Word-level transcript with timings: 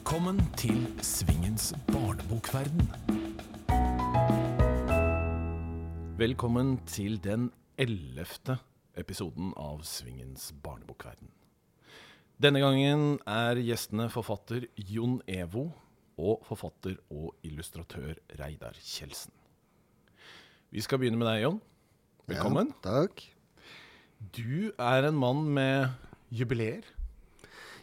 Velkommen 0.00 0.38
til 0.56 0.78
Svingens 1.04 1.74
barnebokverden. 1.90 2.86
Velkommen 6.16 6.78
til 6.88 7.18
den 7.20 7.50
ellevte 7.76 8.56
episoden 8.96 9.50
av 9.60 9.82
Svingens 9.84 10.54
barnebokverden. 10.64 11.28
Denne 12.40 12.62
gangen 12.64 13.18
er 13.28 13.60
gjestene 13.60 14.06
forfatter 14.08 14.64
Jon 14.88 15.18
Evo 15.28 15.66
og 16.16 16.48
forfatter 16.48 16.96
og 17.12 17.36
illustratør 17.44 18.16
Reidar 18.40 18.80
Kjeldsen. 18.80 19.36
Vi 20.72 20.80
skal 20.80 21.02
begynne 21.04 21.20
med 21.20 21.28
deg, 21.28 21.42
Jon. 21.44 21.60
Velkommen. 22.32 22.72
Ja, 22.80 23.02
takk. 23.04 23.20
Du 24.32 24.72
er 24.80 25.10
en 25.10 25.20
mann 25.20 25.44
med 25.60 25.92
jubileer. 26.32 26.88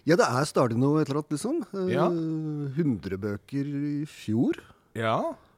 Ja, 0.07 0.15
det 0.15 0.23
er 0.25 0.45
stadig 0.47 0.77
noe 0.79 1.01
et 1.03 1.09
eller 1.09 1.19
annet, 1.21 1.33
liksom. 1.35 1.57
Eh, 1.75 1.93
Ja. 1.93 2.07
100 2.07 3.17
bøker 3.19 3.67
i 3.67 4.05
fjor. 4.07 4.59
Ja. 4.95 5.17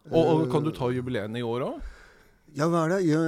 Og, 0.10 0.20
og 0.26 0.46
kan 0.52 0.64
du 0.66 0.72
ta 0.74 0.90
jubileene 0.90 1.38
i 1.38 1.46
år 1.46 1.68
òg? 1.68 1.82
Ja, 2.58 2.66
hva 2.66 2.88
er 2.88 2.96
det? 2.96 3.02
Ja, 3.06 3.20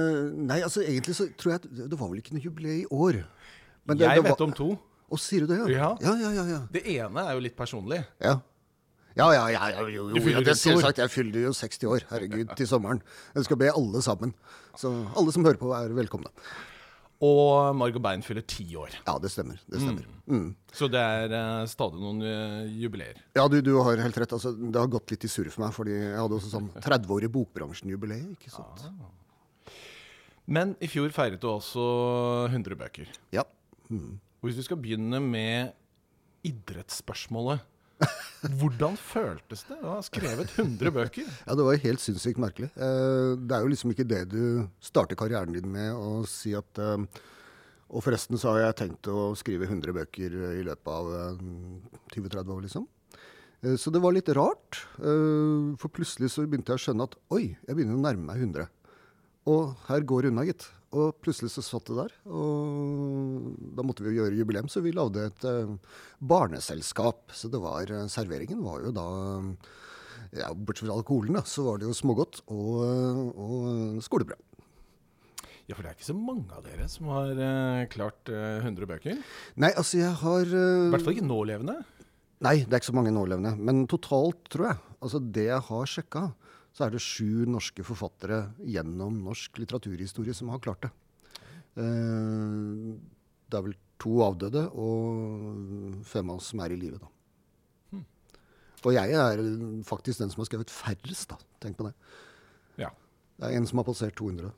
nei, 0.50 0.60
altså 0.66 0.82
egentlig 0.82 1.14
så 1.14 1.28
tror 1.38 1.52
jeg 1.54 1.60
at 1.62 1.68
det 1.92 1.98
var 2.00 2.08
vel 2.10 2.18
ikke 2.18 2.34
noe 2.34 2.42
jubileum 2.42 2.80
i 2.82 2.86
år. 2.90 3.20
Men 3.86 3.96
det- 3.98 4.08
Jeg 4.08 4.16
det 4.18 4.24
vet 4.24 4.38
var- 4.40 4.46
om 4.48 4.52
to. 4.52 4.78
Å, 5.12 5.18
sier 5.20 5.46
du 5.46 5.46
det, 5.46 5.58
ja? 5.70 5.96
Ja. 6.00 6.14
Ja, 6.16 6.30
ja, 6.32 6.44
ja. 6.48 6.60
Det 6.72 6.82
ene 6.86 7.20
er 7.28 7.34
jo 7.34 7.40
litt 7.40 7.56
personlig. 7.56 8.04
ja. 8.20 8.40
Ja, 9.14 9.26
ja, 9.30 9.46
ja, 9.52 9.66
ja, 9.68 9.80
jo, 9.92 10.08
jo, 10.08 10.16
ja, 10.16 10.40
det 10.40 10.56
60 10.56 10.72
år. 10.72 10.80
selvsagt. 10.80 10.96
Jeg 10.96 11.10
fyller 11.12 11.42
jo 11.44 11.50
60 11.52 11.84
år, 11.84 12.00
herregud, 12.08 12.56
til 12.56 12.66
sommeren. 12.66 13.02
Jeg 13.34 13.44
skal 13.44 13.56
be 13.60 13.68
alle 13.68 14.00
sammen. 14.00 14.32
Så 14.74 14.88
alle 15.14 15.30
som 15.30 15.44
hører 15.44 15.58
på, 15.60 15.68
er 15.76 15.92
velkomne. 15.92 16.30
Og 17.22 17.76
Margot 17.78 18.02
Bein 18.02 18.24
fyller 18.26 18.42
ti 18.50 18.64
år. 18.78 18.96
Ja, 19.06 19.14
det 19.22 19.30
stemmer. 19.30 19.60
Det 19.70 19.78
stemmer. 19.78 20.06
Mm. 20.26 20.48
Så 20.74 20.88
det 20.90 20.98
er 20.98 21.34
uh, 21.36 21.68
stadig 21.70 22.00
noen 22.02 22.18
uh, 22.24 22.64
jubileer. 22.66 23.20
Ja, 23.38 23.44
du, 23.46 23.60
du 23.62 23.76
har 23.78 24.00
helt 24.02 24.18
rett. 24.18 24.34
Altså, 24.34 24.50
det 24.58 24.80
har 24.80 24.90
gått 24.90 25.14
litt 25.14 25.26
i 25.28 25.30
surr 25.30 25.50
for 25.54 25.62
meg, 25.62 25.74
fordi 25.76 25.94
jeg 25.94 26.18
hadde 26.18 26.38
også 26.40 26.50
sånn 26.50 26.70
30 26.82 27.14
år 27.14 27.28
i 27.28 27.30
bokbransjen-jubileet. 27.36 28.32
ikke 28.34 28.50
sant? 28.50 28.88
Men 30.50 30.74
i 30.82 30.90
fjor 30.90 31.14
feiret 31.14 31.38
du 31.42 31.46
også 31.52 31.84
100 32.50 32.80
bøker. 32.80 33.14
Ja. 33.34 33.46
Og 33.92 34.48
hvis 34.48 34.58
du 34.58 34.66
skal 34.66 34.80
begynne 34.82 35.22
med 35.22 35.76
idrettsspørsmålet 36.48 37.62
Hvordan 38.58 38.96
føltes 38.98 39.62
det 39.68 39.76
å 39.82 39.92
ha 39.96 40.00
skrevet 40.02 40.50
100 40.58 40.90
bøker? 40.94 41.28
Ja, 41.46 41.54
det 41.58 41.66
var 41.66 41.76
helt 41.84 42.02
sinnssykt 42.02 42.40
merkelig. 42.42 42.70
Eh, 42.74 43.34
Det 43.38 43.54
er 43.56 43.62
jo 43.66 43.70
liksom 43.70 43.92
ikke 43.94 44.06
det 44.08 44.22
du 44.32 44.42
starter 44.82 45.18
karrieren 45.18 45.54
din 45.54 45.68
med 45.70 45.92
å 45.94 46.24
si 46.26 46.54
at 46.58 46.80
eh, 46.82 47.04
Og 47.92 48.02
forresten 48.02 48.38
så 48.40 48.54
har 48.54 48.64
jeg 48.66 48.78
tenkt 48.82 49.06
å 49.12 49.30
skrive 49.38 49.68
100 49.68 49.92
bøker 49.94 50.34
i 50.58 50.62
løpet 50.66 50.90
av 50.90 51.12
eh, 51.12 51.46
20-30 52.16 52.52
år, 52.56 52.62
liksom. 52.66 52.86
Eh, 53.62 53.76
Så 53.78 53.92
det 53.94 54.00
var 54.02 54.12
litt 54.16 54.28
rart. 54.34 54.82
eh, 54.98 55.72
For 55.78 55.88
plutselig 55.92 56.32
så 56.34 56.46
begynte 56.48 56.72
jeg 56.74 56.80
å 56.80 56.84
skjønne 56.88 57.06
at 57.10 57.18
oi, 57.30 57.44
jeg 57.68 57.76
begynner 57.78 57.98
å 58.00 58.04
nærme 58.08 58.26
meg 58.32 58.42
100. 58.48 58.66
Og 59.52 59.74
her 59.88 60.00
går 60.06 60.30
unna, 60.32 60.44
gitt. 60.48 60.66
Og 60.92 61.16
plutselig 61.24 61.52
så 61.54 61.64
satt 61.64 61.88
det 61.88 61.96
der. 61.96 62.14
Og 62.28 63.52
da 63.76 63.84
måtte 63.86 64.04
vi 64.04 64.12
jo 64.12 64.22
gjøre 64.22 64.36
jubileum, 64.36 64.68
så 64.68 64.82
vi 64.84 64.92
lagde 64.92 65.24
et 65.30 65.46
eh, 65.48 65.72
barneselskap. 66.20 67.32
Så 67.32 67.48
det 67.52 67.62
var 67.62 67.88
eh, 67.88 68.08
Serveringen 68.12 68.60
var 68.64 68.84
jo 68.84 68.92
da 68.96 69.06
ja, 70.36 70.52
Bortsett 70.52 70.86
fra 70.86 70.96
alkoholen, 70.96 71.36
da, 71.36 71.44
så 71.48 71.66
var 71.66 71.80
det 71.80 71.88
jo 71.88 71.96
smågodt 71.96 72.42
og, 72.52 73.36
og 73.36 74.02
skolebrød. 74.04 74.48
Ja, 75.68 75.76
for 75.76 75.84
det 75.84 75.92
er 75.92 75.96
ikke 75.96 76.08
så 76.08 76.18
mange 76.18 76.56
av 76.56 76.64
dere 76.66 76.86
som 76.90 77.10
har 77.12 77.38
uh, 77.38 77.84
klart 77.92 78.30
uh, 78.32 78.60
100 78.60 78.88
bøker. 78.90 79.20
Nei, 79.62 79.70
altså 79.70 80.00
jeg 80.00 80.12
har 80.20 80.48
eh, 80.48 80.88
hvert 80.92 81.06
fall 81.06 81.14
ikke 81.14 81.28
nålevende. 81.28 81.76
Nei, 82.42 82.56
det 82.64 82.74
er 82.74 82.82
ikke 82.82 82.90
så 82.90 82.96
mange 82.98 83.14
nålevende. 83.14 83.54
Men 83.62 83.84
totalt, 83.90 84.42
tror 84.50 84.72
jeg, 84.72 84.80
altså 84.98 85.20
det 85.22 85.46
jeg 85.46 85.64
har 85.68 85.92
sjekka, 85.92 86.24
så 86.72 86.86
er 86.86 86.94
det 86.94 87.02
sju 87.04 87.44
norske 87.50 87.84
forfattere 87.84 88.46
gjennom 88.64 89.18
norsk 89.26 89.60
litteraturhistorie 89.60 90.34
som 90.36 90.52
har 90.52 90.62
klart 90.64 90.86
det. 90.86 90.92
Eh, 91.82 92.92
det 93.48 93.58
er 93.58 93.66
vel 93.68 93.76
to 94.02 94.18
avdøde 94.24 94.64
og 94.72 96.00
fem 96.08 96.32
av 96.32 96.40
oss 96.40 96.50
som 96.52 96.62
er 96.64 96.74
i 96.74 96.80
live, 96.80 96.98
da. 97.02 97.12
Og 98.82 98.96
jeg 98.96 99.14
er 99.14 99.38
faktisk 99.86 100.24
den 100.24 100.32
som 100.32 100.42
har 100.42 100.48
skrevet 100.48 100.72
færrest, 100.74 101.30
da. 101.30 101.36
Tenk 101.62 101.78
på 101.78 101.86
det. 101.86 101.92
Ja. 102.82 102.88
Det 103.38 103.46
er 103.46 103.60
en 103.60 103.68
som 103.68 103.78
har 103.78 103.86
passert 103.86 104.16
200. 104.18 104.50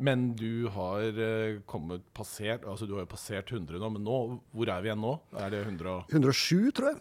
Men 0.00 0.30
du 0.36 0.68
har 0.72 1.04
eh, 1.20 1.58
kommet 1.68 2.04
passert 2.16 2.64
Altså 2.64 2.86
du 2.88 2.94
har 2.96 3.02
jo 3.04 3.10
passert 3.10 3.50
100 3.52 3.76
nå, 3.82 3.90
men 3.92 4.06
nå, 4.06 4.18
hvor 4.56 4.70
er 4.72 4.80
vi 4.80 4.88
igjen 4.88 5.02
nå? 5.04 5.12
Er 5.36 5.52
det 5.52 5.60
100 5.66 5.90
og 5.92 6.14
107, 6.14 6.70
tror 6.76 6.94
jeg. 6.94 7.00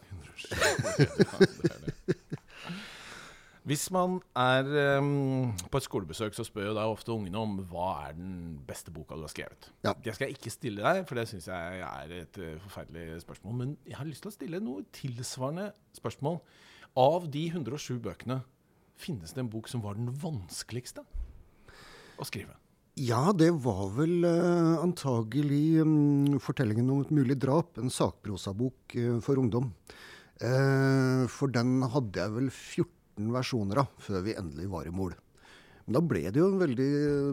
Hvis 3.69 3.83
man 3.93 4.15
er 4.33 4.65
um, 4.97 5.51
på 5.69 5.77
et 5.77 5.85
skolebesøk, 5.85 6.33
så 6.33 6.41
spør 6.47 6.71
jo 6.71 6.77
da 6.77 6.87
ofte 6.89 7.13
ungene 7.13 7.37
om 7.37 7.59
hva 7.69 7.89
er 8.07 8.15
den 8.17 8.55
beste 8.65 8.89
boka 8.89 9.13
du 9.13 9.27
har 9.27 9.29
skrevet. 9.29 9.67
Ja. 9.85 9.93
Det 9.93 10.15
skal 10.15 10.25
jeg 10.25 10.39
ikke 10.39 10.53
stille 10.55 10.81
deg, 10.81 11.03
for 11.05 11.19
det 11.19 11.27
syns 11.29 11.45
jeg 11.51 11.83
er 11.85 12.15
et 12.17 12.39
eh, 12.41 12.55
forferdelig 12.63 13.21
spørsmål. 13.27 13.59
Men 13.59 13.77
jeg 13.85 13.99
har 13.99 14.09
lyst 14.09 14.25
til 14.25 14.31
å 14.31 14.33
stille 14.33 14.63
noe 14.63 14.87
tilsvarende 14.95 15.67
spørsmål. 15.99 16.41
Av 16.97 17.29
de 17.29 17.45
107 17.51 17.99
bøkene, 18.09 18.41
finnes 18.97 19.37
det 19.37 19.45
en 19.45 19.53
bok 19.53 19.69
som 19.69 19.85
var 19.85 20.01
den 20.01 20.09
vanskeligste 20.17 21.05
å 22.17 22.25
skrive? 22.25 22.57
Ja, 22.97 23.29
det 23.37 23.53
var 23.63 23.85
vel 23.95 24.25
uh, 24.25 24.81
antagelig 24.81 25.83
um, 25.85 26.39
fortellingen 26.41 26.89
om 26.89 27.05
et 27.05 27.13
mulig 27.13 27.37
drap. 27.37 27.77
En 27.77 27.93
sakprosabok 27.93 28.97
uh, 28.97 29.19
for 29.21 29.37
ungdom. 29.37 29.69
Uh, 30.41 31.29
for 31.29 31.53
den 31.53 31.83
hadde 31.85 32.17
jeg 32.17 32.39
vel 32.39 32.49
14 32.49 32.97
versjoner 33.33 33.83
av 33.83 33.91
før 34.01 34.23
vi 34.25 34.37
endelig 34.39 34.69
var 34.71 34.87
i 34.87 34.93
mål. 34.95 35.15
Men 35.85 35.97
da 35.97 36.01
ble 36.05 36.25
det 36.29 36.41
jo 36.41 36.51
en 36.51 36.61
veldig 36.61 36.89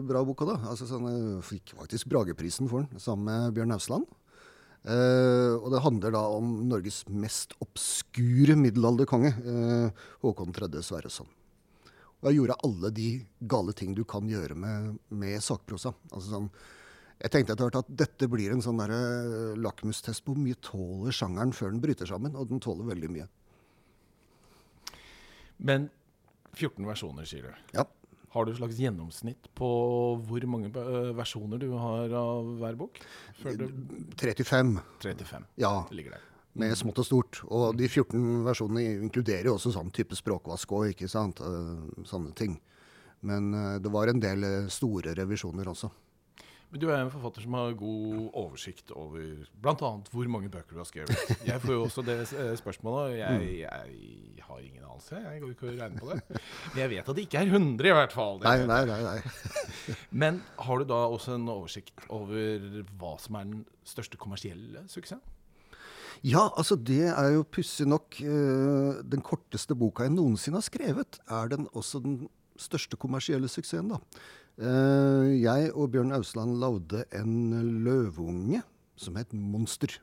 bra 0.09 0.23
bok 0.25 0.43
da. 0.49 0.57
Altså, 0.71 0.87
sånn, 0.89 1.07
jeg 1.07 1.41
fikk 1.45 1.75
faktisk 1.77 2.09
Brageprisen 2.09 2.69
for 2.71 2.83
den, 2.83 3.01
sammen 3.01 3.29
med 3.29 3.57
Bjørn 3.57 3.75
Hausland. 3.75 4.07
Eh, 4.87 5.53
og 5.57 5.67
det 5.73 5.83
handler 5.83 6.13
da 6.15 6.23
om 6.31 6.53
Norges 6.69 7.01
mest 7.11 7.53
obskure 7.63 8.55
middelalderkonge, 8.59 9.33
eh, 9.51 10.05
Håkon 10.23 10.55
3. 10.55 10.81
Sverreson. 10.81 11.29
Og 12.17 12.29
jeg 12.31 12.39
gjorde 12.39 12.57
alle 12.65 12.91
de 12.97 13.09
gale 13.45 13.75
ting 13.77 13.93
du 13.93 14.03
kan 14.09 14.25
gjøre 14.25 14.57
med, 14.57 14.97
med 15.13 15.43
sakprosa. 15.43 15.93
Altså 16.09 16.31
sånn, 16.31 16.49
jeg 17.21 17.33
tenkte 17.33 17.53
etter 17.53 17.67
hvert 17.67 17.81
at 17.83 17.91
dette 17.99 18.29
blir 18.29 18.53
en 18.53 18.63
sånn 18.63 18.79
derre 18.81 19.53
lakmustest 19.57 20.23
på 20.25 20.33
hvor 20.33 20.41
mye 20.41 20.57
tåler 20.65 21.13
sjangeren 21.13 21.53
før 21.53 21.73
den 21.73 21.83
bryter 21.83 22.09
sammen, 22.09 22.33
og 22.37 22.49
den 22.49 22.61
tåler 22.63 22.89
veldig 22.89 23.11
mye. 23.13 23.27
Men 25.57 25.89
14 26.57 26.85
versjoner, 26.87 27.25
sier 27.29 27.47
du. 27.49 27.53
Ja. 27.77 27.85
Har 28.33 28.45
du 28.45 28.51
et 28.51 28.57
slags 28.59 28.77
gjennomsnitt 28.77 29.47
på 29.57 29.67
hvor 30.27 30.45
mange 30.51 30.69
eh, 30.69 31.11
versjoner 31.17 31.61
du 31.61 31.69
har 31.79 32.11
av 32.19 32.49
hver 32.59 32.75
bok? 32.77 32.99
Før 33.39 33.55
du 33.61 33.67
35, 34.19 34.73
35 35.01 35.45
ja, 35.63 35.71
ligger 35.95 36.17
der. 36.17 36.25
med 36.57 36.75
smått 36.77 36.99
og 37.01 37.07
stort. 37.07 37.39
Og 37.47 37.71
de 37.79 37.87
14 37.87 38.43
versjonene 38.45 38.97
inkluderer 39.07 39.49
jo 39.49 39.55
også 39.57 39.71
sånn 39.77 39.93
type 39.95 40.17
språkvask 40.17 40.73
òg, 40.75 40.91
ikke 40.93 41.09
sant. 41.09 41.41
Eh, 41.41 42.03
Sånne 42.09 42.35
ting. 42.37 42.59
Men 43.25 43.53
eh, 43.57 43.77
det 43.81 43.93
var 43.93 44.11
en 44.11 44.21
del 44.21 44.45
store 44.73 45.15
revisjoner 45.17 45.71
også. 45.73 45.89
Men 46.67 46.81
du 46.81 46.89
er 46.89 46.99
en 46.99 47.11
forfatter 47.11 47.45
som 47.45 47.55
har 47.55 47.75
god 47.79 48.25
oversikt 48.35 48.91
over 48.91 49.45
bl.a. 49.63 49.91
hvor 50.11 50.31
mange 50.31 50.49
bøker 50.51 50.75
du 50.75 50.81
har 50.81 50.89
skrevet. 50.89 51.29
Jeg 51.47 51.61
får 51.63 51.71
jo 51.71 51.85
også 51.85 52.03
det 52.03 52.17
eh, 52.25 52.51
spørsmålet, 52.59 53.13
jeg, 53.21 53.45
jeg 53.61 54.43
har 54.43 54.59
ingen 54.59 54.83
anelse. 54.83 55.21
Jeg 55.21 55.41
går 55.43 55.53
ikke 55.53 55.69
og 55.69 55.79
regner 55.79 56.01
på 56.01 56.11
det. 56.11 56.41
Men 56.73 56.81
jeg 56.81 56.91
vet 56.91 57.07
at 57.07 57.15
det 57.15 57.23
ikke 57.23 57.39
er 57.39 57.53
100 57.53 57.87
i 57.87 57.95
hvert 57.95 58.15
fall. 58.17 58.43
Nei, 58.43 58.57
nei, 58.67 58.81
nei. 58.89 58.99
nei. 59.05 59.95
Men 60.25 60.41
har 60.59 60.83
du 60.83 60.91
da 60.91 60.99
også 61.07 61.37
en 61.37 61.47
oversikt 61.55 62.03
over 62.11 62.83
hva 62.99 63.15
som 63.23 63.39
er 63.39 63.47
den 63.53 63.63
største 63.87 64.19
kommersielle 64.19 64.83
suksessen? 64.91 65.23
Ja, 66.25 66.49
altså 66.57 66.75
det 66.75 67.05
er 67.13 67.29
jo 67.35 67.43
pussig 67.45 67.85
nok 67.85 68.17
eh, 68.25 69.03
Den 69.05 69.21
korteste 69.21 69.75
boka 69.77 70.07
jeg 70.07 70.15
noensinne 70.15 70.57
har 70.57 70.65
skrevet, 70.65 71.19
er 71.29 71.53
den 71.53 71.67
også 71.77 72.01
den 72.03 72.25
største 72.57 72.97
kommersielle 72.97 73.47
suksessen, 73.51 73.93
da. 73.93 74.01
Eh, 74.57 75.35
jeg 75.37 75.69
og 75.77 75.91
Bjørn 75.93 76.15
Ausland 76.17 76.55
lagde 76.57 77.03
en 77.13 77.51
løveunge 77.85 78.63
som 78.97 79.17
het 79.19 79.33
Monster. 79.37 79.99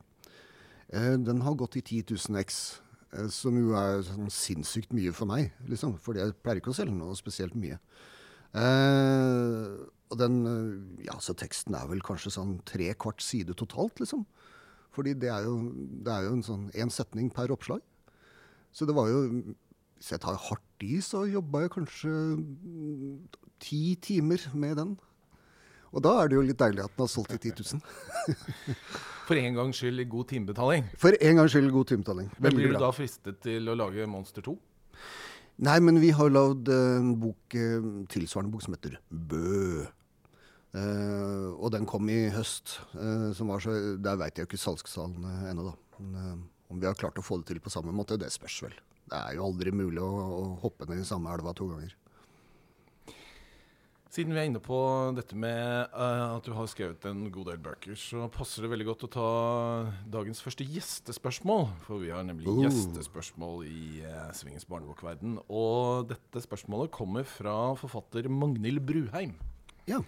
Eh, 0.95 1.17
den 1.19 1.43
har 1.43 1.57
gått 1.59 1.75
i 1.81 1.83
10 1.83 2.05
000 2.15 2.39
X, 2.39 2.81
eh, 3.13 3.27
som 3.35 3.59
jo 3.59 3.75
er 3.75 4.05
sånn 4.07 4.31
sinnssykt 4.31 4.95
mye 4.95 5.11
for 5.13 5.27
meg, 5.27 5.51
liksom. 5.67 5.97
For 5.99 6.15
jeg 6.15 6.37
pleier 6.39 6.63
ikke 6.63 6.71
å 6.71 6.79
selge 6.79 6.95
noe 6.95 7.19
spesielt 7.19 7.59
mye. 7.59 7.81
Og 8.55 10.19
den 10.21 10.37
Ja, 11.03 11.19
så 11.19 11.35
teksten 11.35 11.75
er 11.75 11.89
vel 11.91 11.99
kanskje 11.99 12.31
sånn 12.31 12.61
tre 12.65 12.95
kvart 12.95 13.21
side 13.21 13.57
totalt, 13.59 13.99
liksom. 13.99 14.23
Fordi 14.95 15.15
det 15.19 15.33
er 15.35 15.43
jo, 15.43 15.73
det 15.75 16.13
er 16.13 16.29
jo 16.29 16.37
en 16.37 16.47
sånn 16.47 16.71
én 16.71 16.93
setning 16.95 17.33
per 17.35 17.51
oppslag. 17.51 17.83
Så 18.71 18.87
det 18.87 18.95
var 18.95 19.09
jo 19.11 19.43
Hvis 19.99 20.11
jeg 20.13 20.21
tar 20.21 20.37
hardt 20.37 20.74
i, 20.85 21.01
så 21.05 21.25
jobba 21.31 21.65
jeg 21.65 21.75
kanskje 21.75 22.13
ti 23.65 23.83
timer 24.05 24.45
med 24.53 24.79
den. 24.81 24.95
Og 25.95 26.03
da 26.03 26.15
er 26.21 26.31
det 26.31 26.39
jo 26.39 26.45
litt 26.45 26.59
deilig 26.59 26.83
at 26.83 26.95
den 26.95 27.05
har 27.05 27.11
solgt 27.11 27.37
i 27.37 27.39
10 27.39 27.53
000. 27.79 28.79
For 29.29 29.39
en 29.39 29.59
gangs 29.61 29.79
skyld 29.79 30.03
god 30.11 30.27
timebetaling. 30.33 30.89
For 31.01 31.15
en 31.15 31.39
gangs 31.39 31.55
skyld 31.55 31.71
god 31.73 31.91
timebetaling. 31.93 32.33
Men 32.43 32.57
blir 32.59 32.75
du 32.75 32.81
da 32.83 32.91
fristet 32.95 33.39
til 33.45 33.71
å 33.71 33.77
lage 33.79 34.09
Monster 34.11 34.45
2? 34.45 34.57
Nei, 35.65 35.77
men 35.87 36.01
vi 36.03 36.11
har 36.11 36.33
lagd 36.35 36.69
en 36.75 37.13
bok, 37.23 37.55
eh, 37.55 37.85
tilsvarende 38.11 38.51
bok 38.51 38.65
som 38.65 38.75
heter 38.75 38.99
Bø. 39.09 39.85
Uh, 40.75 41.55
og 41.63 41.71
den 41.71 41.87
kom 41.87 42.09
i 42.11 42.25
høst. 42.35 42.81
Uh, 42.97 43.31
som 43.39 43.53
var 43.53 43.63
så, 43.63 43.95
Der 44.03 44.19
veit 44.19 44.35
jeg 44.35 44.43
jo 44.43 44.51
ikke 44.51 44.59
salgstallene 44.59 45.53
ennå, 45.53 45.69
da. 45.69 46.01
Men, 46.01 46.17
uh, 46.19 46.73
om 46.75 46.81
vi 46.83 46.89
har 46.89 46.99
klart 46.99 47.21
å 47.21 47.23
få 47.23 47.39
det 47.39 47.53
til 47.53 47.63
på 47.63 47.71
samme 47.71 47.95
måte, 47.95 48.19
det 48.19 48.33
spørs 48.35 48.57
vel. 48.67 48.75
Det 49.05 49.19
er 49.21 49.37
jo 49.37 49.51
aldri 49.51 49.75
mulig 49.75 50.01
å, 50.03 50.11
å 50.11 50.47
hoppe 50.65 50.89
ned 50.89 51.03
i 51.03 51.09
samme 51.09 51.33
elva 51.35 51.53
to 51.57 51.69
ganger. 51.73 51.93
Siden 54.15 54.31
vi 54.31 54.39
er 54.39 54.47
inne 54.47 54.61
på 54.63 54.77
dette 55.17 55.35
med 55.35 55.91
uh, 55.91 56.37
at 56.37 56.47
du 56.47 56.53
har 56.55 56.69
skrevet 56.71 57.03
en 57.11 57.25
god 57.35 57.49
del 57.51 57.59
bøker, 57.65 57.97
så 57.99 58.29
passer 58.31 58.63
det 58.63 58.71
veldig 58.71 58.87
godt 58.87 59.07
å 59.09 59.11
ta 59.11 59.31
dagens 60.07 60.39
første 60.45 60.63
gjestespørsmål. 60.71 61.67
For 61.83 61.99
vi 61.99 62.13
har 62.15 62.23
nemlig 62.23 62.47
uh. 62.47 62.61
gjestespørsmål 62.63 63.65
i 63.67 64.05
uh, 64.07 64.29
Svingens 64.39 64.69
barnebokverden. 64.71 65.41
Og 65.51 66.07
dette 66.13 66.45
spørsmålet 66.45 66.95
kommer 66.95 67.27
fra 67.27 67.57
forfatter 67.81 68.31
Magnhild 68.31 68.85
Bruheim. 68.87 69.35
Ja. 69.91 69.99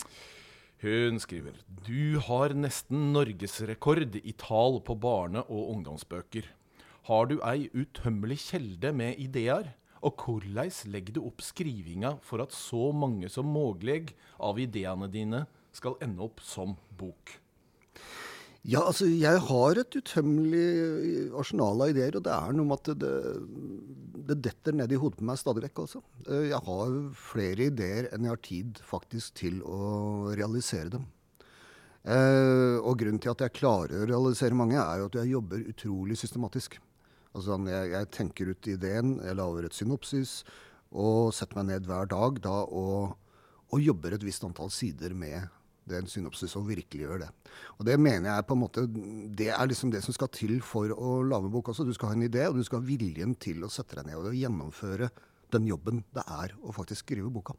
Hun 0.85 1.19
skriver 1.19 1.59
Du 1.89 2.21
har 2.29 2.55
nesten 2.55 3.11
norgesrekord 3.17 4.21
i 4.23 4.37
tall 4.39 4.79
på 4.87 4.95
barne- 5.03 5.43
og 5.49 5.73
ungdomsbøker. 5.75 6.47
Har 7.07 7.29
du 7.31 7.37
ei 7.47 7.69
utømmelig 7.71 8.41
kjelde 8.49 8.91
med 8.97 9.21
ideer? 9.23 9.75
Og 10.07 10.19
hvordan 10.23 10.71
legger 10.93 11.17
du 11.17 11.23
opp 11.27 11.43
skrivinga 11.43 12.17
for 12.23 12.43
at 12.43 12.55
så 12.55 12.91
mange 12.95 13.31
som 13.33 13.49
mulig 13.51 14.13
av 14.43 14.59
ideene 14.61 15.09
dine 15.11 15.45
skal 15.75 15.99
ende 16.03 16.25
opp 16.27 16.43
som 16.45 16.75
bok? 16.99 17.37
Ja, 18.67 18.81
altså, 18.83 19.07
jeg 19.07 19.39
har 19.47 19.79
et 19.79 19.95
utømmelig 19.95 21.31
arsenal 21.39 21.85
av 21.85 21.93
ideer, 21.93 22.17
og 22.19 22.25
det 22.27 22.33
er 22.35 22.57
noe 22.59 22.67
med 22.67 22.81
at 22.81 22.99
det, 22.99 23.13
det 24.27 24.39
detter 24.43 24.75
ned 24.75 24.91
i 24.91 24.99
hodet 24.99 25.21
på 25.21 25.27
meg 25.29 25.39
stadig 25.39 25.63
vekk. 25.69 25.85
Eh, 26.27 26.49
Jeg 26.51 26.59
har 26.67 26.97
flere 27.29 27.69
ideer 27.71 28.09
enn 28.11 28.27
jeg 28.27 28.35
har 28.35 28.43
tid 28.43 28.81
faktisk 28.83 29.39
til 29.45 29.61
å 29.63 30.33
realisere 30.35 30.91
dem. 30.97 31.07
Eh, 32.07 32.77
og 32.83 32.99
grunnen 32.99 33.23
til 33.23 33.31
at 33.37 33.47
jeg 33.47 33.55
klarer 33.55 34.03
å 34.03 34.11
realisere 34.11 34.59
mange, 34.59 34.83
er 34.83 34.99
jo 35.05 35.09
at 35.13 35.21
jeg 35.21 35.35
jobber 35.37 35.63
utrolig 35.71 36.19
systematisk. 36.19 36.81
Altså, 37.37 37.59
jeg, 37.69 37.91
jeg 37.93 38.09
tenker 38.15 38.53
ut 38.53 38.71
ideen, 38.73 39.19
jeg 39.21 39.37
lager 39.37 39.69
et 39.69 39.77
synopsis, 39.77 40.41
og 40.97 41.35
setter 41.37 41.61
meg 41.61 41.69
ned 41.69 41.89
hver 41.91 42.09
dag 42.09 42.41
da 42.45 42.55
og, 42.65 43.17
og 43.69 43.83
jobber 43.83 44.17
et 44.17 44.25
visst 44.25 44.47
antall 44.47 44.73
sider 44.73 45.13
med 45.13 45.51
den 45.87 46.09
synopsis 46.11 46.57
og 46.59 46.67
virkeliggjør 46.71 47.21
det. 47.23 47.29
Og 47.79 47.87
det 47.87 47.99
mener 48.01 48.33
jeg 48.33 48.47
på 48.49 48.57
en 48.57 48.63
måte, 48.63 48.87
det 49.39 49.51
er 49.55 49.69
liksom 49.69 49.93
det 49.93 50.03
som 50.05 50.17
skal 50.17 50.33
til 50.35 50.59
for 50.65 50.91
å 50.91 51.21
lage 51.27 51.51
bok 51.53 51.71
også. 51.71 51.87
Du 51.87 51.95
skal 51.95 52.11
ha 52.11 52.19
en 52.19 52.27
idé, 52.27 52.49
og 52.49 52.59
du 52.59 52.65
skal 52.67 52.81
ha 52.81 52.89
viljen 52.89 53.37
til 53.39 53.63
å 53.63 53.71
sette 53.73 53.99
deg 54.01 54.11
ned 54.11 54.19
og 54.19 54.35
gjennomføre 54.35 55.11
den 55.55 55.69
jobben 55.71 56.03
det 56.17 56.25
er 56.27 56.57
å 56.63 56.75
faktisk 56.75 57.07
skrive 57.07 57.31
boka. 57.31 57.55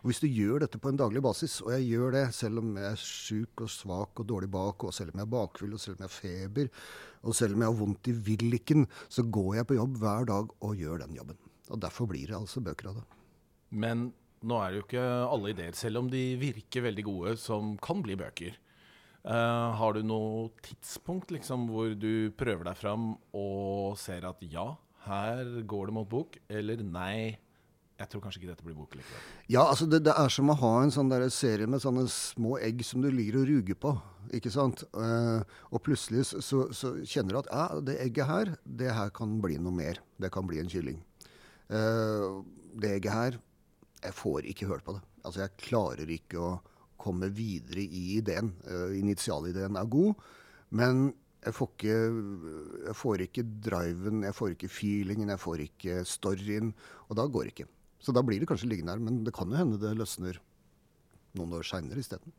Og 0.00 0.08
Hvis 0.08 0.22
du 0.22 0.28
gjør 0.32 0.62
dette 0.64 0.80
på 0.80 0.88
en 0.88 0.96
daglig 0.96 1.20
basis, 1.24 1.58
og 1.60 1.74
jeg 1.74 1.90
gjør 1.92 2.14
det 2.16 2.24
selv 2.32 2.62
om 2.62 2.72
jeg 2.78 2.88
er 2.88 3.02
sjuk 3.02 3.64
og 3.66 3.72
svak 3.72 4.22
og 4.22 4.28
dårlig 4.30 4.48
bak, 4.52 4.86
og 4.88 4.94
selv 4.96 5.12
om 5.12 5.20
jeg 5.20 5.26
er 5.26 5.34
bakfull, 5.34 5.74
og 5.76 5.82
selv 5.82 5.98
om 5.98 6.06
jeg 6.06 6.08
har 6.08 6.16
feber, 6.16 6.70
og 7.20 7.36
selv 7.36 7.56
om 7.56 7.64
jeg 7.64 7.72
har 7.72 7.80
vondt 7.82 8.08
i 8.08 8.16
villiken, 8.30 8.86
så 9.12 9.26
går 9.28 9.58
jeg 9.58 9.68
på 9.68 9.76
jobb 9.76 10.00
hver 10.00 10.30
dag 10.32 10.56
og 10.56 10.80
gjør 10.80 11.04
den 11.04 11.20
jobben. 11.20 11.38
Og 11.68 11.82
Derfor 11.84 12.08
blir 12.08 12.32
det 12.32 12.38
altså 12.38 12.64
bøker 12.64 12.90
av 12.90 13.02
det. 13.02 13.06
Men 13.70 14.08
nå 14.40 14.56
er 14.56 14.72
det 14.72 14.80
jo 14.80 14.86
ikke 14.86 15.06
alle 15.28 15.52
ideer, 15.52 15.76
selv 15.76 16.00
om 16.00 16.08
de 16.10 16.24
virker 16.40 16.88
veldig 16.88 17.04
gode, 17.06 17.36
som 17.36 17.76
kan 17.84 18.00
bli 18.04 18.16
bøker. 18.18 18.56
Uh, 19.20 19.76
har 19.76 19.92
du 19.92 20.00
noe 20.00 20.48
tidspunkt 20.64 21.28
liksom, 21.34 21.68
hvor 21.68 21.92
du 21.92 22.32
prøver 22.40 22.64
deg 22.70 22.78
fram 22.80 23.10
og 23.36 23.98
ser 24.00 24.24
at 24.24 24.40
ja, 24.48 24.70
her 25.04 25.60
går 25.68 25.90
det 25.90 25.96
mot 25.98 26.08
bok, 26.08 26.38
eller 26.48 26.80
nei, 26.80 27.36
jeg 28.00 28.08
tror 28.08 28.22
kanskje 28.24 28.40
ikke 28.40 28.54
dette 28.54 28.64
blir 28.64 28.76
bok 28.78 28.94
likevel. 28.96 29.24
Ja, 29.52 29.66
altså 29.66 29.84
det, 29.90 30.00
det 30.06 30.14
er 30.16 30.32
som 30.32 30.48
å 30.52 30.56
ha 30.56 30.70
en 30.80 30.92
sånn 30.94 31.10
der 31.12 31.26
serie 31.34 31.68
med 31.68 31.82
sånne 31.82 32.06
små 32.12 32.56
egg 32.64 32.80
som 32.86 33.04
du 33.04 33.10
ligger 33.12 33.42
og 33.42 33.50
ruger 33.50 33.76
på. 33.76 33.92
ikke 34.36 34.52
sant? 34.54 34.86
Uh, 34.96 35.44
og 35.68 35.82
plutselig 35.84 36.24
så, 36.30 36.64
så, 36.72 36.94
kjenner 37.04 37.36
du 37.36 37.40
at 37.42 37.50
ja, 37.52 37.66
det 37.84 37.98
egget 38.06 38.30
her, 38.30 38.54
det 38.64 38.94
her 38.96 39.12
kan 39.16 39.36
bli 39.44 39.58
noe 39.60 39.76
mer. 39.76 40.00
Det 40.16 40.32
kan 40.32 40.48
bli 40.48 40.62
en 40.62 40.72
kylling. 40.72 41.00
Uh, 41.68 42.40
det 42.80 42.96
egget 42.96 43.12
her, 43.12 43.40
jeg 44.00 44.16
får 44.16 44.48
ikke 44.48 44.70
hørt 44.70 44.86
på 44.86 44.96
det. 44.96 45.04
Altså 45.20 45.44
jeg 45.44 45.58
klarer 45.60 46.12
ikke 46.16 46.40
å 46.40 46.52
komme 47.00 47.28
videre 47.36 47.84
i 47.84 48.04
ideen. 48.16 48.54
Uh, 48.64 48.96
initialideen 48.96 49.76
er 49.76 49.92
god, 49.92 50.24
men 50.72 51.10
jeg 51.40 51.56
får, 51.56 51.68
ikke, 51.72 51.98
jeg 52.86 52.96
får 53.00 53.22
ikke 53.24 53.44
driven, 53.64 54.24
jeg 54.24 54.36
får 54.36 54.56
ikke 54.56 54.72
feelingen, 54.72 55.32
jeg 55.32 55.40
får 55.40 55.62
ikke 55.64 56.00
storyen. 56.08 56.72
Og 57.08 57.20
da 57.20 57.28
går 57.28 57.48
det 57.48 57.54
ikke. 57.54 57.68
Så 58.00 58.14
da 58.16 58.22
blir 58.24 58.40
det 58.40 58.48
kanskje 58.48 58.70
liggende 58.70 58.94
her, 58.94 59.02
men 59.02 59.22
det 59.26 59.34
kan 59.36 59.50
jo 59.50 59.58
hende 59.60 59.80
det 59.80 59.92
løsner 59.98 60.40
noen 61.36 61.58
år 61.58 61.66
seinere 61.68 62.00
isteden. 62.02 62.32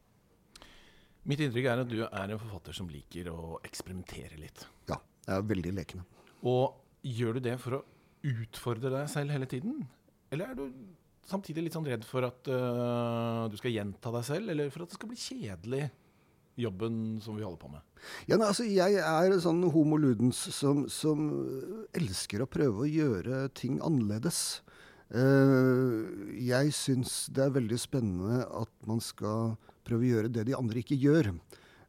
Mitt 1.29 1.41
inntrykk 1.43 1.67
er 1.69 1.83
at 1.83 1.89
du 1.91 1.99
er 2.01 2.33
en 2.33 2.41
forfatter 2.41 2.73
som 2.73 2.89
liker 2.89 3.29
å 3.29 3.59
eksperimentere 3.67 4.39
litt. 4.41 4.65
Ja, 4.89 4.97
jeg 5.27 5.35
er 5.37 5.49
veldig 5.51 5.73
lekende. 5.77 6.05
Og 6.49 6.79
gjør 7.05 7.37
du 7.37 7.45
det 7.45 7.59
for 7.61 7.77
å 7.77 7.83
utfordre 8.25 8.89
deg 8.93 9.09
selv 9.09 9.33
hele 9.33 9.49
tiden? 9.49 9.83
Eller 10.33 10.49
er 10.49 10.57
du 10.57 10.65
samtidig 11.29 11.67
litt 11.67 11.77
sånn 11.77 11.87
redd 11.87 12.05
for 12.07 12.25
at 12.25 12.49
uh, 12.49 13.45
du 13.51 13.57
skal 13.59 13.75
gjenta 13.75 14.13
deg 14.15 14.25
selv, 14.25 14.49
eller 14.53 14.73
for 14.73 14.83
at 14.83 14.91
det 14.91 14.97
skal 14.97 15.11
bli 15.11 15.21
kjedelig, 15.21 15.83
jobben 16.61 16.95
som 17.23 17.37
vi 17.37 17.45
holder 17.45 17.61
på 17.61 17.69
med? 17.71 17.85
Ja, 18.25 18.35
nei, 18.35 18.49
altså, 18.49 18.65
jeg 18.65 18.97
er 18.97 19.37
sånn 19.41 19.61
homo 19.73 20.01
ludens 20.01 20.41
som, 20.57 20.83
som 20.91 21.29
elsker 21.97 22.41
å 22.43 22.49
prøve 22.49 22.83
å 22.83 22.89
gjøre 22.89 23.45
ting 23.57 23.77
annerledes. 23.85 24.61
Eh, 25.11 26.37
jeg 26.39 26.71
syns 26.71 27.25
det 27.35 27.43
er 27.43 27.55
veldig 27.57 27.79
spennende 27.79 28.45
at 28.47 28.71
man 28.87 29.01
skal 29.03 29.57
prøve 29.83 30.05
å 30.05 30.11
gjøre 30.13 30.31
det 30.31 30.45
de 30.47 30.55
andre 30.55 30.79
ikke 30.79 30.99
gjør. 30.99 31.33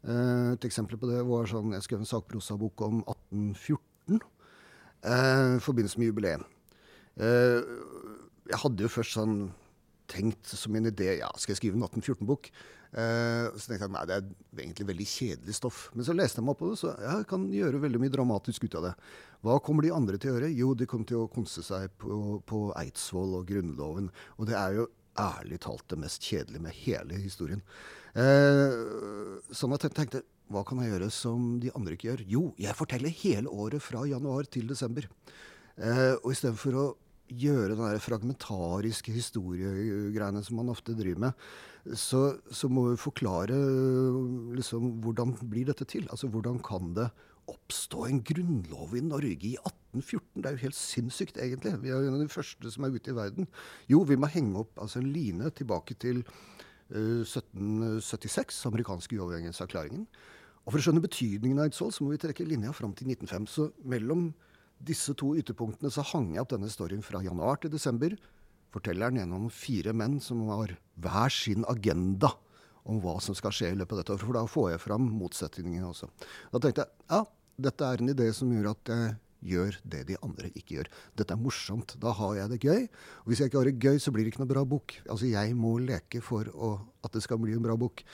Eh, 0.02 0.48
et 0.56 0.66
eksempel 0.66 0.98
på 0.98 1.06
det 1.06 1.20
var 1.28 1.46
sånn 1.46 1.76
Jeg 1.76 1.86
skrev 1.86 2.02
en 2.02 2.10
sakprosabok 2.10 2.82
om 2.82 3.02
1814 3.06 4.18
eh, 5.06 5.56
i 5.58 5.62
forbindelse 5.62 6.02
med 6.02 6.10
jubileet. 6.10 6.48
Jeg 7.12 8.58
hadde 8.62 8.86
jo 8.86 8.90
først 8.90 9.18
sånn 9.18 9.34
tenkt 10.08 10.48
som 10.48 10.74
en 10.76 10.88
idé 10.88 11.18
ja, 11.20 11.28
skal 11.36 11.52
jeg 11.52 11.60
skrive 11.60 11.76
en 11.76 11.84
1814-bok? 11.84 12.48
Eh, 12.92 13.46
så 13.56 13.70
tenkte 13.70 13.86
jeg 13.86 13.92
nei, 13.94 14.02
det 14.08 14.16
er 14.18 14.64
egentlig 14.64 14.88
veldig 14.90 15.06
kjedelig 15.08 15.56
stoff. 15.56 15.84
Men 15.96 16.06
så 16.06 16.16
leste 16.16 16.40
jeg 16.40 16.46
meg 16.46 16.54
opp 16.54 16.62
på 16.62 16.72
det, 16.72 16.80
så 16.82 16.94
jeg 17.00 17.28
kan 17.30 17.46
gjøre 17.56 17.80
veldig 17.84 18.00
mye 18.02 18.12
dramatisk 18.12 18.66
ut 18.66 18.76
av 18.80 18.88
det. 18.90 18.94
Hva 19.46 19.60
kommer 19.64 19.86
de 19.86 19.94
andre 19.96 20.20
til 20.20 20.32
å 20.32 20.36
gjøre? 20.36 20.50
Jo, 20.58 20.72
de 20.76 20.88
kommer 20.90 21.08
til 21.08 21.22
å 21.22 21.30
konse 21.32 21.64
seg 21.66 21.88
på, 22.02 22.40
på 22.48 22.66
Eidsvoll 22.80 23.38
og 23.40 23.48
Grunnloven. 23.48 24.12
Og 24.36 24.50
det 24.50 24.58
er 24.60 24.76
jo 24.80 24.90
ærlig 25.20 25.60
talt 25.64 25.84
det 25.92 26.00
mest 26.00 26.24
kjedelige 26.24 26.64
med 26.64 26.76
hele 26.84 27.20
historien. 27.20 27.64
Eh, 28.12 28.76
sånn 29.56 29.72
at 29.76 29.88
jeg 29.88 29.96
tenkte 29.96 30.24
hva 30.52 30.64
kan 30.68 30.82
jeg 30.82 30.92
gjøre 30.92 31.08
som 31.14 31.54
de 31.62 31.70
andre 31.72 31.96
ikke 31.96 32.10
gjør? 32.10 32.22
Jo, 32.28 32.42
jeg 32.60 32.76
forteller 32.76 33.20
hele 33.22 33.48
året 33.48 33.80
fra 33.80 34.04
januar 34.08 34.44
til 34.52 34.68
desember. 34.68 35.08
Eh, 35.80 36.12
og 36.18 36.28
istedenfor 36.34 36.76
å 36.76 36.86
gjøre 37.38 37.76
den 37.78 38.00
fragmentariske 38.02 39.14
historiegreiene 39.14 40.42
som 40.44 40.58
man 40.60 40.72
ofte 40.72 40.94
driver 40.98 41.28
med, 41.28 41.44
så, 41.98 42.36
så 42.54 42.70
må 42.70 42.86
vi 42.90 43.00
forklare 43.00 43.56
liksom, 44.56 45.00
hvordan 45.02 45.34
blir 45.50 45.66
dette 45.70 45.86
til? 45.88 46.06
Altså 46.14 46.30
hvordan 46.30 46.60
kan 46.62 46.92
det 46.98 47.08
oppstå 47.50 48.04
en 48.06 48.20
grunnlov 48.22 48.94
i 48.96 49.02
Norge 49.02 49.48
i 49.48 49.56
1814? 49.58 50.22
Det 50.36 50.46
er 50.46 50.56
jo 50.56 50.62
helt 50.66 50.78
sinnssykt, 50.78 51.40
egentlig. 51.42 51.74
Vi 51.82 51.90
er 51.90 51.98
jo 51.98 52.12
en 52.12 52.20
av 52.20 52.22
de 52.22 52.30
første 52.30 52.70
som 52.70 52.86
er 52.86 52.94
ute 52.94 53.10
i 53.10 53.16
verden. 53.16 53.48
Jo, 53.90 54.04
vi 54.06 54.18
må 54.20 54.30
henge 54.30 54.62
opp 54.62 54.78
altså, 54.78 55.00
en 55.02 55.10
line 55.12 55.50
tilbake 55.58 55.98
til 55.98 56.22
uh, 56.94 57.24
1776, 57.26 58.62
amerikanske 58.70 59.18
uavhengighetserklæringen. 59.18 60.06
Og 60.62 60.70
for 60.70 60.78
å 60.78 60.84
skjønne 60.86 61.02
betydningen 61.02 61.58
av 61.58 61.66
Eidsvoll, 61.66 61.90
så 61.90 62.04
må 62.04 62.14
vi 62.14 62.22
trekke 62.22 62.46
linja 62.46 62.70
fram 62.76 62.94
til 62.94 63.10
1905. 63.10 63.50
Så 63.50 63.70
mellom 63.82 64.28
disse 64.82 65.14
to 65.18 65.32
ytterpunktene 65.38 65.92
så 65.92 66.04
hang 66.12 66.32
jeg 66.34 66.42
opp 66.42 66.52
denne 66.54 66.70
storyen 66.72 67.04
fra 67.06 67.22
januar 67.24 67.60
til 67.62 67.72
desember. 67.72 68.16
Forteller 68.72 69.12
den 69.12 69.22
gjennom 69.22 69.50
fire 69.52 69.92
menn 69.96 70.18
som 70.24 70.42
har 70.48 70.74
hver 71.02 71.34
sin 71.34 71.66
agenda 71.70 72.32
om 72.88 72.98
hva 73.02 73.18
som 73.22 73.36
skal 73.38 73.54
skje 73.54 73.72
i 73.72 73.76
løpet 73.78 73.94
av 73.94 74.00
dette 74.00 74.14
året. 74.16 74.24
For 74.26 74.38
da 74.38 74.46
får 74.50 74.70
jeg 74.72 74.82
fram 74.82 75.10
motsetningene 75.20 75.90
også. 75.92 76.08
Da 76.50 76.62
tenkte 76.62 76.86
jeg 76.86 77.12
ja, 77.12 77.20
dette 77.68 77.90
er 77.90 78.02
en 78.02 78.14
idé 78.14 78.30
som 78.34 78.50
gjør 78.50 78.72
at 78.72 78.92
jeg 78.92 79.12
gjør 79.52 79.78
det 79.94 80.02
de 80.08 80.18
andre 80.22 80.50
ikke 80.54 80.78
gjør. 80.78 80.90
Dette 81.18 81.34
er 81.34 81.40
morsomt. 81.40 81.96
Da 82.02 82.14
har 82.18 82.36
jeg 82.38 82.52
det 82.52 82.60
gøy. 82.62 82.84
Og 83.22 83.30
hvis 83.30 83.42
jeg 83.42 83.50
ikke 83.50 83.60
har 83.62 83.70
det 83.70 83.82
gøy, 83.82 83.98
så 84.02 84.14
blir 84.14 84.24
det 84.24 84.32
ikke 84.32 84.44
noe 84.44 84.52
bra 84.54 84.62
bok. 84.68 84.94
Altså, 85.08 85.28
jeg 85.30 85.56
må 85.58 85.76
leke 85.82 86.22
for 86.24 86.48
å, 86.54 86.76
at 87.02 87.14
det 87.14 87.24
skal 87.26 87.40
bli 87.42 87.56
en 87.56 87.64
bra 87.64 87.76
bok. 87.78 88.04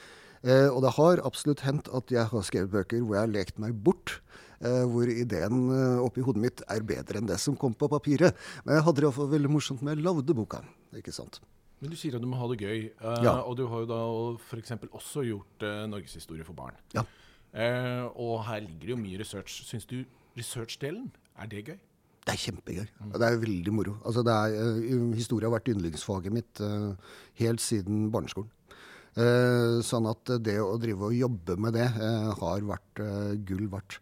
Eh, 0.43 0.69
og 0.71 0.83
det 0.85 0.95
har 0.97 1.25
absolutt 1.27 1.65
hendt 1.67 1.91
at 1.95 2.13
jeg 2.15 2.31
har 2.31 2.47
skrevet 2.47 2.73
bøker 2.73 3.03
hvor 3.03 3.19
jeg 3.19 3.27
har 3.27 3.35
lekt 3.35 3.61
meg 3.63 3.77
bort. 3.85 4.19
Eh, 4.59 4.83
hvor 4.91 5.07
ideen 5.07 5.69
eh, 5.71 6.01
oppi 6.03 6.23
hodet 6.27 6.43
mitt 6.43 6.63
er 6.67 6.83
bedre 6.83 7.21
enn 7.21 7.29
det 7.29 7.37
som 7.39 7.55
kom 7.59 7.77
på 7.79 7.87
papiret. 7.91 8.35
Men 8.65 8.75
jeg 8.79 8.85
hadde 8.89 8.99
det 8.99 9.07
iallfall 9.07 9.31
veldig 9.31 9.51
morsomt 9.55 9.85
med 9.87 9.95
jeg 9.95 10.07
lagde 10.07 10.35
boka. 10.35 10.65
ikke 10.99 11.15
sant? 11.15 11.39
Men 11.79 11.93
du 11.93 11.97
sier 11.97 12.17
at 12.19 12.23
du 12.25 12.27
må 12.27 12.39
ha 12.41 12.49
det 12.51 12.59
gøy. 12.59 12.91
eh, 12.91 13.23
Ja. 13.23 13.37
Og 13.47 13.55
du 13.57 13.69
har 13.71 13.85
jo 13.85 13.87
da 13.87 14.01
f.eks. 14.35 14.73
også 14.91 15.23
gjort 15.23 15.63
uh, 15.63 15.87
norgeshistorie 15.87 16.45
for 16.45 16.59
barn. 16.59 16.75
Ja. 16.93 17.05
Eh, 17.55 18.05
og 18.19 18.43
her 18.49 18.61
ligger 18.65 18.89
det 18.89 18.95
jo 18.97 18.97
mye 18.99 19.19
research. 19.21 19.61
Syns 19.63 19.87
du 19.87 20.03
researchdelen, 20.37 21.13
er 21.39 21.47
det 21.47 21.65
gøy? 21.69 21.79
Det 22.27 22.35
er 22.35 22.41
kjempegøy. 22.43 22.89
Det 23.15 23.25
er 23.29 23.39
veldig 23.41 23.73
moro. 23.73 23.95
Altså, 24.05 24.25
det 24.27 24.35
er, 24.35 25.15
historie 25.15 25.47
har 25.47 25.55
vært 25.55 25.71
yndlingsfaget 25.71 26.35
mitt 26.35 26.61
helt 27.41 27.63
siden 27.65 28.11
barneskolen. 28.13 28.51
Sånn 29.83 30.07
at 30.11 30.35
det 30.45 30.59
å 30.61 30.77
drive 30.79 31.09
og 31.09 31.17
jobbe 31.17 31.57
med 31.57 31.73
det 31.79 31.87
har 31.89 32.67
vært 32.69 33.01
gull 33.49 33.65
verdt. 33.73 33.97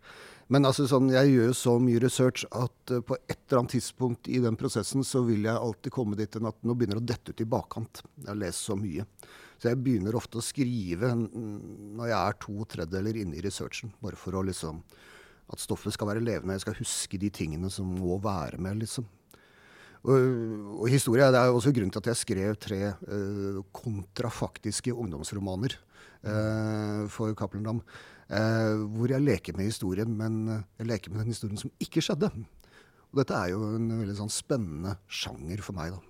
Men 0.52 0.68
altså, 0.68 0.86
sånn, 0.86 1.08
jeg 1.10 1.32
gjør 1.32 1.56
så 1.58 1.72
mye 1.82 2.00
research 2.02 2.44
at 2.54 2.92
uh, 2.94 3.00
på 3.02 3.16
et 3.18 3.38
eller 3.48 3.62
annet 3.62 3.74
tidspunkt 3.74 4.30
i 4.30 4.38
den 4.42 4.58
prosessen 4.58 5.02
så 5.06 5.24
vil 5.26 5.48
jeg 5.48 5.58
alltid 5.58 5.94
komme 5.94 6.18
dit 6.18 6.38
at 6.38 6.62
nå 6.62 6.76
begynner 6.76 7.00
det 7.00 7.04
å 7.04 7.10
dette 7.14 7.34
ut 7.34 7.42
i 7.42 7.48
bakkant. 7.56 8.04
Jeg 8.22 8.30
har 8.30 8.38
lest 8.44 8.62
så 8.68 8.78
mye. 8.78 9.06
Så 9.56 9.70
jeg 9.70 9.80
begynner 9.82 10.16
ofte 10.18 10.38
å 10.38 10.44
skrive 10.44 11.14
når 11.16 12.10
jeg 12.10 12.16
er 12.18 12.40
to 12.44 12.56
tredjedeler 12.68 13.22
inne 13.22 13.38
i 13.38 13.44
researchen. 13.44 13.94
Bare 14.04 14.18
for 14.20 14.36
å 14.36 14.44
liksom 14.46 14.82
At 15.46 15.62
stoffet 15.62 15.94
skal 15.94 16.08
være 16.08 16.24
levende. 16.26 16.56
Jeg 16.56 16.64
skal 16.64 16.74
huske 16.74 17.18
de 17.22 17.28
tingene 17.30 17.68
som 17.70 17.86
må 17.86 18.16
være 18.18 18.58
med, 18.58 18.80
liksom. 18.80 19.04
Og, 20.02 20.80
og 20.82 20.88
historie, 20.90 21.28
Det 21.30 21.38
er 21.38 21.54
også 21.54 21.70
grunnen 21.70 21.92
til 21.94 22.02
at 22.02 22.08
jeg 22.10 22.18
skrev 22.18 22.56
tre 22.58 22.80
uh, 22.90 23.60
kontrafaktiske 23.70 24.90
ungdomsromaner 24.90 25.76
uh, 26.26 27.06
for 27.06 27.30
Cappelen 27.38 27.66
Dam. 27.66 27.80
Eh, 28.26 28.76
hvor 28.96 29.12
jeg 29.12 29.22
leker 29.22 29.54
med 29.54 29.68
historien, 29.70 30.10
men 30.18 30.38
eh, 30.50 30.64
jeg 30.80 30.90
leker 30.90 31.12
med 31.12 31.22
den 31.22 31.34
historien 31.34 31.60
som 31.60 31.70
ikke 31.82 32.02
skjedde. 32.02 32.32
Og 33.12 33.20
dette 33.20 33.38
er 33.38 33.52
jo 33.52 33.62
en 33.76 33.86
veldig 34.00 34.16
sånn 34.18 34.32
spennende 34.34 34.96
sjanger 35.06 35.62
for 35.62 35.78
meg, 35.78 35.94
da. 35.94 36.02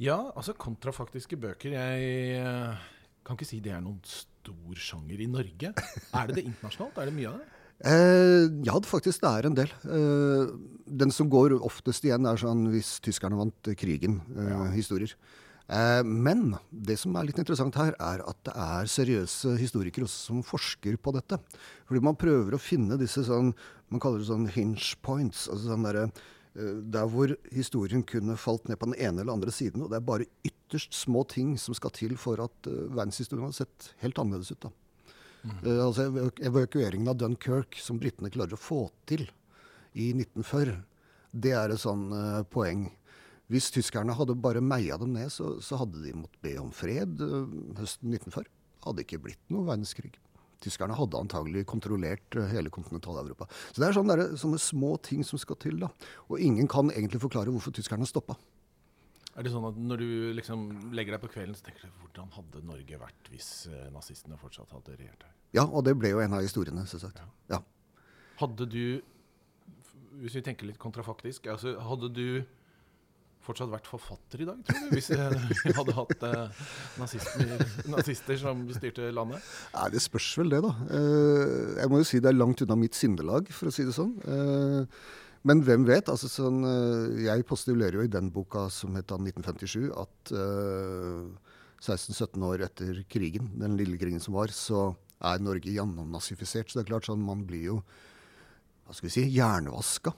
Ja, 0.00 0.18
altså 0.32 0.54
kontrafaktiske 0.56 1.36
bøker 1.36 1.74
Jeg 1.74 2.36
eh, 2.38 2.84
kan 3.26 3.36
ikke 3.36 3.48
si 3.48 3.58
det 3.60 3.74
er 3.74 3.82
noen 3.84 3.98
stor 4.06 4.78
sjanger 4.78 5.20
i 5.20 5.28
Norge. 5.28 5.72
Er 5.74 6.30
det 6.30 6.38
det 6.38 6.46
internasjonalt? 6.46 7.00
Er 7.02 7.10
det 7.10 7.16
mye 7.18 7.32
av 7.32 7.42
det? 7.42 7.48
Eh, 7.80 8.46
ja, 8.66 8.76
faktisk 8.84 9.22
det 9.22 9.30
er 9.30 9.46
en 9.48 9.56
del. 9.56 9.70
Eh, 9.88 10.54
den 11.00 11.12
som 11.14 11.30
går 11.32 11.56
oftest 11.58 12.04
igjen, 12.04 12.28
er 12.28 12.40
sånn 12.40 12.66
hvis 12.72 12.98
tyskerne 13.04 13.38
vant 13.38 13.70
krigen-historier. 13.80 15.14
Eh, 15.16 15.36
men 15.70 16.56
det 16.70 16.96
som 16.98 17.14
er 17.14 17.28
litt 17.28 17.38
interessant 17.38 17.76
her, 17.78 17.94
er 18.02 18.24
at 18.26 18.38
det 18.48 18.54
er 18.58 18.88
seriøse 18.90 19.52
historikere 19.60 20.06
også 20.08 20.32
som 20.32 20.40
forsker 20.42 20.96
på 20.98 21.12
dette. 21.14 21.38
Fordi 21.86 22.02
man 22.02 22.18
prøver 22.18 22.56
å 22.56 22.62
finne 22.62 22.98
disse 22.98 23.22
sånn 23.28 23.52
Man 23.90 24.02
kaller 24.02 24.22
det 24.22 24.28
sånn 24.28 24.46
hinge 24.54 24.98
points. 25.02 25.48
altså 25.50 25.72
sånn 25.72 25.86
derre 25.86 26.04
eh, 26.06 26.76
der 26.94 27.08
hvor 27.10 27.32
historien 27.50 28.04
kunne 28.06 28.36
falt 28.38 28.68
ned 28.70 28.78
på 28.78 28.86
den 28.86 28.98
ene 28.98 29.24
eller 29.24 29.34
andre 29.34 29.50
siden. 29.50 29.82
Og 29.82 29.90
det 29.90 29.98
er 29.98 30.06
bare 30.06 30.28
ytterst 30.46 30.94
små 30.94 31.24
ting 31.26 31.56
som 31.58 31.74
skal 31.74 31.90
til 31.94 32.14
for 32.14 32.38
at 32.42 32.70
uh, 32.70 32.86
verdenshistorien 32.86 33.48
har 33.48 33.56
sett 33.56 33.90
helt 34.02 34.18
annerledes 34.22 34.54
ut. 34.54 34.66
da. 34.66 34.70
Eh, 35.64 35.86
altså 35.86 36.30
Evakueringen 36.40 37.08
av 37.10 37.18
Dunkerque, 37.18 37.80
som 37.82 37.98
britene 38.00 38.30
klarer 38.32 38.56
å 38.56 38.60
få 38.60 38.84
til 39.08 39.26
i 39.94 40.12
1940, 40.14 40.80
det 41.30 41.54
er 41.54 41.72
et 41.72 41.82
sånn 41.82 42.08
uh, 42.12 42.42
poeng. 42.50 42.88
Hvis 43.50 43.70
tyskerne 43.74 44.14
hadde 44.14 44.36
bare 44.38 44.62
meia 44.62 44.98
dem 45.00 45.16
ned, 45.16 45.30
så, 45.34 45.56
så 45.64 45.80
hadde 45.80 46.02
de 46.04 46.14
måttet 46.14 46.42
be 46.44 46.54
om 46.62 46.70
fred 46.74 47.22
eh, 47.24 47.54
høsten 47.80 48.12
1940. 48.14 48.50
Hadde 48.86 49.04
ikke 49.04 49.22
blitt 49.24 49.42
noe 49.50 49.66
verdenskrig. 49.66 50.12
Tyskerne 50.62 50.94
hadde 50.94 51.18
antagelig 51.18 51.64
kontrollert 51.68 52.36
eh, 52.38 52.46
hele 52.52 52.70
kontinentaleuropa. 52.72 53.48
Så 53.72 53.82
det 53.82 53.88
er 53.88 53.96
sånne, 53.96 54.16
der, 54.20 54.38
sånne 54.38 54.60
små 54.62 54.94
ting 55.02 55.26
som 55.26 55.40
skal 55.40 55.58
til. 55.62 55.80
da. 55.82 55.90
Og 56.28 56.38
ingen 56.38 56.70
kan 56.70 56.92
egentlig 56.94 57.22
forklare 57.24 57.50
hvorfor 57.50 57.74
tyskerne 57.74 58.06
stoppa. 58.08 58.38
Er 59.38 59.46
det 59.46 59.52
sånn 59.54 59.66
at 59.66 59.76
når 59.78 60.02
du 60.02 60.08
liksom 60.36 60.64
legger 60.94 61.16
deg 61.16 61.22
på 61.22 61.30
kvelden, 61.32 61.56
så 61.58 61.66
tenker 61.66 61.86
du 61.86 62.04
hvordan 62.04 62.30
hadde 62.34 62.62
Norge 62.66 63.02
vært 63.02 63.32
hvis 63.32 63.50
eh, 63.70 63.86
nazistene 63.94 64.38
fortsatt 64.38 64.74
hadde 64.76 64.94
regjert 64.94 65.26
her? 65.26 65.34
Ja, 65.56 65.66
og 65.66 65.86
det 65.86 65.96
ble 65.98 66.12
jo 66.12 66.22
en 66.22 66.38
av 66.38 66.44
historiene, 66.44 66.86
selvsagt. 66.86 67.22
Ja. 67.50 67.62
Hadde 68.38 68.66
du, 68.70 68.84
hvis 70.22 70.38
vi 70.38 70.44
tenker 70.46 70.70
litt 70.70 70.78
kontrafaktisk, 70.82 71.50
altså 71.50 71.74
hadde 71.82 72.14
du 72.14 72.26
fortsatt 73.44 73.70
vært 73.72 73.88
forfatter 73.88 74.42
i 74.44 74.48
dag, 74.48 74.60
tror 74.66 74.82
du? 74.84 74.90
Hvis 74.96 75.10
vi 75.12 75.74
hadde 75.78 75.94
hatt 75.96 76.26
eh, 76.28 76.60
nazister, 77.00 77.64
nazister 77.90 78.40
som 78.42 78.62
styrte 78.76 79.08
landet? 79.16 79.44
Nei, 79.74 79.88
Det 79.94 80.02
spørs 80.04 80.28
vel 80.42 80.52
det, 80.52 80.60
da. 80.66 80.74
Eh, 80.98 81.80
jeg 81.80 81.92
må 81.92 82.02
jo 82.02 82.08
si 82.10 82.20
det 82.22 82.32
er 82.32 82.38
langt 82.38 82.62
unna 82.66 82.78
mitt 82.78 82.98
sinnelag, 82.98 83.50
for 83.56 83.70
å 83.70 83.74
si 83.74 83.86
det 83.88 83.96
sånn. 83.96 84.12
Eh, 84.28 85.02
men 85.48 85.62
hvem 85.64 85.86
vet? 85.88 86.10
altså 86.12 86.28
sånn, 86.28 86.60
eh, 86.68 87.22
Jeg 87.24 87.46
postulerer 87.48 87.96
jo 87.96 88.04
i 88.04 88.12
den 88.12 88.28
boka 88.34 88.66
som 88.72 88.96
het 88.98 89.08
1957, 89.08 89.88
at 89.96 90.34
eh, 90.36 91.30
16-17 91.80 92.44
år 92.44 92.66
etter 92.68 93.04
krigen, 93.08 93.48
den 93.56 93.78
lille 93.80 93.96
krigen 93.96 94.20
som 94.20 94.36
var, 94.36 94.52
så 94.52 94.90
er 95.24 95.40
Norge 95.40 95.72
gjennomnazifisert. 95.72 96.68
Så 96.68 96.78
det 96.78 96.84
er 96.84 96.92
klart 96.92 97.08
sånn, 97.08 97.24
man 97.24 97.46
blir 97.48 97.64
jo 97.70 97.78
hva 98.84 98.96
skal 98.96 99.06
vi 99.06 99.14
si, 99.14 99.24
hjernevaska. 99.32 100.12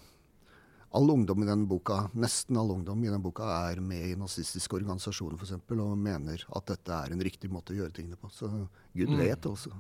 All 0.95 1.09
ungdom 1.11 1.43
i 1.43 1.47
den 1.49 1.63
boka, 1.67 2.11
Nesten 2.15 2.57
all 2.61 2.71
ungdom 2.75 3.01
i 3.05 3.09
den 3.09 3.23
boka 3.25 3.47
er 3.71 3.81
med 3.81 4.11
i 4.11 4.17
nazistiske 4.21 4.77
organisasjoner 4.77 5.39
eksempel, 5.41 5.81
og 5.81 5.97
mener 5.97 6.43
at 6.53 6.67
dette 6.69 6.93
er 6.93 7.15
en 7.15 7.23
riktig 7.25 7.49
måte 7.51 7.73
å 7.73 7.79
gjøre 7.79 7.95
tingene 7.97 8.19
på. 8.21 8.29
Så 8.31 8.51
Gud 8.95 9.09
Mm. 9.09 9.19
vet 9.19 9.41
også. 9.49 9.73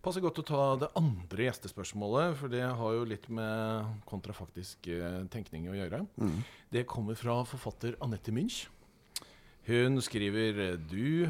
Passer 0.00 0.20
godt 0.22 0.38
å 0.38 0.46
ta 0.46 0.76
det 0.76 0.88
andre 0.94 1.48
gjestespørsmålet, 1.48 2.36
for 2.36 2.48
det 2.48 2.62
har 2.62 2.92
jo 2.94 3.04
litt 3.04 3.28
med 3.28 3.84
kontrafaktisk 4.06 4.86
eh, 4.86 5.24
tenkning 5.26 5.66
å 5.68 5.74
gjøre. 5.74 6.06
Mm. 6.16 6.44
Det 6.70 6.86
kommer 6.86 7.16
fra 7.18 7.42
forfatter 7.44 7.96
Anette 8.00 8.30
Münch. 8.30 8.68
Hun 9.66 9.98
skriver 10.00 10.60
eh, 10.72 10.76
Du 10.76 11.28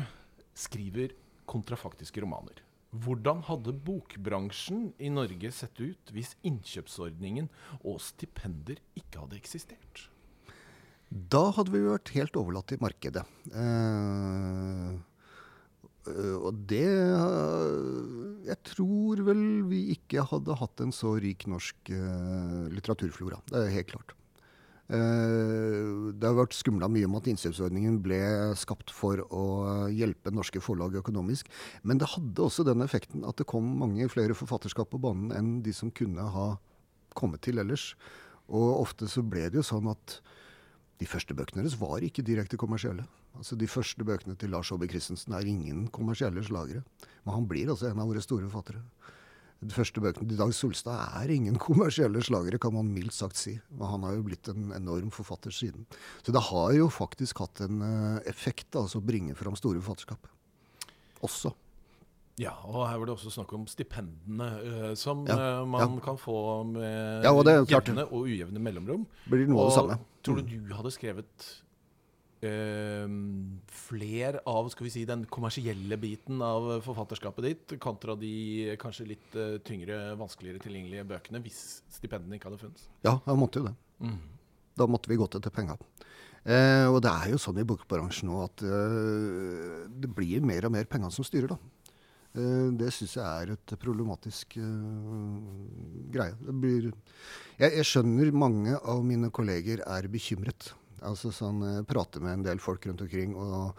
skriver 0.54 1.14
kontrafaktiske 1.46 2.20
romaner. 2.20 2.60
Hvordan 2.88 3.42
hadde 3.44 3.74
bokbransjen 3.84 4.92
i 4.96 5.10
Norge 5.12 5.50
sett 5.52 5.76
ut 5.76 6.12
hvis 6.14 6.32
innkjøpsordningen 6.48 7.50
og 7.82 7.98
stipender 8.00 8.80
ikke 8.96 9.20
hadde 9.20 9.36
eksistert? 9.36 10.06
Da 11.08 11.50
hadde 11.56 11.72
vi 11.72 11.84
vært 11.84 12.12
helt 12.16 12.36
overlatt 12.40 12.68
til 12.72 12.80
markedet. 12.80 13.24
Eh, 13.52 14.90
eh, 16.08 16.36
og 16.36 16.64
det 16.68 16.84
eh, 16.88 18.48
Jeg 18.48 18.60
tror 18.72 19.24
vel 19.28 19.42
vi 19.68 19.86
ikke 19.96 20.24
hadde 20.32 20.56
hatt 20.60 20.84
en 20.84 20.92
så 20.92 21.14
rik 21.20 21.44
norsk 21.48 21.92
eh, 21.92 22.68
litteraturflora. 22.72 23.40
Det 23.52 23.66
er 23.66 23.76
helt 23.76 23.92
klart. 23.92 24.17
Eh, 24.88 26.12
det 26.16 26.24
har 26.24 26.36
vært 26.38 26.56
skumla 26.56 26.88
mye 26.88 27.04
om 27.04 27.18
at 27.18 27.26
innkjøpsordningen 27.28 27.98
ble 28.04 28.20
skapt 28.56 28.92
for 28.94 29.20
å 29.28 29.44
hjelpe 29.92 30.32
norske 30.32 30.62
forlag 30.64 30.96
økonomisk. 31.02 31.50
Men 31.84 32.00
det 32.00 32.08
hadde 32.14 32.46
også 32.46 32.64
den 32.64 32.84
effekten 32.84 33.26
at 33.28 33.36
det 33.36 33.48
kom 33.50 33.68
mange 33.82 34.08
flere 34.08 34.36
forfatterskap 34.38 34.88
på 34.94 35.02
banen 35.02 35.34
enn 35.36 35.52
de 35.66 35.74
som 35.76 35.92
kunne 35.92 36.24
ha 36.24 36.48
kommet 37.18 37.44
til 37.44 37.60
ellers. 37.60 37.92
Og 38.48 38.80
ofte 38.80 39.10
så 39.12 39.20
ble 39.20 39.50
det 39.50 39.60
jo 39.60 39.66
sånn 39.66 39.90
at 39.92 40.20
de 40.98 41.06
første 41.06 41.36
bøkene 41.36 41.62
deres 41.62 41.76
var 41.78 42.02
ikke 42.02 42.24
direkte 42.26 42.58
kommersielle. 42.58 43.04
Altså 43.38 43.54
De 43.60 43.68
første 43.70 44.02
bøkene 44.02 44.34
til 44.40 44.50
Lars 44.50 44.72
Aabye 44.72 44.90
Christensen 44.90 45.36
er 45.36 45.46
ingen 45.46 45.86
kommersielle 45.94 46.42
slagere. 46.42 46.82
Men 47.26 47.36
han 47.36 47.46
blir 47.50 47.68
altså 47.68 47.90
en 47.90 48.00
av 48.00 48.08
våre 48.08 48.24
store 48.24 48.48
forfattere. 48.48 48.80
De 49.58 49.74
første 49.74 49.98
bøkene 50.02 50.30
til 50.30 50.38
Dag 50.38 50.52
Solstad 50.54 51.16
er 51.18 51.32
ingen 51.34 51.58
kommersielle 51.66 52.22
slagere, 52.22 52.60
kan 52.62 52.76
man 52.76 52.92
mildt 52.94 53.16
sagt 53.16 53.38
si. 53.40 53.56
Men 53.74 53.90
han 53.94 54.06
har 54.06 54.18
jo 54.18 54.26
blitt 54.28 54.50
en 54.52 54.72
enorm 54.76 55.10
forfatter 55.14 55.54
siden. 55.54 55.86
Så 56.22 56.34
det 56.34 56.44
har 56.50 56.74
jo 56.76 56.90
faktisk 56.92 57.42
hatt 57.42 57.64
en 57.66 57.82
eh, 57.82 58.20
effekt, 58.30 58.70
altså 58.78 59.02
å 59.02 59.08
bringe 59.08 59.34
fram 59.38 59.58
store 59.58 59.82
forfatterskap. 59.82 60.30
Også. 61.26 61.50
Ja, 62.38 62.52
og 62.70 62.84
her 62.86 63.00
var 63.00 63.08
det 63.08 63.14
også 63.16 63.32
snakk 63.34 63.52
om 63.56 63.64
stipendene 63.66 64.48
eh, 64.62 64.92
som 64.98 65.24
Ja, 65.26 65.38
eh, 65.58 65.64
man 65.66 65.96
kan 66.04 66.20
få 66.20 66.62
med 66.70 67.26
Ja, 67.26 67.32
og 67.34 67.42
det 67.48 67.56
jevne 67.66 68.04
og 68.06 68.28
ujevne 68.28 68.62
mellomrom. 68.62 69.08
Blir 69.26 69.48
noe 69.50 69.64
av 69.64 69.72
det 69.72 69.72
Og 69.72 69.74
samme. 69.74 69.98
Tror 70.22 70.38
du 70.38 70.54
du 70.68 70.76
hadde 70.76 70.94
skrevet 70.94 71.48
eh, 72.44 73.04
fler 73.80 74.40
av 74.48 74.70
skal 74.72 74.88
vi 74.88 74.92
si, 74.94 75.04
den 75.08 75.24
kommersielle 75.32 75.98
biten 76.00 76.42
av 76.44 76.70
forfatterskapet 76.86 77.48
ditt, 77.48 77.76
kontra 77.82 78.16
de 78.18 78.76
kanskje 78.80 79.08
litt 79.14 79.38
eh, 79.38 79.58
tyngre, 79.66 80.00
vanskeligere 80.20 80.62
tilgjengelige 80.64 81.06
bøkene, 81.12 81.42
hvis 81.44 81.62
stipendene 81.98 82.38
ikke 82.38 82.50
hadde 82.50 82.62
funnes? 82.62 82.88
Ja, 83.06 83.18
da 83.26 83.36
måtte 83.38 83.62
jo 83.62 83.70
det. 83.70 83.76
Mm. 84.04 84.18
Da 84.78 84.86
måtte 84.90 85.10
vi 85.10 85.18
gått 85.18 85.38
etter 85.38 85.54
penga. 85.54 85.78
Eh, 86.48 86.86
og 86.88 87.00
det 87.04 87.10
er 87.10 87.32
jo 87.34 87.40
sånn 87.42 87.58
i 87.60 87.66
bokbransjen 87.66 88.30
nå 88.30 88.44
at 88.46 88.62
eh, 88.64 89.88
det 89.90 90.10
blir 90.14 90.44
mer 90.46 90.68
og 90.68 90.74
mer 90.76 90.86
penger 90.88 91.12
som 91.12 91.26
styrer, 91.26 91.56
da. 91.56 91.78
Eh, 92.38 92.68
det 92.78 92.90
syns 92.94 93.16
jeg 93.18 93.24
er 93.24 93.54
et 93.54 93.74
problematisk 93.80 94.58
eh, 94.60 95.38
greie. 96.14 96.36
Det 96.40 96.54
blir 96.54 96.90
jeg, 96.90 97.72
jeg 97.72 97.88
skjønner 97.88 98.30
mange 98.36 98.76
av 98.78 99.02
mine 99.04 99.32
kolleger 99.34 99.82
er 99.86 100.08
bekymret. 100.12 100.72
Altså 101.06 101.32
sånn, 101.34 101.62
Prate 101.88 102.22
med 102.24 102.38
en 102.38 102.44
del 102.46 102.62
folk 102.62 102.86
rundt 102.88 103.04
omkring, 103.04 103.34
og 103.38 103.78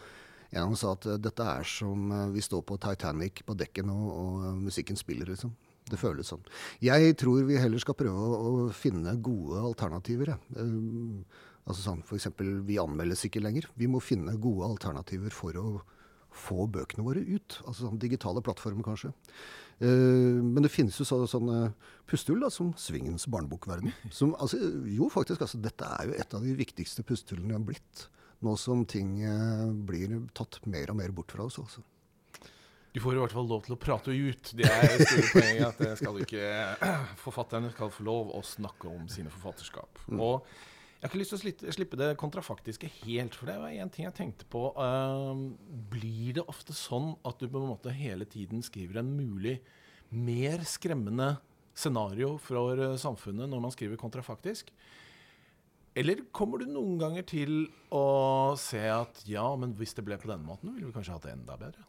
en 0.49 0.63
av 0.63 0.69
dem 0.69 0.77
sa 0.79 0.93
at 0.95 1.05
eh, 1.05 1.19
dette 1.21 1.45
er 1.45 1.67
som 1.67 2.11
eh, 2.11 2.29
vi 2.33 2.41
står 2.41 2.63
på 2.65 2.77
Titanic 2.81 3.43
på 3.45 3.55
dekken 3.57 3.91
og, 3.93 4.07
og 4.09 4.47
eh, 4.47 4.55
musikken 4.69 4.97
spiller, 4.97 5.29
liksom. 5.29 5.53
Det 5.89 5.97
føles 5.97 6.29
sånn. 6.29 6.41
Jeg 6.85 7.15
tror 7.17 7.45
vi 7.47 7.57
heller 7.57 7.81
skal 7.81 7.97
prøve 7.97 8.25
å, 8.37 8.49
finne 8.73 9.15
gode 9.25 9.61
alternativer. 9.71 10.35
Eh, 10.57 11.45
Altså 11.69 11.83
sånn 11.83 11.99
f.eks. 12.01 12.25
vi 12.65 12.79
anmeldes 12.81 13.27
ikke 13.27 13.43
lenger. 13.43 13.67
Vi 13.77 13.85
må 13.85 13.99
finne 14.01 14.31
gode 14.41 14.65
alternativer 14.65 15.29
for 15.29 15.53
å 15.59 15.65
få 16.31 16.67
bøkene 16.71 17.05
våre 17.05 17.23
ut. 17.23 17.59
Altså 17.65 17.87
sånn 17.87 18.01
digitale 18.01 18.43
plattformer, 18.45 18.85
kanskje. 18.85 19.11
Eh, 19.79 20.39
men 20.43 20.65
det 20.65 20.71
finnes 20.73 20.97
jo 20.99 21.07
så, 21.07 21.21
sånne 21.29 21.71
pustehull 22.09 22.43
da, 22.43 22.51
som 22.53 22.73
Svingens 22.79 23.27
barnebokverden. 23.31 23.93
Som, 24.15 24.35
altså, 24.39 24.59
jo, 24.89 25.09
faktisk. 25.13 25.43
Altså, 25.45 25.61
dette 25.63 25.87
er 25.99 26.09
jo 26.09 26.17
et 26.19 26.35
av 26.35 26.45
de 26.45 26.55
viktigste 26.59 27.05
pustehullene 27.07 27.53
vi 27.53 27.59
har 27.59 27.67
blitt. 27.73 28.07
Nå 28.45 28.55
som 28.55 28.85
ting 28.87 29.17
eh, 29.27 29.65
blir 29.87 30.15
tatt 30.37 30.61
mer 30.69 30.93
og 30.93 30.99
mer 31.01 31.11
bort 31.15 31.33
fra 31.35 31.47
oss. 31.49 31.59
Også. 31.59 31.83
Du 32.95 33.01
får 33.03 33.17
i 33.17 33.19
hvert 33.21 33.35
fall 33.35 33.49
lov 33.49 33.65
til 33.65 33.75
å 33.75 33.79
prate 33.79 34.15
ut. 34.15 34.51
Det 34.57 34.65
er 34.65 34.95
store 34.95 35.27
poenget. 35.35 35.65
at 35.67 35.81
det 35.83 35.91
skal 35.99 36.21
ikke, 36.23 36.45
Forfatterne 37.25 37.71
skal 37.75 37.91
få 37.93 38.07
lov 38.07 38.33
å 38.35 38.43
snakke 38.45 38.89
om 38.91 39.09
sine 39.11 39.31
forfatterskap. 39.33 40.01
Mm. 40.07 40.23
Og 40.23 40.47
jeg 40.99 41.07
har 41.07 41.13
ikke 41.13 41.19
lyst 41.21 41.31
til 41.31 41.69
å 41.69 41.73
slippe 41.77 41.97
det 41.99 42.07
kontrafaktiske 42.19 42.89
helt, 43.05 43.35
for 43.37 43.47
det 43.47 43.53
var 43.61 43.71
en 43.71 43.91
ting 43.93 44.03
jeg 44.03 44.15
tenkte 44.17 44.47
på. 44.51 44.65
Uh, 44.75 45.55
blir 45.93 46.35
det 46.35 46.43
ofte 46.51 46.75
sånn 46.75 47.13
at 47.23 47.39
du 47.39 47.47
på 47.47 47.61
en 47.61 47.69
måte 47.71 47.93
hele 47.95 48.27
tiden 48.27 48.59
skriver 48.65 48.99
en 48.99 49.13
mulig 49.15 49.61
mer 50.11 50.65
skremmende 50.67 51.37
scenario 51.71 52.33
for 52.43 52.75
uh, 52.83 52.97
samfunnet 52.99 53.47
når 53.47 53.63
man 53.63 53.71
skriver 53.71 54.01
kontrafaktisk? 54.01 54.73
Eller 55.95 56.25
kommer 56.35 56.59
du 56.59 56.67
noen 56.67 56.99
ganger 56.99 57.23
til 57.31 57.55
å 57.95 58.57
se 58.59 58.83
at 58.91 59.23
ja, 59.27 59.47
men 59.55 59.77
hvis 59.79 59.95
det 59.95 60.03
ble 60.03 60.19
på 60.19 60.27
denne 60.27 60.43
måten, 60.43 60.75
ville 60.75 60.91
vi 60.91 60.97
kanskje 60.99 61.15
hatt 61.15 61.29
det 61.29 61.37
enda 61.37 61.55
bedre? 61.63 61.87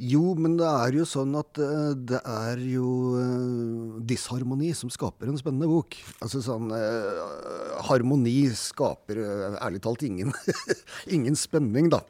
Jo, 0.00 0.32
men 0.40 0.54
det 0.56 0.64
er 0.64 0.94
jo 0.96 1.04
sånn 1.04 1.34
at 1.36 1.58
uh, 1.60 1.92
det 1.92 2.18
er 2.24 2.60
jo 2.64 2.86
uh, 3.12 3.98
disharmoni 4.08 4.70
som 4.74 4.88
skaper 4.90 5.28
en 5.28 5.36
spennende 5.36 5.68
bok. 5.68 5.98
Altså 6.24 6.40
sånn 6.44 6.72
uh, 6.72 7.82
Harmoni 7.84 8.48
skaper 8.56 9.20
ærlig 9.60 9.82
talt 9.84 10.04
ingen, 10.06 10.32
ingen 11.16 11.36
spenning, 11.36 11.90
da. 11.92 12.00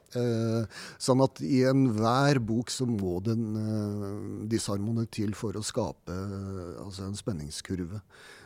sånn 1.00 1.22
at 1.24 1.40
i 1.42 1.62
enhver 1.66 2.38
bok 2.44 2.70
så 2.70 2.84
må 2.86 3.18
den 3.24 3.56
en 3.56 4.48
disharmoni 4.50 5.06
til 5.10 5.32
for 5.38 5.56
å 5.56 5.64
skape 5.64 6.12
altså 6.82 7.06
en 7.08 7.16
spenningskurve. 7.16 8.02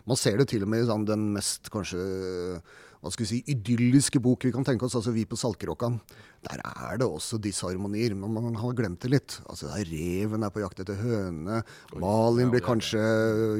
Man 0.07 0.21
ser 0.21 0.39
det 0.39 0.49
til 0.53 0.63
og 0.63 0.71
med 0.71 0.85
i 0.85 0.89
sånn, 0.89 1.09
den 1.09 1.33
mest 1.35 1.69
kanskje 1.75 1.99
hva 3.07 3.15
skal 3.15 3.25
vi 3.27 3.31
si, 3.31 3.43
idylliske 3.55 4.21
bok 4.23 4.49
vi 4.49 4.53
kan 4.55 4.67
tenke 4.67 4.87
oss, 4.87 4.97
altså 4.99 5.15
Vi 5.15 5.25
på 5.29 5.39
Salkeråkan, 5.39 6.01
der 6.47 6.61
er 6.67 6.99
det 7.01 7.07
også 7.07 7.39
disharmonier, 7.43 8.15
men 8.19 8.35
man 8.35 8.59
har 8.59 8.75
glemt 8.77 9.01
det 9.03 9.13
litt. 9.13 9.39
Altså 9.47 9.71
der 9.71 9.87
Reven 9.89 10.45
er 10.47 10.53
på 10.55 10.63
jakt 10.63 10.83
etter 10.83 10.99
høne, 10.99 11.63
Malin 12.03 12.53
blir 12.53 12.65
kanskje 12.67 13.01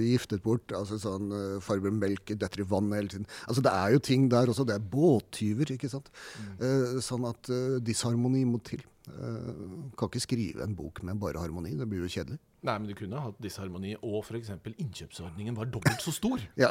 giftet 0.03 0.43
bort, 0.45 0.75
altså 0.75 0.99
sånn 1.01 1.31
farber 1.63 1.87
farbror 1.87 1.95
Melk 1.97 2.35
detter 2.35 2.63
i 2.63 2.69
vannet 2.69 3.01
hele 3.01 3.13
tiden. 3.13 3.31
Altså 3.47 3.63
Det 3.63 3.73
er 3.73 3.95
jo 3.95 4.03
ting 4.03 4.29
der 4.33 4.51
også. 4.51 4.67
Det 4.67 4.77
er 4.77 4.91
båttyver, 4.97 5.73
ikke 5.77 5.91
sant. 5.93 6.11
Mm. 6.41 6.53
Uh, 6.61 7.01
sånn 7.05 7.27
at 7.29 7.51
uh, 7.53 7.79
disharmoni 7.85 8.45
må 8.49 8.61
til. 8.67 8.85
Kan 9.07 10.11
ikke 10.11 10.25
skrive 10.25 10.65
en 10.65 10.75
bok 10.75 10.99
med 11.07 11.21
bare 11.23 11.39
harmoni, 11.39 11.77
det 11.79 11.87
blir 11.87 12.03
jo 12.03 12.11
kjedelig. 12.11 12.41
Nei, 12.67 12.77
men 12.81 12.89
du 12.91 12.95
kunne 12.99 13.21
hatt 13.23 13.37
disharmoni, 13.43 13.95
og 14.03 14.23
f.eks. 14.25 14.51
innkjøpsordningen 14.73 15.57
var 15.59 15.71
dobbelt 15.71 16.03
så 16.03 16.15
stor. 16.15 16.43
Ja. 16.63 16.71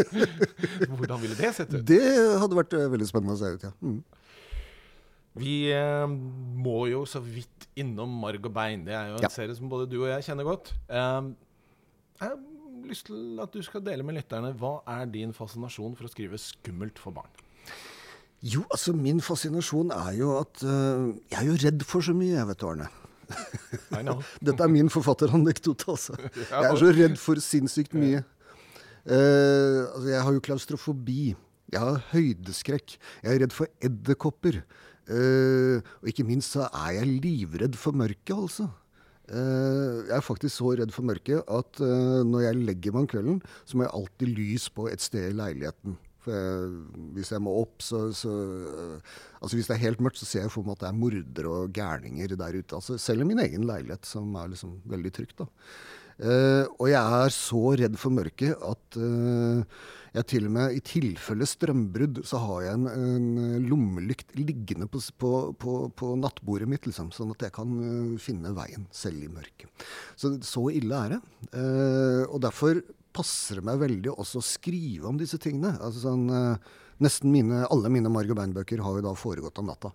Hvordan 0.98 1.20
ville 1.22 1.36
det 1.38 1.52
sett 1.56 1.72
ut? 1.72 1.84
Det 1.86 2.02
hadde 2.42 2.58
vært 2.58 2.74
uh, 2.76 2.88
veldig 2.92 3.08
spennende 3.08 3.36
å 3.36 3.40
se 3.40 3.52
ut, 3.54 3.68
ja. 3.68 3.72
Mm. 3.80 4.00
Vi 5.40 5.54
eh, 5.70 6.10
må 6.10 6.88
jo 6.90 7.04
så 7.06 7.20
vidt 7.22 7.68
innom 7.78 8.10
Marg 8.20 8.48
og 8.48 8.52
bein. 8.52 8.82
Det 8.84 8.96
er 8.98 9.12
jo 9.12 9.20
en 9.20 9.24
ja. 9.24 9.30
serie 9.30 9.54
som 9.54 9.70
både 9.70 9.86
du 9.88 10.00
og 10.00 10.08
jeg 10.10 10.26
kjenner 10.26 10.48
godt. 10.48 10.72
jeg 10.90 12.24
har 12.24 12.34
lyst 12.90 13.06
til 13.06 13.38
at 13.42 13.54
du 13.54 13.62
skal 13.62 13.84
dele 13.86 14.02
med 14.06 14.18
lytterne. 14.18 14.50
Hva 14.58 14.80
er 14.90 15.06
din 15.12 15.32
fascinasjon 15.36 15.94
for 15.94 16.08
å 16.08 16.12
skrive 16.12 16.40
skummelt 16.40 16.98
for 16.98 17.14
barn? 17.14 17.30
Jo, 18.40 18.64
altså 18.72 18.94
min 18.96 19.20
fascinasjon 19.20 19.92
er 19.92 20.14
jo 20.16 20.32
at 20.40 20.62
uh, 20.64 21.12
Jeg 21.28 21.38
er 21.42 21.46
jo 21.46 21.56
redd 21.60 21.82
for 21.84 22.04
så 22.04 22.14
mye, 22.16 22.38
jeg 22.38 22.48
vet 22.48 22.62
du, 22.62 22.66
Arne. 22.70 22.88
Dette 24.46 24.64
er 24.64 24.72
min 24.72 24.90
forfatteranekdote, 24.92 25.86
altså. 25.92 26.16
Jeg 26.50 26.66
er 26.70 26.78
så 26.80 26.92
redd 26.96 27.16
for 27.20 27.42
sinnssykt 27.44 27.96
mye. 27.98 28.24
Uh, 29.00 29.88
altså, 29.94 30.08
jeg 30.10 30.24
har 30.26 30.34
jo 30.36 30.42
klaustrofobi. 30.44 31.22
Jeg 31.72 31.80
har 31.80 32.02
høydeskrekk. 32.10 32.98
Jeg 33.22 33.32
er 33.32 33.42
redd 33.44 33.56
for 33.56 33.70
edderkopper. 33.84 34.60
Uh, 35.10 35.80
og 36.02 36.12
ikke 36.12 36.26
minst 36.28 36.54
så 36.54 36.68
er 36.68 37.00
jeg 37.00 37.16
livredd 37.24 37.78
for 37.80 37.96
mørket, 37.96 38.36
altså. 38.36 38.68
Uh, 39.30 40.04
jeg 40.10 40.14
er 40.18 40.26
faktisk 40.26 40.56
så 40.58 40.74
redd 40.80 40.92
for 40.94 41.06
mørket 41.06 41.46
at 41.46 41.80
når 42.26 42.48
jeg 42.48 42.62
legger 42.66 42.94
meg 42.94 43.04
om 43.04 43.10
kvelden, 43.14 43.42
så 43.64 43.78
må 43.78 43.86
jeg 43.86 43.94
alltid 43.96 44.32
lys 44.36 44.70
på 44.74 44.88
et 44.90 45.02
sted 45.02 45.30
i 45.30 45.36
leiligheten. 45.38 45.98
Hvis 46.26 47.30
jeg 47.32 47.42
må 47.44 47.54
opp, 47.62 47.78
så, 47.84 48.10
så, 48.16 48.32
Altså 49.40 49.56
hvis 49.56 49.70
det 49.70 49.76
er 49.76 49.84
helt 49.86 50.02
mørkt, 50.04 50.20
så 50.20 50.28
ser 50.28 50.44
jeg 50.44 50.52
for 50.52 50.66
meg 50.66 50.76
at 50.76 50.84
det 50.84 50.90
er 50.90 50.98
mordere 51.00 51.54
og 51.54 51.72
gærninger 51.72 52.36
der 52.36 52.58
ute. 52.58 52.76
Altså 52.76 52.98
selv 53.00 53.24
i 53.24 53.30
min 53.30 53.40
egen 53.40 53.64
leilighet, 53.68 54.04
som 54.08 54.34
er 54.36 54.52
liksom 54.52 54.76
veldig 54.90 55.14
trygt. 55.16 55.46
Uh, 56.20 56.68
og 56.76 56.90
jeg 56.90 57.00
er 57.00 57.32
så 57.32 57.60
redd 57.80 57.94
for 57.96 58.12
mørket 58.12 58.52
at 58.52 58.96
uh, 59.00 59.62
jeg 60.12 60.26
til 60.28 60.48
og 60.50 60.52
med 60.52 60.74
i 60.76 60.82
tilfelle 60.84 61.46
strømbrudd, 61.48 62.20
så 62.28 62.42
har 62.42 62.66
jeg 62.66 62.76
en, 62.76 62.88
en 62.90 63.68
lommelykt 63.70 64.34
liggende 64.36 64.88
på, 64.90 65.00
på, 65.22 65.30
på, 65.56 65.76
på, 65.96 66.10
nattbordet 66.20 66.68
mitt, 66.68 66.84
liksom, 66.90 67.08
sånn 67.14 67.32
at 67.32 67.46
jeg 67.46 67.54
kan 67.56 67.72
uh, 67.72 68.20
finne 68.20 68.52
veien 68.58 68.84
selv 68.92 69.24
i 69.24 69.32
mørket. 69.32 69.88
Så 70.20 70.34
så 70.44 70.66
ille 70.74 70.98
er 71.06 71.14
det. 71.14 71.20
og 72.28 72.40
derfor 72.44 72.82
passer 73.16 73.58
det 73.60 73.66
meg 73.66 73.80
veldig 73.80 74.12
også 74.14 74.40
å 74.40 74.46
skrive 74.46 75.08
om 75.10 75.18
disse 75.20 75.38
tingene. 75.42 75.74
Altså 75.78 76.04
sånn, 76.04 76.26
eh, 76.30 76.70
nesten 77.02 77.32
mine, 77.32 77.66
Alle 77.70 77.90
mine 77.92 78.12
Margot 78.12 78.36
Bein-bøker 78.36 78.82
har 78.84 78.98
jo 78.98 79.06
da 79.06 79.14
foregått 79.14 79.58
om 79.58 79.70
natta. 79.70 79.92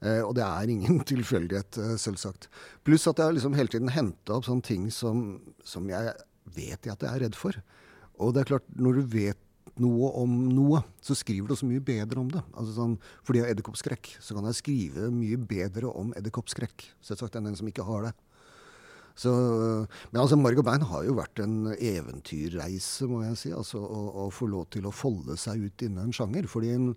Eh, 0.00 0.22
og 0.24 0.34
det 0.34 0.46
er 0.46 0.72
ingen 0.72 1.02
tilfeldighet, 1.12 1.78
eh, 1.78 1.96
selvsagt. 2.00 2.48
Pluss 2.84 3.06
at 3.06 3.20
jeg 3.20 3.28
har 3.28 3.36
liksom 3.36 3.54
hele 3.58 3.68
tiden 3.68 3.92
henta 3.92 4.38
opp 4.38 4.48
sånne 4.48 4.64
ting 4.64 4.88
som, 4.90 5.40
som 5.64 5.88
jeg 5.90 6.14
vet 6.56 6.86
jeg 6.86 6.94
at 6.94 7.04
jeg 7.04 7.10
er 7.10 7.26
redd 7.26 7.38
for. 7.38 7.56
Og 8.20 8.34
det 8.34 8.42
er 8.42 8.52
klart, 8.54 8.68
når 8.76 9.00
du 9.00 9.14
vet 9.14 9.46
noe 9.80 10.10
om 10.18 10.32
noe, 10.52 10.82
så 11.04 11.14
skriver 11.16 11.48
du 11.48 11.54
også 11.54 11.68
mye 11.68 11.82
bedre 11.84 12.20
om 12.20 12.30
det. 12.32 12.42
Altså 12.52 12.74
sånn, 12.76 12.96
fordi 13.24 13.40
jeg 13.40 13.46
har 13.46 13.54
edderkoppskrekk, 13.54 14.10
så 14.20 14.36
kan 14.36 14.48
jeg 14.48 14.58
skrive 14.58 15.10
mye 15.14 15.38
bedre 15.40 15.92
om 15.92 16.12
edderkoppskrekk 16.18 16.88
selvsagt 17.04 17.38
enn 17.38 17.48
den 17.48 17.56
som 17.60 17.68
ikke 17.70 17.86
har 17.86 18.08
det. 18.08 18.14
Så, 19.20 19.30
men 20.12 20.20
altså, 20.22 20.38
Margot 20.40 20.64
Bein 20.64 20.84
har 20.88 21.04
jo 21.04 21.16
vært 21.18 21.42
en 21.44 21.72
eventyrreise, 21.74 23.08
må 23.10 23.22
jeg 23.26 23.40
si. 23.40 23.50
Altså, 23.52 23.82
å, 23.84 24.04
å, 24.24 24.28
få 24.32 24.48
lov 24.48 24.68
til 24.72 24.88
å 24.88 24.94
folde 24.94 25.36
seg 25.40 25.66
ut 25.66 25.84
innen 25.84 26.08
en 26.08 26.14
sjanger. 26.16 26.48
Fordi 26.48 26.72
en 26.72 26.92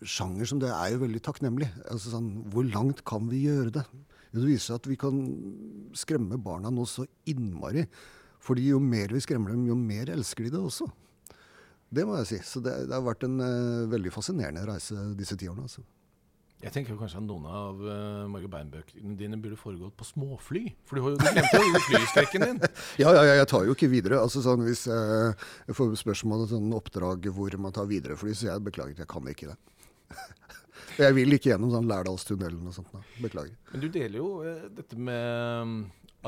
sjanger 0.00 0.48
som 0.50 0.62
det 0.62 0.72
er 0.74 0.94
jo 0.94 1.02
veldig 1.04 1.22
takknemlig. 1.26 1.68
Altså, 1.86 2.14
sånn, 2.16 2.32
hvor 2.50 2.66
langt 2.66 3.04
kan 3.06 3.28
vi 3.30 3.44
gjøre 3.46 3.74
det? 3.78 3.84
Det 4.30 4.46
viser 4.46 4.72
seg 4.72 4.80
at 4.80 4.88
vi 4.90 4.98
kan 4.98 5.20
skremme 5.98 6.38
barna 6.42 6.72
nå 6.74 6.86
så 6.88 7.06
innmari. 7.30 7.86
Fordi 8.40 8.70
jo 8.70 8.80
mer 8.82 9.12
vi 9.12 9.22
skremmer 9.22 9.54
dem, 9.54 9.68
jo 9.68 9.76
mer 9.78 10.10
elsker 10.14 10.46
de 10.46 10.54
det 10.54 10.64
også. 10.64 10.88
Det 11.90 12.06
må 12.06 12.18
jeg 12.20 12.30
si. 12.32 12.42
Så 12.46 12.62
det, 12.64 12.74
det 12.88 12.96
har 12.96 13.04
vært 13.04 13.26
en 13.26 13.40
uh, 13.42 13.90
veldig 13.90 14.12
fascinerende 14.14 14.66
reise 14.68 15.10
disse 15.18 15.36
ti 15.38 15.50
årene. 15.50 15.66
Altså. 15.66 15.84
Jeg 16.60 16.74
tenker 16.74 16.96
kanskje 17.00 17.16
at 17.22 17.24
noen 17.24 17.46
av 17.48 17.78
uh, 17.80 18.24
Margot 18.28 18.50
Bein-bøkene 18.52 19.14
dine 19.16 19.38
burde 19.40 19.56
foregått 19.56 19.94
på 19.96 20.04
småfly. 20.04 20.66
For 20.88 20.98
du, 20.98 21.02
har 21.06 21.14
jo, 21.14 21.20
du 21.20 21.24
glemte 21.24 21.60
jo 21.60 21.80
flystrekken 21.86 22.42
din. 22.44 22.58
ja, 23.00 23.14
ja, 23.16 23.22
ja, 23.24 23.36
jeg 23.38 23.48
tar 23.48 23.64
jo 23.64 23.76
ikke 23.76 23.88
videre. 23.88 24.18
Altså 24.20 24.42
sånn 24.44 24.66
Hvis 24.66 24.84
uh, 24.92 25.32
jeg 25.70 25.76
får 25.78 25.94
spørsmål 26.02 26.44
om 26.44 26.50
sånn 26.50 26.74
oppdrag 26.76 27.30
hvor 27.32 27.56
man 27.64 27.72
tar 27.76 27.88
viderefly, 27.88 28.34
så 28.36 28.50
jeg 28.50 28.64
beklager, 28.66 29.00
jeg 29.00 29.08
kan 29.08 29.30
ikke 29.32 29.54
det. 29.54 29.56
jeg 31.06 31.16
vil 31.16 31.38
ikke 31.38 31.54
gjennom 31.54 31.72
sånn 31.72 31.88
Lærdalstunnelen 31.88 32.68
og 32.68 32.76
sånt. 32.76 32.92
Da. 32.92 33.00
Beklager. 33.24 33.56
Men 33.72 33.86
du 33.86 33.88
deler 33.96 34.20
jo 34.20 34.28
uh, 34.44 34.66
dette 34.76 35.00
med 35.00 35.64
um, 35.64 35.74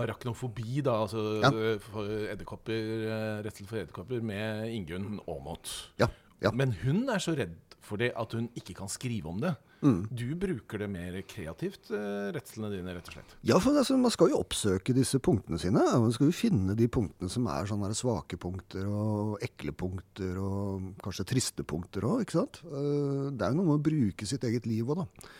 arachnofobi, 0.00 0.80
da, 0.80 0.96
altså 1.04 1.26
ja. 1.42 1.52
for 1.90 2.08
edderkopper, 2.32 3.44
redsel 3.44 3.68
for 3.68 3.82
edderkopper, 3.82 4.24
med 4.24 4.64
Ingunn 4.72 5.20
Aamodt. 5.26 5.74
Ja, 6.00 6.08
ja. 6.40 6.56
Men 6.56 6.72
hun 6.80 7.04
er 7.12 7.20
så 7.20 7.36
redd 7.36 7.71
for 7.82 8.00
det 8.00 8.12
at 8.18 8.34
hun 8.36 8.48
ikke 8.58 8.76
kan 8.78 8.90
skrive 8.90 9.30
om 9.30 9.40
det. 9.42 9.52
Mm. 9.82 10.04
Du 10.14 10.28
bruker 10.38 10.78
det 10.78 10.88
mer 10.92 11.16
kreativt, 11.26 11.90
eh, 11.90 12.30
redslene 12.34 12.70
dine, 12.70 12.94
rett 12.94 13.08
og 13.10 13.16
slett? 13.16 13.34
Ja, 13.42 13.58
for 13.58 13.74
altså, 13.74 13.96
man 13.98 14.14
skal 14.14 14.30
jo 14.30 14.38
oppsøke 14.38 14.94
disse 14.94 15.18
punktene 15.18 15.58
sine. 15.58 15.82
Man 15.82 16.14
skal 16.14 16.30
jo 16.30 16.36
finne 16.36 16.76
de 16.78 16.86
punktene 16.86 17.32
som 17.32 17.48
er 17.50 17.66
sånne 17.66 17.90
svake 17.98 18.38
punkter 18.38 18.86
og 18.86 19.42
ekle 19.42 19.74
punkter 19.74 20.38
og 20.38 20.92
kanskje 21.02 21.26
triste 21.34 21.66
punkter 21.66 22.06
òg, 22.06 22.22
ikke 22.22 22.38
sant. 22.38 22.62
Eh, 22.62 23.28
det 23.34 23.42
er 23.42 23.50
jo 23.50 23.58
noe 23.58 23.72
med 23.72 23.80
å 23.80 23.86
bruke 23.90 24.28
sitt 24.30 24.46
eget 24.46 24.70
liv 24.70 24.86
òg, 24.86 25.02
da. 25.02 25.30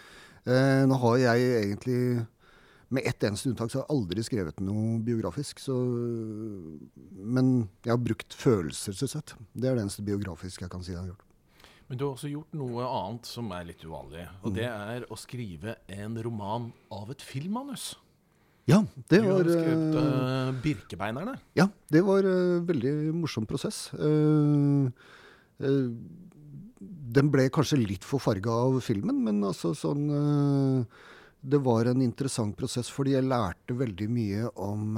Eh, 0.43 0.83
nå 0.91 0.99
har 0.99 1.19
jeg 1.23 1.51
egentlig 1.63 1.99
med 2.93 3.07
ett 3.09 3.25
eneste 3.25 3.49
unntak 3.49 3.71
så 3.71 3.79
har 3.79 3.87
jeg 3.87 3.95
aldri 3.95 4.23
skrevet 4.27 4.59
noe 4.61 4.99
biografisk. 5.07 5.63
Så, 5.63 5.77
men 7.15 7.69
jeg 7.87 7.95
har 7.95 8.03
brukt 8.03 8.35
følelser, 8.37 8.97
sett. 8.99 9.37
Det 9.55 9.71
er 9.71 9.79
det 9.79 9.87
eneste 9.87 10.05
biografiske 10.05 10.67
jeg 10.67 10.73
kan 10.73 10.85
si 10.85 10.93
jeg 10.93 11.01
har 11.01 11.13
gjort. 11.15 11.29
Men 11.93 11.99
du 12.01 12.07
har 12.07 12.15
også 12.15 12.29
gjort 12.33 12.55
noe 12.57 12.85
annet 12.89 13.29
som 13.29 13.51
er 13.53 13.67
litt 13.69 13.83
uvanlig. 13.85 14.23
Og 14.41 14.47
mm. 14.49 14.55
det 14.57 14.65
er 14.65 15.03
å 15.13 15.17
skrive 15.21 15.75
en 15.93 16.15
roman 16.25 16.71
av 16.89 17.11
et 17.13 17.21
filmmanus. 17.21 17.91
Ja, 18.65 18.79
det 19.13 19.19
var 19.27 19.45
Du 19.45 19.51
har 19.51 19.59
skrevet 19.61 19.99
uh, 19.99 20.55
'Birkebeinerne'. 20.65 21.35
Ja, 21.59 21.67
det 21.93 22.01
var 22.07 22.25
en 22.25 22.63
uh, 22.63 22.65
veldig 22.65 22.95
morsom 23.13 23.45
prosess. 23.45 23.83
Uh, 23.93 24.89
den 27.13 27.29
ble 27.35 27.51
kanskje 27.53 27.83
litt 27.83 28.09
for 28.09 28.25
farga 28.25 28.57
av 28.71 28.81
filmen, 28.81 29.21
men 29.29 29.45
altså 29.45 29.75
sånn 29.77 30.09
Det 31.45 31.61
var 31.61 31.91
en 31.91 32.01
interessant 32.01 32.57
prosess, 32.57 32.89
fordi 32.89 33.19
jeg 33.19 33.29
lærte 33.29 33.77
veldig 33.77 34.09
mye 34.09 34.49
om 34.57 34.97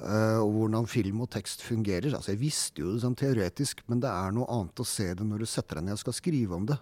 uh, 0.00 0.40
uh, 0.40 0.42
hvordan 0.46 0.88
film 0.90 1.22
og 1.24 1.30
tekst 1.34 1.64
fungerer. 1.66 2.14
Altså 2.16 2.32
Jeg 2.32 2.42
visste 2.42 2.84
jo 2.84 2.94
det 2.94 3.02
sånn 3.04 3.18
teoretisk, 3.18 3.84
men 3.90 4.02
det 4.02 4.10
er 4.10 4.34
noe 4.34 4.48
annet 4.50 4.82
å 4.82 4.88
se 4.88 5.08
det 5.14 5.26
når 5.26 5.44
du 5.44 5.50
setter 5.50 5.80
deg 5.80 5.88
ned 5.88 5.98
og 5.98 6.04
skal 6.04 6.18
skrive 6.18 6.58
om 6.58 6.68
det. 6.70 6.78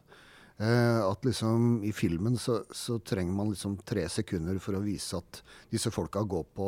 at 0.60 1.24
liksom 1.24 1.84
i 1.88 1.90
filmen 1.96 2.34
så, 2.36 2.58
så, 2.76 2.98
trenger 3.00 3.32
man 3.32 3.48
liksom 3.48 3.78
tre 3.80 4.02
sekunder 4.12 4.58
for 4.60 4.76
å 4.76 4.82
vise 4.84 5.16
at 5.16 5.38
disse 5.72 5.88
folka 5.90 6.20
går 6.20 6.44
på 6.52 6.66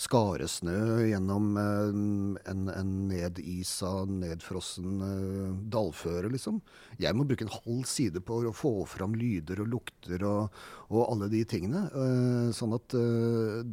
skaresnø 0.00 1.04
gjennom 1.06 1.52
eh, 1.60 1.98
en, 2.50 2.64
en 2.72 2.90
nedisa, 3.08 3.92
nedfrossen 4.10 5.04
uh, 5.04 5.52
dalføre, 5.70 6.32
liksom. 6.32 6.58
Jeg 6.98 7.14
må 7.14 7.26
bruke 7.28 7.46
en 7.46 7.54
halv 7.54 7.84
side 7.88 8.22
på 8.26 8.40
å 8.48 8.54
få 8.54 8.72
fram 8.90 9.14
lyder 9.18 9.62
og 9.62 9.70
lukter 9.76 10.26
og, 10.26 10.58
og 10.90 11.06
alle 11.06 11.30
de 11.32 11.44
tingene. 11.48 11.86
Uh, 11.94 12.50
sånn 12.56 12.74
at 12.76 12.96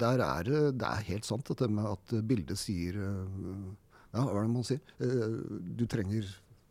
der 0.02 0.22
er 0.26 0.48
Det 0.72 0.88
er 0.88 1.10
helt 1.10 1.28
sant 1.28 1.48
dette 1.50 1.68
med 1.72 1.90
at 1.90 2.14
bildet 2.28 2.60
sier 2.60 2.98
Ja, 3.02 4.24
hva 4.24 4.40
er 4.42 4.46
det 4.46 4.54
man 4.54 4.66
sier? 4.68 4.82
du 5.02 5.86
trenger 5.90 6.28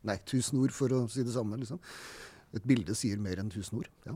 Nei, 0.07 0.17
tusen 0.25 0.61
ord 0.63 0.73
for 0.73 0.93
å 0.97 1.03
si 1.13 1.25
det 1.27 1.35
samme, 1.35 1.59
liksom. 1.61 1.81
Et 2.57 2.65
bilde 2.67 2.95
sier 2.97 3.21
mer 3.21 3.43
enn 3.43 3.51
tusen 3.53 3.83
ord. 3.83 3.91
Ja. 4.07 4.15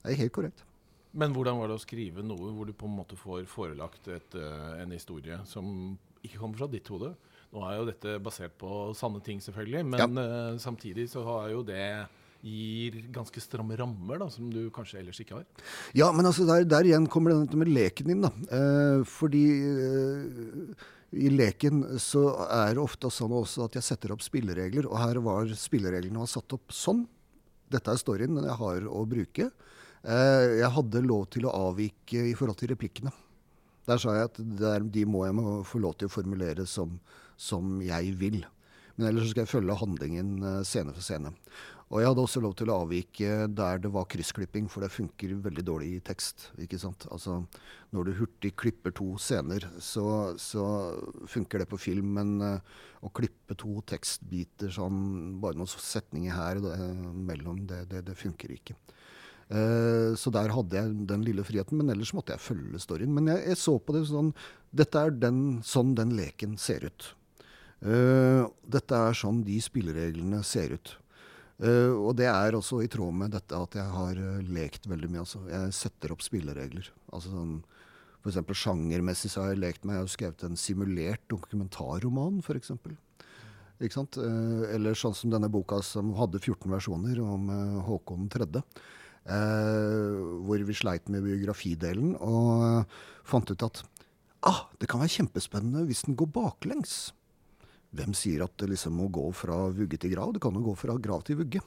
Det 0.00 0.14
er 0.14 0.22
helt 0.22 0.32
korrekt. 0.32 0.64
Men 1.12 1.34
hvordan 1.34 1.58
var 1.58 1.70
det 1.70 1.80
å 1.80 1.82
skrive 1.82 2.22
noe 2.22 2.52
hvor 2.54 2.68
du 2.68 2.74
på 2.76 2.86
en 2.86 2.98
måte 3.00 3.18
får 3.18 3.48
forelagt 3.50 4.06
et, 4.12 4.38
uh, 4.38 4.78
en 4.78 4.94
historie 4.94 5.40
som 5.48 5.66
ikke 6.22 6.38
kommer 6.38 6.62
fra 6.62 6.70
ditt 6.70 6.88
hode? 6.92 7.14
Nå 7.50 7.64
er 7.66 7.80
jo 7.80 7.88
dette 7.88 8.18
basert 8.22 8.54
på 8.60 8.92
sanne 8.94 9.22
ting, 9.26 9.40
selvfølgelig, 9.42 9.84
men 9.90 10.00
ja. 10.00 10.06
uh, 10.54 10.60
samtidig 10.62 11.08
så 11.10 11.24
har 11.26 11.50
jo 11.54 11.64
det 11.66 11.82
gir 12.46 12.96
ganske 13.12 13.40
stramme 13.42 13.76
rammer, 13.76 14.20
da, 14.20 14.28
som 14.32 14.48
du 14.52 14.62
kanskje 14.74 15.00
ellers 15.02 15.20
ikke 15.22 15.38
har. 15.38 15.46
Ja, 15.96 16.10
men 16.14 16.28
altså 16.28 16.46
der, 16.48 16.64
der 16.68 16.88
igjen 16.88 17.08
kommer 17.10 17.34
dette 17.34 17.58
med 17.60 17.70
leken 17.72 18.12
din, 18.12 18.24
da. 18.24 18.32
Eh, 18.56 19.02
fordi 19.08 19.44
eh, 19.68 20.86
i 21.20 21.32
leken 21.32 21.82
så 22.00 22.24
er 22.46 22.76
det 22.76 22.84
ofte 22.84 23.10
sånn 23.12 23.34
også 23.36 23.66
at 23.66 23.76
jeg 23.78 23.88
setter 23.90 24.14
opp 24.14 24.24
spilleregler, 24.24 24.88
og 24.88 25.00
her 25.02 25.20
var 25.24 25.52
spillereglene 25.58 26.22
var 26.22 26.30
satt 26.32 26.56
opp 26.56 26.72
sånn. 26.74 27.04
Dette 27.70 27.92
er 27.92 28.00
storyen 28.00 28.40
jeg 28.40 28.58
har 28.62 28.88
å 28.88 29.04
bruke. 29.08 29.50
Eh, 30.00 30.60
jeg 30.62 30.72
hadde 30.72 31.02
lov 31.04 31.26
til 31.34 31.44
å 31.44 31.56
avvike 31.68 32.30
i 32.30 32.36
forhold 32.36 32.60
til 32.60 32.72
replikkene. 32.72 33.12
Der 33.88 34.00
sa 34.00 34.14
jeg 34.16 34.30
at 34.30 34.38
der, 34.60 34.84
de 34.84 35.04
må 35.08 35.26
jeg 35.26 35.36
må 35.36 35.60
få 35.66 35.80
lov 35.82 35.98
til 35.98 36.08
å 36.08 36.14
formulere 36.14 36.64
som, 36.68 36.96
som 37.36 37.80
jeg 37.84 38.14
vil. 38.20 38.40
Men 38.96 39.10
ellers 39.10 39.32
skal 39.32 39.44
jeg 39.44 39.52
følge 39.52 39.76
handlingen 39.80 40.38
eh, 40.40 40.62
scene 40.68 40.94
for 40.96 41.04
scene. 41.04 41.34
Og 41.90 41.98
jeg 41.98 42.06
hadde 42.06 42.22
også 42.22 42.40
lov 42.44 42.52
til 42.54 42.70
å 42.70 42.76
avvike 42.84 43.48
der 43.50 43.80
det 43.82 43.90
var 43.90 44.06
kryssklipping, 44.08 44.68
for 44.70 44.84
det 44.84 44.92
funker 44.94 45.32
veldig 45.42 45.64
dårlig 45.66 45.88
i 45.96 46.02
tekst. 46.06 46.46
ikke 46.62 46.78
sant? 46.78 47.08
Altså, 47.10 47.40
Når 47.90 48.06
du 48.06 48.12
hurtig 48.20 48.52
klipper 48.62 48.94
to 48.94 49.08
scener, 49.18 49.66
så, 49.82 50.36
så 50.38 50.66
funker 51.26 51.64
det 51.64 51.66
på 51.72 51.80
film. 51.82 52.12
Men 52.14 52.30
uh, 52.38 52.78
å 53.02 53.10
klippe 53.10 53.58
to 53.58 53.82
tekstbiter 53.90 54.70
sånn, 54.70 55.00
bare 55.42 55.58
noen 55.58 55.72
setninger 55.72 56.30
her 56.30 56.62
mellom, 57.10 57.64
det, 57.66 57.88
det, 57.90 58.04
det 58.06 58.14
funker 58.22 58.54
ikke. 58.54 58.78
Uh, 59.50 60.14
så 60.14 60.30
der 60.30 60.52
hadde 60.54 60.78
jeg 60.78 61.06
den 61.10 61.24
lille 61.26 61.42
friheten, 61.42 61.80
men 61.80 61.90
ellers 61.90 62.12
måtte 62.14 62.36
jeg 62.36 62.42
følge 62.44 62.78
storyen. 62.82 63.10
Men 63.16 63.32
jeg, 63.32 63.42
jeg 63.50 63.58
så 63.58 63.74
på 63.82 63.96
det 63.96 64.04
sånn 64.06 64.30
Dette 64.70 65.02
er 65.02 65.16
den, 65.24 65.40
sånn 65.66 65.96
den 65.98 66.14
leken 66.14 66.54
ser 66.60 66.86
ut. 66.86 67.08
Uh, 67.82 68.46
dette 68.62 68.94
er 68.94 69.16
sånn 69.18 69.40
de 69.46 69.56
spillereglene 69.62 70.44
ser 70.46 70.76
ut. 70.78 70.92
Uh, 71.60 71.90
og 71.98 72.14
det 72.20 72.28
er 72.30 72.54
også 72.56 72.78
i 72.84 72.90
tråd 72.92 73.16
med 73.24 73.34
dette 73.34 73.58
at 73.58 73.74
jeg 73.80 73.90
har 73.96 74.20
lekt 74.46 74.86
veldig 74.86 75.10
mye. 75.10 75.24
Altså. 75.24 75.42
Jeg 75.50 75.74
setter 75.80 76.14
opp 76.14 76.22
spilleregler. 76.22 76.92
Altså 77.10 77.34
sånn, 77.34 77.58
for 78.20 78.30
eksempel 78.30 78.60
Sjangermessig 78.60 79.32
så 79.34 79.42
har 79.42 79.54
jeg 79.54 79.64
lekt 79.64 79.82
meg 79.88 79.96
Jeg 79.96 80.04
har 80.04 80.14
skrevet 80.14 80.46
en 80.46 80.58
simulert 80.60 81.26
dokumentarroman, 81.32 82.38
f.eks. 82.44 82.70
Ikke 83.80 83.96
sant? 83.96 84.20
eller 84.20 84.94
sånn 84.98 85.14
som 85.16 85.32
denne 85.32 85.48
boka 85.48 85.78
som 85.82 86.12
hadde 86.18 86.38
14 86.38 86.68
versjoner 86.68 87.18
om 87.24 87.48
Håkon 87.86 88.26
3. 88.28 88.44
Eh, 89.30 90.18
hvor 90.42 90.62
vi 90.66 90.74
sleit 90.74 91.06
med 91.12 91.22
biografidelen, 91.22 92.16
og 92.18 92.82
fant 93.22 93.50
ut 93.52 93.62
at 93.62 93.82
ah, 94.48 94.64
det 94.80 94.88
kan 94.90 95.02
være 95.02 95.20
kjempespennende 95.20 95.84
hvis 95.86 96.02
den 96.08 96.16
går 96.18 96.32
baklengs. 96.34 97.12
Hvem 97.94 98.14
sier 98.14 98.42
at 98.46 98.56
det 98.58 98.72
liksom 98.72 98.96
må 98.98 99.06
gå 99.10 99.28
fra 99.34 99.68
vugge 99.74 99.98
til 100.00 100.14
grav? 100.14 100.34
Det 100.34 100.42
kan 100.42 100.54
jo 100.54 100.64
gå 100.66 100.74
fra 100.78 100.96
grav 100.98 101.22
til 101.26 101.38
vugge. 101.42 101.62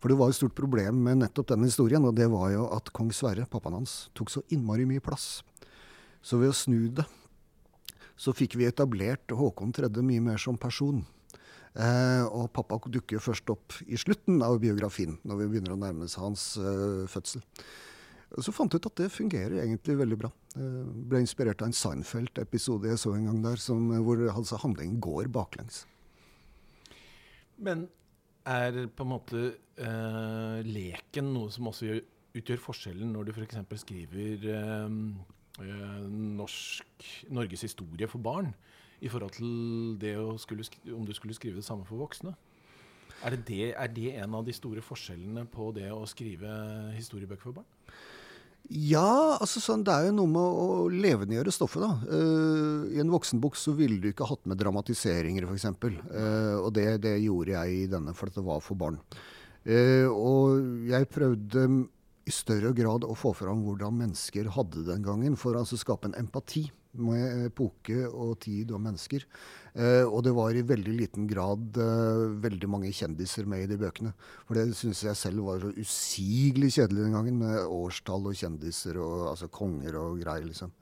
For 0.00 0.12
det 0.12 0.18
var 0.20 0.28
et 0.28 0.36
stort 0.36 0.56
problem 0.56 1.00
med 1.06 1.22
nettopp 1.22 1.54
denne 1.54 1.70
historien, 1.70 2.04
og 2.04 2.16
det 2.16 2.28
var 2.32 2.50
jo 2.52 2.68
at 2.76 2.92
kong 2.92 3.12
Sverre, 3.16 3.46
pappaen 3.48 3.78
hans, 3.78 4.10
tok 4.12 4.32
så 4.32 4.42
innmari 4.52 4.84
mye 4.88 5.04
plass. 5.04 5.40
Så 6.20 6.36
ved 6.40 6.52
å 6.52 6.56
snu 6.56 6.90
det, 6.92 7.06
så 8.16 8.34
fikk 8.36 8.58
vi 8.60 8.68
etablert 8.68 9.32
Håkon 9.32 9.72
3. 9.72 9.88
mye 10.04 10.20
mer 10.20 10.40
som 10.40 10.60
person. 10.60 11.00
Eh, 11.74 12.24
og 12.30 12.52
pappa 12.54 12.78
dukker 12.86 13.22
først 13.22 13.50
opp 13.50 13.74
i 13.90 13.98
slutten 13.98 14.38
av 14.46 14.60
biografien, 14.62 15.16
når 15.26 15.40
vi 15.40 15.48
begynner 15.52 15.74
å 15.74 15.80
nærme 15.80 16.06
oss 16.06 16.14
hans 16.20 16.52
eh, 16.60 17.02
fødsel. 17.10 17.42
Så 18.42 18.54
fant 18.54 18.72
jeg 18.72 18.82
ut 18.82 18.88
at 18.90 19.00
det 19.02 19.10
fungerer 19.14 19.60
egentlig 19.62 19.96
veldig 19.98 20.18
bra. 20.18 20.30
Jeg 20.54 20.86
ble 21.10 21.20
inspirert 21.22 21.62
av 21.62 21.70
en 21.70 21.76
Seinfeld-episode 21.76 22.90
jeg 22.90 22.98
så 23.02 23.12
en 23.14 23.28
gang 23.28 23.42
der, 23.44 23.60
som, 23.62 23.90
hvor 24.06 24.22
altså, 24.30 24.58
handlingen 24.62 25.00
går 25.02 25.30
baklengs. 25.34 25.84
Men 27.62 27.86
er 28.44 28.88
på 28.90 29.06
en 29.06 29.12
måte 29.12 29.44
eh, 29.78 30.58
leken 30.66 31.30
noe 31.34 31.52
som 31.54 31.70
også 31.70 31.88
gjør, 31.88 32.02
utgjør 32.34 32.62
forskjellen 32.64 33.14
når 33.14 33.28
du 33.28 33.34
f.eks. 33.34 33.60
skriver 33.84 34.48
eh, 34.52 34.98
eh, 35.64 36.00
norsk, 36.40 37.08
Norges 37.34 37.66
historie 37.68 38.10
for 38.10 38.22
barn? 38.24 38.50
I 39.00 39.10
forhold 39.10 39.34
til 39.34 40.38
skulle, 40.38 40.66
om 40.94 41.06
du 41.06 41.14
skulle 41.16 41.36
skrive 41.36 41.58
det 41.58 41.66
samme 41.66 41.86
for 41.88 42.02
voksne. 42.02 42.34
Er 43.24 43.36
det, 43.36 43.72
er 43.72 43.88
det 43.88 44.10
en 44.20 44.34
av 44.36 44.44
de 44.44 44.52
store 44.52 44.82
forskjellene 44.84 45.46
på 45.48 45.70
det 45.76 45.88
å 45.94 46.04
skrive 46.08 46.50
historiebøker 46.96 47.46
for 47.46 47.62
barn? 47.62 47.70
Ja, 48.72 49.36
altså 49.36 49.60
sånn, 49.60 49.82
det 49.84 49.92
er 49.92 50.06
jo 50.08 50.14
noe 50.16 50.30
med 50.32 50.40
å 50.40 50.66
levendegjøre 50.88 51.52
stoffet. 51.52 51.84
da. 51.84 51.90
Uh, 52.08 52.88
I 52.96 53.00
en 53.02 53.12
voksenbok 53.12 53.58
så 53.60 53.74
ville 53.76 54.00
du 54.00 54.08
ikke 54.08 54.28
hatt 54.28 54.40
med 54.48 54.60
dramatiseringer, 54.60 55.44
f.eks. 55.44 55.66
Uh, 55.84 56.62
og 56.62 56.70
det, 56.76 56.86
det, 57.04 57.18
gjorde 57.26 57.52
jeg 57.58 57.82
i 57.82 57.90
denne, 57.92 58.16
for 58.16 58.32
det 58.32 58.44
var 58.44 58.64
for 58.64 58.80
barn. 58.80 58.96
Uh, 59.68 60.08
og 60.08 60.88
jeg 60.88 61.10
prøvde 61.12 61.66
i 62.24 62.32
større 62.32 62.72
grad 62.76 63.04
å 63.04 63.16
få 63.16 63.34
fram 63.36 63.60
hvordan 63.66 64.00
mennesker 64.00 64.48
hadde 64.56 64.86
den 64.88 65.04
gangen, 65.04 65.36
for 65.36 65.52
å 65.52 65.64
altså 65.64 65.76
skape 65.80 66.08
en 66.08 66.16
empati 66.24 66.64
med 66.94 67.46
epoke 67.48 68.06
og 68.08 68.36
tid 68.44 68.72
og 68.74 68.82
mennesker. 68.84 69.26
Eh, 69.74 70.04
og 70.04 70.22
det 70.26 70.34
var 70.36 70.54
i 70.54 70.64
veldig 70.66 70.94
liten 70.98 71.28
grad 71.30 71.78
eh, 71.82 72.24
veldig 72.44 72.70
mange 72.70 72.92
kjendiser 72.94 73.48
med 73.50 73.64
i 73.64 73.70
de 73.72 73.78
bøkene. 73.80 74.14
For 74.46 74.58
det 74.58 74.68
syns 74.78 75.04
jeg 75.06 75.18
selv 75.18 75.48
var 75.48 75.62
så 75.62 75.72
usigelig 75.74 76.74
kjedelig 76.78 77.06
den 77.06 77.16
gangen, 77.18 77.40
med 77.42 77.64
årstall 77.64 78.30
og 78.30 78.38
kjendiser 78.38 79.00
og 79.02 79.32
altså 79.32 79.50
konger 79.52 79.98
og 80.00 80.22
greier, 80.22 80.46
liksom. 80.46 80.72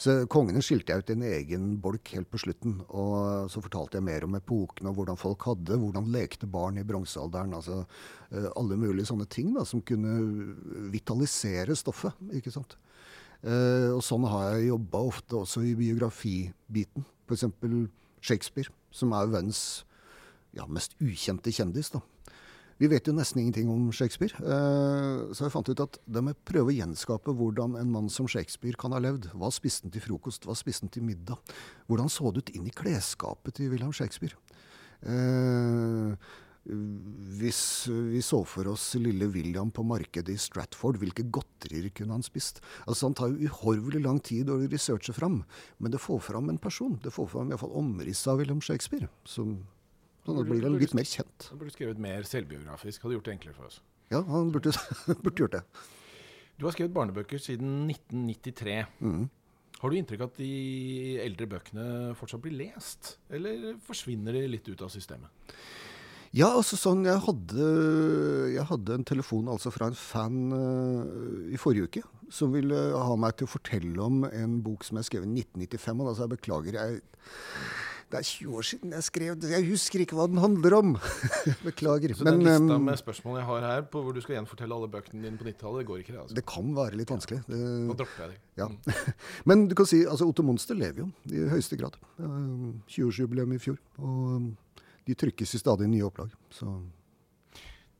Så 0.00 0.14
Kongene 0.32 0.62
skilte 0.64 0.94
jeg 0.94 1.02
ut 1.02 1.10
i 1.12 1.14
en 1.18 1.24
egen 1.28 1.64
bolk 1.84 2.14
helt 2.14 2.30
på 2.32 2.38
slutten. 2.40 2.78
Og 2.88 3.50
så 3.52 3.60
fortalte 3.60 3.98
jeg 3.98 4.06
mer 4.06 4.24
om 4.24 4.36
epoken 4.38 4.88
og 4.88 4.94
hvordan 4.96 5.18
folk 5.20 5.44
hadde, 5.44 5.76
hvordan 5.76 6.08
lekte 6.14 6.48
barn 6.48 6.80
i 6.80 6.84
bronsealderen. 6.88 7.52
Altså 7.58 7.82
eh, 7.82 8.46
alle 8.56 8.78
mulige 8.80 9.10
sånne 9.10 9.28
ting 9.28 9.52
da, 9.58 9.66
som 9.68 9.84
kunne 9.84 10.14
vitalisere 10.94 11.76
stoffet. 11.76 12.16
ikke 12.38 12.54
sant? 12.54 12.78
Uh, 13.40 13.96
og 13.96 14.02
sånn 14.04 14.26
har 14.28 14.54
jeg 14.54 14.70
jobba 14.70 15.00
ofte 15.08 15.38
også 15.38 15.64
i 15.64 15.74
biografibiten. 15.78 17.06
F.eks. 17.24 17.46
Shakespeare, 18.20 18.72
som 18.92 19.14
er 19.16 19.30
verdens 19.30 19.62
ja, 20.56 20.66
mest 20.68 20.96
ukjente 21.00 21.52
kjendis. 21.54 21.92
da. 21.94 22.02
Vi 22.80 22.88
vet 22.88 23.08
jo 23.08 23.12
nesten 23.12 23.42
ingenting 23.42 23.68
om 23.68 23.88
Shakespeare, 23.92 24.32
uh, 24.40 25.32
så 25.36 25.46
jeg 25.46 25.52
fant 25.52 25.68
ut 25.68 25.82
at 25.84 25.98
de 26.04 26.24
må 26.24 26.34
prøve 26.48 26.72
å 26.72 26.76
gjenskape 26.76 27.32
hvordan 27.36 27.76
en 27.80 27.92
mann 27.92 28.08
som 28.12 28.28
Shakespeare 28.28 28.76
kan 28.80 28.96
ha 28.96 29.00
levd. 29.00 29.30
Hva 29.36 29.52
spiste 29.52 29.86
han 29.86 29.94
til 29.94 30.04
frokost? 30.04 30.48
Hva 30.48 30.56
spiste 30.56 30.86
han 30.86 30.92
til 30.92 31.04
middag? 31.04 31.40
Hvordan 31.88 32.12
så 32.12 32.32
det 32.32 32.44
ut 32.44 32.54
inn 32.56 32.68
i 32.68 32.76
klesskapet 32.76 33.56
til 33.56 33.72
William 33.72 33.92
Shakespeare? 33.92 34.36
Hvis 37.40 37.88
vi 37.88 38.20
så 38.22 38.42
for 38.44 38.68
oss 38.68 38.84
lille 39.00 39.30
William 39.32 39.70
på 39.72 39.82
markedet 39.86 40.34
i 40.34 40.40
Stratford, 40.40 40.98
hvilke 41.00 41.24
godterier 41.32 41.88
kunne 41.96 42.18
han 42.18 42.24
spist? 42.26 42.60
Altså 42.84 43.08
Han 43.08 43.16
tar 43.16 43.32
jo 43.32 43.48
uhorvelig 43.48 44.02
lang 44.04 44.20
tid 44.20 44.52
å 44.52 44.58
researche 44.66 45.14
fram, 45.16 45.40
men 45.78 45.94
det 45.94 46.02
får 46.04 46.20
fram 46.28 46.52
en 46.52 46.60
person. 46.60 46.98
Det 47.02 47.14
får 47.14 47.30
fram 47.32 47.48
i 47.48 47.54
hvert 47.54 47.64
fall 47.64 47.78
omrisset 47.80 48.34
av 48.34 48.42
William 48.42 48.60
Shakespeare. 48.60 49.08
Som, 49.24 49.56
sånn 50.26 50.42
blir 50.44 50.68
han 50.68 50.76
litt 50.80 50.94
mer 50.96 51.08
kjent. 51.08 51.48
Han 51.48 51.62
burde 51.62 51.74
skrevet 51.74 52.02
mer 52.02 52.28
selvbiografisk. 52.28 53.02
Hadde 53.06 53.16
gjort 53.16 53.32
det 53.32 53.36
enklere 53.38 53.56
for 53.56 53.72
oss. 53.72 53.80
Ja, 54.12 54.20
han 54.28 54.52
burde, 54.52 54.76
burde 55.24 55.46
gjort 55.46 55.56
det. 55.56 55.64
Du 56.60 56.66
har 56.68 56.76
skrevet 56.76 56.92
barnebøker 56.92 57.40
siden 57.40 57.88
1993. 57.88 58.82
Mm. 59.00 59.30
Har 59.80 59.88
du 59.88 59.96
inntrykk 59.96 60.26
av 60.26 60.32
at 60.34 60.40
de 60.42 60.54
eldre 61.24 61.46
bøkene 61.48 61.84
fortsatt 62.20 62.42
blir 62.44 62.52
lest, 62.58 63.14
eller 63.32 63.78
forsvinner 63.86 64.36
de 64.36 64.42
litt 64.50 64.68
ut 64.68 64.82
av 64.84 64.92
systemet? 64.92 65.48
Ja, 66.30 66.52
altså 66.54 66.76
sånn, 66.78 67.02
jeg 67.08 67.18
hadde, 67.24 67.68
jeg 68.54 68.62
hadde 68.68 68.96
en 69.00 69.06
telefon 69.08 69.50
altså 69.50 69.72
fra 69.74 69.88
en 69.90 69.98
fan 69.98 70.54
uh, 70.54 71.50
i 71.50 71.58
forrige 71.58 71.90
uke 71.90 72.02
som 72.30 72.52
ville 72.54 72.76
ha 72.94 73.16
meg 73.18 73.34
til 73.34 73.48
å 73.48 73.50
fortelle 73.50 73.98
om 74.04 74.22
en 74.28 74.60
bok 74.62 74.86
som 74.86 75.00
jeg 75.00 75.08
skrev 75.08 75.26
i 75.26 75.32
1995. 75.42 76.04
Og 76.04 76.14
sa 76.14 76.28
jeg 76.28 76.32
beklager, 76.36 76.78
jeg, 76.78 77.00
det 78.10 78.20
er 78.20 78.28
20 78.28 78.60
år 78.60 78.68
siden 78.68 78.94
jeg 78.94 79.06
skrev 79.08 79.48
jeg 79.50 79.66
husker 79.72 80.04
ikke 80.04 80.20
hva 80.20 80.28
den 80.30 80.38
handler 80.38 80.78
om. 80.78 80.94
beklager. 81.66 82.14
Så 82.14 82.28
den 82.28 82.46
lista 82.46 82.78
med 82.86 83.02
spørsmål 83.02 83.40
jeg 83.40 83.48
har 83.50 83.66
her, 83.66 83.84
på 83.90 84.04
hvor 84.06 84.14
du 84.14 84.22
skal 84.22 84.38
gjenfortelle 84.38 84.78
alle 84.78 84.92
bøkene 84.94 85.26
dine 85.26 85.40
på 85.40 85.50
90-tallet, 85.50 85.82
det 85.82 85.90
går 85.90 86.04
ikke? 86.04 86.14
det 86.14 86.22
altså. 86.28 86.38
Det 86.38 86.46
kan 86.54 86.72
være 86.78 87.02
litt 87.02 87.10
vanskelig. 87.10 87.42
Det, 87.50 87.60
da 87.90 88.00
dropper 88.04 88.22
jeg 88.22 88.36
det. 88.36 88.40
Ja. 88.62 88.70
Men 89.50 89.66
du 89.66 89.74
kan 89.82 89.90
si, 89.90 90.04
altså 90.06 90.30
Otto 90.30 90.46
Monster 90.46 90.78
lever 90.78 91.08
jo 91.08 91.10
i 91.34 91.46
høyeste 91.50 91.78
grad. 91.80 91.98
20-årsjubileum 92.22 93.58
i 93.58 93.62
fjor. 93.66 93.82
og 93.98 94.52
de 95.06 95.16
trykkes 95.18 95.54
i 95.56 95.60
stadig 95.62 95.88
nye 95.90 96.06
opplag. 96.06 96.32
Så. 96.54 96.68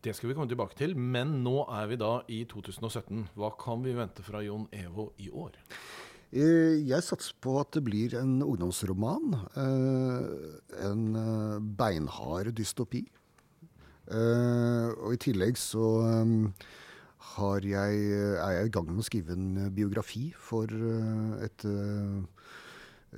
Det 0.00 0.14
skal 0.16 0.30
vi 0.30 0.34
komme 0.36 0.48
tilbake 0.48 0.76
til, 0.78 0.94
men 0.96 1.42
nå 1.44 1.66
er 1.76 1.88
vi 1.90 1.98
da 2.00 2.12
i 2.32 2.42
2017. 2.48 3.26
Hva 3.36 3.50
kan 3.60 3.82
vi 3.84 3.92
vente 3.96 4.24
fra 4.24 4.40
Jon 4.44 4.64
Evo 4.72 5.10
i 5.20 5.28
år? 5.28 5.58
Eh, 6.30 6.78
jeg 6.86 7.02
satser 7.02 7.34
på 7.42 7.56
at 7.58 7.72
det 7.74 7.82
blir 7.84 8.14
en 8.20 8.38
ungdomsroman. 8.44 9.34
Eh, 9.58 10.26
en 10.86 11.02
eh, 11.18 11.56
beinhard 11.78 12.52
dystopi. 12.56 13.04
Og 14.10 15.12
i 15.14 15.18
tillegg 15.22 15.54
så 15.60 15.84
jeg, 17.62 17.98
er 18.42 18.54
jeg 18.56 18.66
i 18.66 18.72
gang 18.74 18.88
med 18.88 19.04
å 19.04 19.06
skrive 19.06 19.36
en 19.36 19.68
biografi 19.70 20.32
for 20.34 20.66
et 21.46 21.62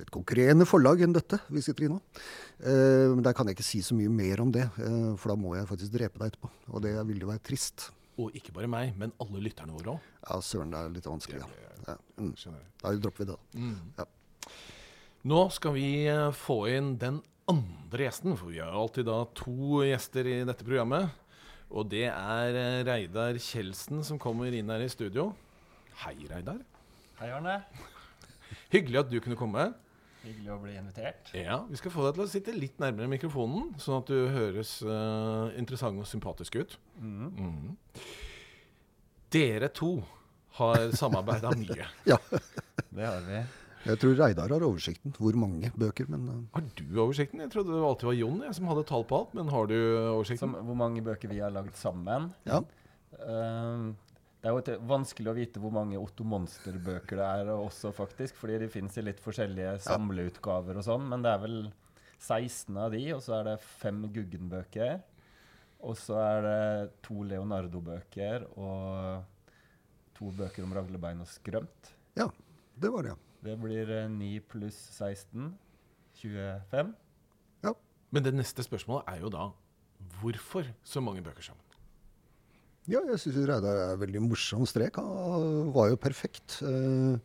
et 0.01 0.09
konkurrerende 0.13 0.65
forlag 0.65 1.03
enn 1.05 1.13
dette 1.13 1.37
vi 1.53 1.61
sitter 1.61 1.85
i 1.85 1.91
nå. 1.91 1.99
Eh, 2.65 3.11
men 3.13 3.21
der 3.25 3.35
kan 3.37 3.49
jeg 3.49 3.57
ikke 3.57 3.67
si 3.67 3.81
så 3.85 3.97
mye 3.97 4.11
mer 4.11 4.41
om 4.41 4.53
det, 4.53 4.65
eh, 4.81 5.11
for 5.19 5.33
da 5.33 5.37
må 5.39 5.53
jeg 5.57 5.69
faktisk 5.69 5.93
drepe 5.93 6.21
deg 6.21 6.31
etterpå. 6.31 6.49
Og 6.73 6.85
det 6.85 6.93
vil 7.09 7.25
jo 7.25 7.29
være 7.29 7.43
trist. 7.45 7.91
Og 8.21 8.33
ikke 8.37 8.53
bare 8.55 8.69
meg, 8.69 8.93
men 8.97 9.13
alle 9.21 9.41
lytterne 9.45 9.75
våre 9.75 9.95
òg. 9.95 10.07
Ja, 10.23 10.39
søren, 10.45 10.73
det 10.73 10.79
er 10.79 10.95
litt 10.95 11.09
vanskelig. 11.09 11.43
Ja. 11.43 11.93
ja. 11.93 11.97
Mm. 12.17 12.33
Da 12.81 12.95
dropper 13.03 13.23
vi 13.23 13.29
det, 13.29 13.37
da. 13.37 13.59
Mm. 13.59 13.77
Ja. 13.99 14.07
Nå 15.29 15.43
skal 15.55 15.77
vi 15.77 15.87
eh, 16.09 16.29
få 16.37 16.59
inn 16.73 16.95
den 17.01 17.21
andre 17.51 18.07
gjesten, 18.07 18.37
for 18.39 18.53
vi 18.53 18.63
har 18.63 18.73
alltid 18.73 19.09
da 19.09 19.19
to 19.37 19.83
gjester 19.85 20.29
i 20.29 20.39
dette 20.47 20.65
programmet. 20.65 21.21
Og 21.73 21.87
det 21.89 22.05
er 22.09 22.85
Reidar 22.85 23.37
Kjeldsen 23.41 24.03
som 24.05 24.19
kommer 24.21 24.53
inn 24.53 24.69
her 24.69 24.83
i 24.83 24.91
studio. 24.91 25.31
Hei, 26.03 26.13
Reidar. 26.29 26.59
Hei, 27.17 27.31
Arne. 27.33 27.61
Hyggelig 28.73 29.03
at 29.03 29.09
du 29.09 29.17
kunne 29.21 29.37
komme. 29.39 29.71
Hyggelig 30.23 30.51
å 30.53 30.59
bli 30.61 30.75
invitert. 30.79 31.31
Ja, 31.35 31.57
Vi 31.67 31.79
skal 31.79 31.91
få 31.91 32.05
deg 32.05 32.15
til 32.15 32.23
å 32.23 32.31
sitte 32.31 32.55
litt 32.55 32.77
nærmere 32.79 33.11
mikrofonen, 33.11 33.73
sånn 33.81 33.99
at 33.99 34.11
du 34.11 34.29
høres 34.31 34.77
uh, 34.87 35.51
interessant 35.59 35.99
og 35.99 36.07
sympatisk 36.07 36.61
ut. 36.61 36.77
Mm. 36.95 37.33
Mm. 37.35 38.05
Dere 39.35 39.67
to 39.75 39.97
har 40.59 40.93
samarbeida 40.95 41.51
mye. 41.59 41.89
ja, 42.07 42.19
det 42.93 43.09
har 43.09 43.27
vi. 43.27 43.41
Jeg 43.83 43.99
tror 43.99 44.15
Reidar 44.15 44.53
har 44.55 44.63
oversikten. 44.63 45.11
Hvor 45.17 45.35
mange 45.35 45.73
bøker, 45.75 46.07
men 46.07 46.23
uh... 46.29 46.37
Har 46.53 46.63
du 46.63 46.85
oversikten? 47.03 47.41
Jeg 47.43 47.51
trodde 47.51 47.73
det 47.75 47.83
alltid 47.83 48.07
var 48.13 48.15
Jon 48.15 48.39
jeg, 48.45 48.55
som 48.55 48.69
hadde 48.71 48.85
tall 48.87 49.03
på 49.09 49.19
alt. 49.19 49.33
Men 49.35 49.51
har 49.51 49.67
du 49.67 49.75
oversikten? 49.75 50.39
Som, 50.45 50.55
hvor 50.69 50.79
mange 50.79 51.03
bøker 51.03 51.31
vi 51.31 51.41
har 51.43 51.51
lagd 51.51 51.75
sammen? 51.75 52.29
Ja. 52.47 52.61
Uh, 53.19 53.91
det 54.43 54.49
er 54.51 54.75
jo 54.75 54.87
vanskelig 54.89 55.29
å 55.31 55.35
vite 55.37 55.61
hvor 55.63 55.71
mange 55.71 55.95
Otto 55.95 56.25
Monster-bøker 56.27 57.15
det 57.21 57.27
er 57.39 57.51
også, 57.53 57.93
faktisk. 57.95 58.35
Fordi 58.41 58.57
de 58.59 58.67
fins 58.71 58.97
i 58.99 59.05
litt 59.05 59.21
forskjellige 59.23 59.77
samleutgaver 59.85 60.81
og 60.81 60.83
sånn. 60.83 61.05
Men 61.13 61.23
det 61.23 61.31
er 61.31 61.39
vel 61.45 61.57
16 62.17 62.75
av 62.75 62.91
de, 62.91 63.05
og 63.15 63.21
så 63.23 63.37
er 63.37 63.47
det 63.47 63.57
fem 63.63 64.01
Guggen-bøker. 64.11 64.97
Og 65.87 65.95
så 65.99 66.19
er 66.19 66.43
det 66.43 66.91
to 67.07 67.23
Leonardo-bøker 67.27 68.49
og 68.51 69.23
to 70.19 70.31
bøker 70.35 70.67
om 70.67 70.75
raglebein 70.75 71.23
og 71.23 71.31
skrømt. 71.31 71.93
Ja, 72.19 72.27
det 72.75 72.91
var 72.91 73.07
det. 73.07 73.17
Det 73.43 73.55
blir 73.59 73.89
9 74.11 74.27
eh, 74.27 74.43
pluss 74.47 74.77
16. 74.99 75.53
25. 76.19 76.93
Ja. 77.63 77.73
Men 78.11 78.27
det 78.27 78.35
neste 78.35 78.63
spørsmålet 78.63 79.07
er 79.07 79.23
jo 79.23 79.31
da 79.33 79.49
hvorfor 80.19 80.67
så 80.83 81.01
mange 81.03 81.23
bøker 81.23 81.47
sammen? 81.47 81.72
Ja, 82.91 82.99
jeg 83.07 83.19
syns 83.21 83.39
Reidar 83.47 83.77
er 83.79 83.99
veldig 84.01 84.21
morsom 84.25 84.65
strek. 84.67 84.97
Han 84.99 85.71
var 85.75 85.93
jo 85.93 85.99
perfekt. 86.03 86.57
Uh, 86.59 87.15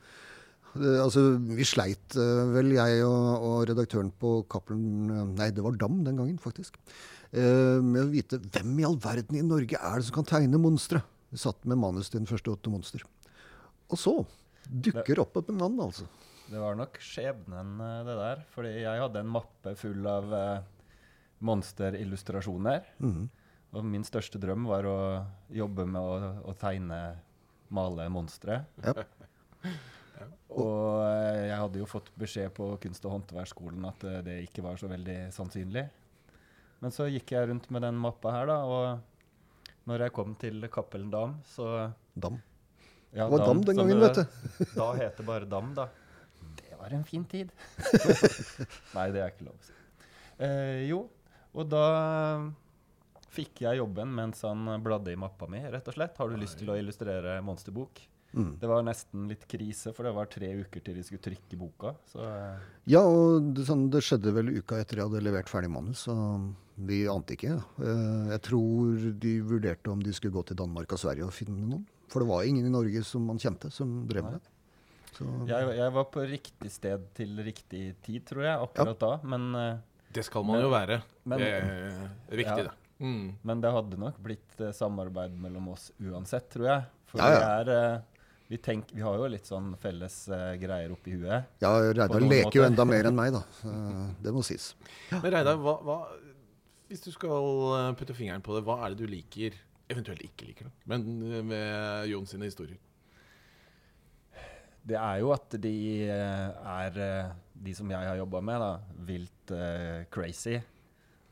det, 0.78 0.92
altså, 1.02 1.32
vi 1.58 1.66
sleit 1.66 2.14
uh, 2.14 2.46
vel, 2.54 2.70
jeg 2.76 3.00
og, 3.02 3.26
og, 3.42 3.56
redaktøren 3.70 4.12
på 4.22 4.36
Cappelen 4.52 5.10
uh, 5.10 5.24
Nei, 5.32 5.48
det 5.54 5.64
var 5.64 5.78
Dam 5.80 6.02
den 6.06 6.20
gangen, 6.20 6.38
faktisk. 6.42 6.78
med 7.28 8.00
å 8.00 8.08
vite 8.08 8.38
hvem 8.40 8.78
i 8.80 8.84
all 8.88 8.94
verden 9.04 9.36
i 9.36 9.42
Norge 9.44 9.76
er 9.76 9.98
det 9.98 10.06
som 10.06 10.14
kan 10.16 10.28
tegne 10.30 10.60
monstre. 10.62 11.02
Vi 11.28 11.40
satt 11.42 11.66
med 11.68 11.76
manus 11.76 12.08
til 12.08 12.22
den 12.22 12.30
første 12.30 12.54
Åtte 12.54 12.72
monster. 12.72 13.02
Og 13.90 14.00
så 14.00 14.14
dukker 14.64 15.20
opp 15.20 15.36
et 15.36 15.50
navn, 15.52 15.76
altså. 15.84 16.06
Det 16.48 16.56
var 16.62 16.78
nok 16.78 16.96
skjebnen, 17.04 17.74
det 18.06 18.14
der. 18.16 18.40
Fordi 18.54 18.70
jeg 18.78 19.02
hadde 19.02 19.20
en 19.20 19.34
mappe 19.34 19.74
full 19.76 20.08
av 20.08 20.32
monsterillustrasjoner. 21.44 22.88
Mm 23.02 23.12
-hmm. 23.12 23.28
Og 23.76 23.84
min 23.84 24.04
største 24.06 24.40
drøm 24.40 24.64
var 24.68 24.86
å 24.88 24.98
jobbe 25.52 25.84
med 25.88 26.00
å, 26.00 26.32
å 26.48 26.54
tegne, 26.56 27.00
male 27.68 28.06
monstre. 28.08 28.62
Ja. 28.80 28.94
og 30.62 31.02
eh, 31.04 31.48
jeg 31.50 31.58
hadde 31.60 31.82
jo 31.82 31.88
fått 31.88 32.08
beskjed 32.16 32.54
på 32.56 32.70
kunst- 32.80 33.04
og 33.04 33.18
håndverksskolen 33.18 33.84
at 33.90 34.06
eh, 34.08 34.22
det 34.24 34.36
ikke 34.46 34.64
var 34.64 34.80
så 34.80 34.88
veldig 34.88 35.18
sannsynlig. 35.36 35.84
Men 36.80 36.94
så 36.94 37.10
gikk 37.10 37.34
jeg 37.34 37.50
rundt 37.50 37.68
med 37.74 37.84
den 37.84 37.98
mappa 38.00 38.32
her, 38.32 38.48
da, 38.48 38.58
og 38.64 39.88
når 39.90 40.06
jeg 40.06 40.14
kom 40.16 40.32
til 40.40 40.64
Cappelen 40.72 41.10
Dam, 41.12 41.36
så 41.48 41.90
Dam? 42.14 42.38
Ja, 43.12 43.26
det 43.26 43.32
var 43.34 43.44
Dam, 43.46 43.60
den 43.66 43.82
gangen, 43.82 44.00
vet 44.04 44.20
du. 44.20 44.24
da 44.80 44.88
het 44.96 45.20
det 45.20 45.26
bare 45.28 45.48
Dam, 45.48 45.74
da. 45.76 45.88
Det 46.62 46.78
var 46.78 46.94
en 46.94 47.04
fin 47.08 47.24
tid. 47.28 47.52
Nei, 48.96 49.10
det 49.12 49.22
er 49.24 49.34
ikke 49.34 49.48
lov 49.48 49.58
å 49.58 49.68
si. 49.68 49.76
Eh, 50.44 50.86
jo, 50.88 51.02
og 51.52 51.68
da 51.68 51.84
fikk 53.32 53.64
jeg 53.66 53.80
jobben 53.80 54.12
mens 54.14 54.44
han 54.46 54.66
bladde 54.84 55.12
i 55.12 55.18
mappa 55.20 55.48
mi, 55.50 55.60
rett 55.68 55.88
og 55.90 55.96
slett. 55.98 56.16
Har 56.20 56.30
du 56.30 56.38
lyst 56.40 56.60
til 56.60 56.72
å 56.72 56.78
illustrere 56.78 57.38
monsterbok? 57.44 58.00
Mm. 58.36 58.58
Det 58.60 58.68
var 58.68 58.84
nesten 58.84 59.28
litt 59.30 59.46
krise, 59.48 59.92
for 59.96 60.04
det 60.04 60.12
var 60.16 60.28
tre 60.28 60.50
uker 60.60 60.82
til 60.84 60.98
de 60.98 61.04
skulle 61.06 61.24
trykke 61.24 61.58
boka. 61.58 61.94
Så. 62.10 62.20
Eh. 62.20 62.66
Ja, 62.92 63.00
og 63.08 63.54
det, 63.56 63.64
sånn, 63.68 63.86
det, 63.92 64.02
skjedde 64.04 64.34
vel 64.36 64.52
uka 64.58 64.80
etter 64.82 65.00
jeg 65.00 65.08
hadde 65.08 65.22
levert 65.24 65.48
ferdig 65.48 65.70
manus, 65.72 66.04
så 66.08 66.16
vi 66.88 67.02
ante 67.10 67.34
ikke. 67.34 67.56
Uh, 67.80 68.28
jeg 68.34 68.42
tror 68.50 69.08
de 69.24 69.32
vurderte 69.48 69.90
om 69.90 70.02
de 70.04 70.12
skulle 70.14 70.36
gå 70.36 70.44
til 70.50 70.60
Danmark 70.60 70.92
og 70.94 71.00
Sverige 71.00 71.26
og 71.26 71.34
finne 71.34 71.64
noen. 71.64 71.86
For 72.12 72.24
det 72.24 72.30
var 72.30 72.46
ingen 72.48 72.68
i 72.68 72.72
Norge 72.72 73.02
som 73.04 73.24
man 73.28 73.40
kjente, 73.40 73.72
som 73.74 74.02
drev 74.08 74.28
med 74.28 74.38
det. 74.38 74.54
Jeg, 75.18 75.70
jeg, 75.74 75.90
var 75.96 76.04
på 76.14 76.22
riktig 76.30 76.70
sted 76.70 77.08
til 77.16 77.40
riktig 77.42 77.82
tid, 78.06 78.22
tror 78.28 78.44
jeg, 78.44 78.66
akkurat 78.68 78.92
ja. 78.92 78.98
da, 79.02 79.30
men 79.32 79.48
uh, 79.56 80.04
Det 80.14 80.22
skal 80.28 80.44
man 80.46 80.60
men, 80.60 80.66
jo 80.68 80.74
være. 80.76 81.00
Men, 81.24 81.42
det 81.42 81.48
er 81.56 82.44
viktig, 82.44 82.68
ja. 82.68 82.68
det. 82.68 82.87
Mm. 82.98 83.34
Men 83.42 83.60
det 83.62 83.70
hadde 83.72 83.98
nok 84.00 84.18
blitt 84.22 84.60
uh, 84.60 84.72
samarbeid 84.74 85.34
mellom 85.38 85.70
oss 85.74 85.90
uansett, 86.02 86.48
tror 86.52 86.68
jeg. 86.68 86.86
For 87.10 87.22
ja, 87.22 87.28
ja. 87.30 87.38
vi 87.38 87.50
er 87.50 87.70
uh, 87.74 88.24
vi, 88.48 88.58
tenk, 88.64 88.90
vi, 88.94 89.04
har 89.04 89.18
jo 89.20 89.28
litt 89.30 89.46
sånn 89.48 89.70
felles 89.80 90.16
uh, 90.32 90.54
greier 90.60 90.92
oppi 90.94 91.14
huet. 91.14 91.52
Ja, 91.62 91.72
Reidar 91.84 92.24
leker 92.24 92.48
måte. 92.48 92.58
jo 92.58 92.66
enda 92.66 92.88
mer 92.88 93.10
enn 93.10 93.18
meg, 93.18 93.36
da. 93.36 93.44
det 94.24 94.34
må 94.34 94.42
sies. 94.46 94.72
Ja. 95.12 95.20
Men 95.22 95.36
Reidar, 95.36 95.60
hva, 95.62 95.78
hva, 95.86 95.98
hvis 96.90 97.04
du 97.04 97.10
skal 97.14 97.94
putte 97.98 98.16
fingeren 98.16 98.44
på 98.44 98.56
det, 98.56 98.64
hva 98.66 98.80
er 98.82 98.94
det 98.94 99.04
du 99.04 99.12
liker, 99.12 99.56
eventuelt 99.88 100.24
ikke 100.24 100.50
liker, 100.50 100.68
da, 100.68 100.86
men 100.92 101.04
med 101.48 102.08
Jon 102.10 102.26
sine 102.28 102.48
historier? 102.48 102.80
Det 104.88 104.96
er 104.96 105.18
jo 105.20 105.34
at 105.34 105.52
de 105.60 105.76
er, 106.08 106.98
de 107.52 107.74
som 107.76 107.90
jeg 107.92 108.08
har 108.08 108.16
jobba 108.22 108.40
med, 108.40 108.64
da, 108.64 109.00
vilt 109.04 109.52
crazy. 110.14 110.56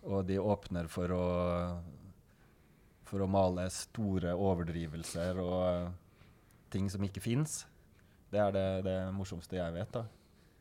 Og 0.06 0.26
de 0.28 0.38
åpner 0.38 0.86
for 0.90 1.12
å, 1.14 1.24
for 3.08 3.24
å 3.24 3.30
male 3.30 3.66
store 3.74 4.34
overdrivelser 4.34 5.40
og 5.42 5.90
ting 6.70 6.86
som 6.92 7.02
ikke 7.06 7.24
fins. 7.24 7.64
Det 8.30 8.40
er 8.42 8.54
det, 8.54 8.68
det, 8.86 8.96
morsomste 9.16 9.58
jeg 9.58 9.74
vet. 9.74 9.90
da. 9.94 10.06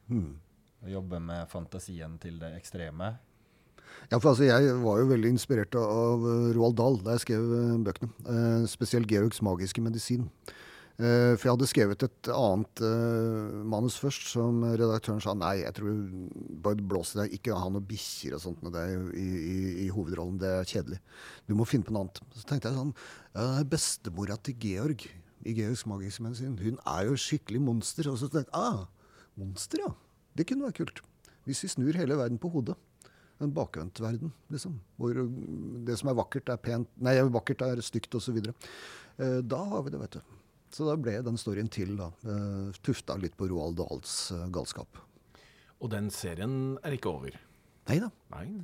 Hmm. 0.09 0.35
Å 0.85 0.91
jobbe 0.91 1.21
med 1.21 1.49
fantasien 1.49 2.17
til 2.21 2.37
det 2.41 2.55
ekstreme. 2.57 3.15
Ja, 4.11 4.19
for 4.19 4.33
altså, 4.33 4.45
Jeg 4.45 4.75
var 4.81 4.99
jo 4.99 5.09
veldig 5.09 5.31
inspirert 5.33 5.75
av 5.79 6.25
Roald 6.57 6.77
Dahl 6.77 6.99
da 7.05 7.15
jeg 7.15 7.25
skrev 7.25 7.45
uh, 7.49 7.77
bøkene. 7.85 8.11
Eh, 8.25 8.65
spesielt 8.69 9.09
Georgs 9.09 9.41
magiske 9.45 9.81
medisin. 9.81 10.27
Uh, 10.95 11.35
for 11.35 11.43
jeg 11.43 11.51
hadde 11.57 11.67
skrevet 11.67 12.03
et 12.07 12.29
annet 12.31 12.81
uh, 12.87 13.57
manus 13.67 13.97
først, 13.99 14.29
som 14.31 14.61
redaktøren 14.63 15.19
sa 15.23 15.33
nei, 15.35 15.57
jeg 15.59 15.75
tror 15.75 15.97
bare 16.63 16.85
blås 16.87 17.11
i 17.15 17.19
deg, 17.19 17.35
ikke 17.35 17.57
ha 17.57 17.67
noen 17.67 17.83
bikkjer 17.89 18.37
og 18.37 18.43
sånt 18.45 18.63
med 18.63 18.77
deg 18.77 18.93
i, 19.11 19.25
i, 19.25 19.57
i, 19.83 19.89
hovedrollen, 19.91 20.39
det 20.39 20.53
er 20.61 20.71
kjedelig. 20.71 21.01
Du 21.49 21.51
må 21.59 21.67
finne 21.67 21.83
på 21.83 21.91
noe 21.91 22.05
annet. 22.05 22.23
Så 22.37 22.47
tenkte 22.47 22.71
jeg 22.71 22.79
sånn, 22.79 22.95
ja, 23.35 23.49
bestemora 23.75 24.39
til 24.39 24.55
Georg 24.63 25.03
i 25.45 25.53
Georgs 25.53 25.83
magiske 25.89 26.23
medisin, 26.25 26.55
hun 26.57 26.79
er 26.89 27.09
jo 27.09 27.19
skikkelig 27.19 27.61
monster. 27.61 28.09
Og 28.09 28.17
så 28.21 28.29
tenkte 28.31 28.49
jeg 28.49 28.55
ah, 28.57 28.85
monster, 29.39 29.83
ja. 29.85 29.91
Det 30.35 30.47
kunne 30.49 30.67
være 30.67 30.79
kult. 30.79 31.03
Hvis 31.45 31.61
vi 31.63 31.71
snur 31.75 31.99
hele 31.99 32.17
verden 32.17 32.41
på 32.41 32.49
hodet. 32.49 32.75
en 33.39 33.51
bakvendt 33.51 33.99
verden, 33.99 34.31
liksom. 34.49 34.79
Hvor 34.95 35.13
det 35.85 35.97
som 35.99 36.09
er 36.09 36.15
vakkert, 36.15 36.49
er 36.49 36.55
pent 36.55 36.87
Nei, 37.03 37.17
vakkert 37.19 37.61
er 37.61 37.81
stygt, 37.83 38.15
osv. 38.15 38.39
Uh, 39.19 39.41
da 39.43 39.59
har 39.59 39.83
vi 39.83 39.91
det, 39.91 39.99
vet 39.99 40.17
du. 40.17 40.35
Så 40.75 40.83
da 40.83 40.97
ble 40.99 41.21
den 41.23 41.37
storyen 41.39 41.69
til, 41.71 41.93
da. 41.95 42.09
Uh, 42.27 42.73
tufta 42.83 43.15
litt 43.19 43.37
på 43.39 43.47
Roald 43.47 43.77
Dahls 43.79 44.33
uh, 44.35 44.43
galskap. 44.51 44.99
Og 45.79 45.91
den 45.93 46.09
serien 46.11 46.75
er 46.83 46.97
ikke 46.97 47.13
over? 47.13 47.37
Nei 47.87 47.99
da. 48.01 48.09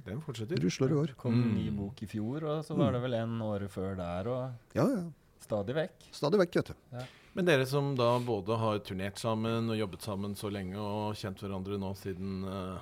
Den 0.03 0.19
fortsetter. 0.25 0.59
Rusler 0.59 0.91
i 0.91 0.97
år. 0.97 1.15
Kom 1.21 1.37
en 1.37 1.53
ny 1.55 1.69
bok 1.77 2.01
i 2.03 2.09
fjor, 2.09 2.43
og 2.43 2.65
så 2.67 2.75
var 2.75 2.97
det 2.97 3.03
vel 3.05 3.15
en 3.19 3.37
året 3.45 3.71
før 3.71 3.95
der, 3.99 4.27
og 4.27 4.75
Ja, 4.75 4.87
ja. 4.89 5.03
stadig 5.45 5.77
vekk. 5.77 6.07
Stadig 6.17 6.41
vekk, 6.41 6.57
vet 6.59 6.71
du. 6.73 7.03
Men 7.37 7.47
dere 7.47 7.67
som 7.69 7.93
da 7.95 8.09
både 8.19 8.57
har 8.59 8.81
turnert 8.83 9.21
sammen 9.21 9.71
og 9.71 9.79
jobbet 9.79 10.03
sammen 10.03 10.33
så 10.35 10.51
lenge 10.51 10.75
og 10.81 11.15
kjent 11.15 11.39
hverandre 11.39 11.77
nå 11.79 11.93
siden 11.95 12.41
uh, 12.43 12.81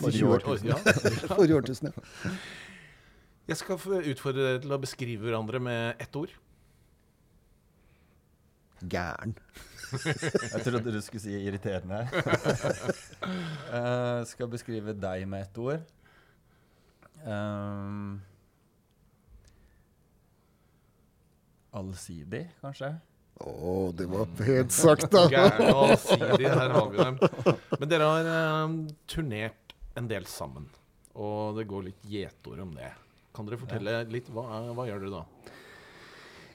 Forrige 0.00 0.30
årtusen. 0.38 0.70
Ja. 0.70 0.78
Forrige 1.34 1.58
årtusen, 1.58 1.90
ja. 1.90 2.36
Jeg 3.50 3.58
skal 3.60 3.82
utfordre 4.14 4.46
dere 4.46 4.62
til 4.62 4.72
å 4.72 4.80
beskrive 4.80 5.26
hverandre 5.26 5.60
med 5.60 6.00
ett 6.00 6.16
ord. 6.16 6.32
Gæren. 8.88 9.34
Jeg 10.54 10.62
trodde 10.64 10.92
du 10.94 11.00
skulle 11.02 11.22
si 11.22 11.34
irriterende. 11.34 12.04
uh, 13.74 14.22
skal 14.30 14.50
beskrive 14.50 14.94
deg 14.96 15.26
med 15.28 15.48
ett 15.48 15.58
ord. 15.60 15.86
Um, 17.26 18.20
allsidig, 21.76 22.46
kanskje? 22.62 22.94
Å, 23.40 23.74
det 23.96 24.06
var 24.10 24.28
pent 24.36 24.72
sagt, 24.74 25.08
da. 25.12 25.24
Gæren 25.32 25.70
og 25.72 25.82
allsidig, 25.90 26.48
her 26.48 26.74
har 26.76 26.90
vi 26.92 26.98
dem. 27.00 27.20
Men 27.80 27.88
dere 27.88 28.08
har 28.10 28.30
eh, 28.34 28.74
turnert 29.08 29.74
en 29.96 30.10
del 30.10 30.26
sammen, 30.28 30.66
og 31.16 31.56
det 31.56 31.64
går 31.70 31.86
litt 31.88 32.04
gjetord 32.08 32.60
om 32.66 32.74
det. 32.76 32.90
Kan 33.36 33.48
dere 33.48 33.60
fortelle 33.60 34.02
litt? 34.12 34.28
Hva, 34.34 34.44
hva 34.76 34.86
gjør 34.88 35.06
dere 35.06 35.22
da? 35.22 35.54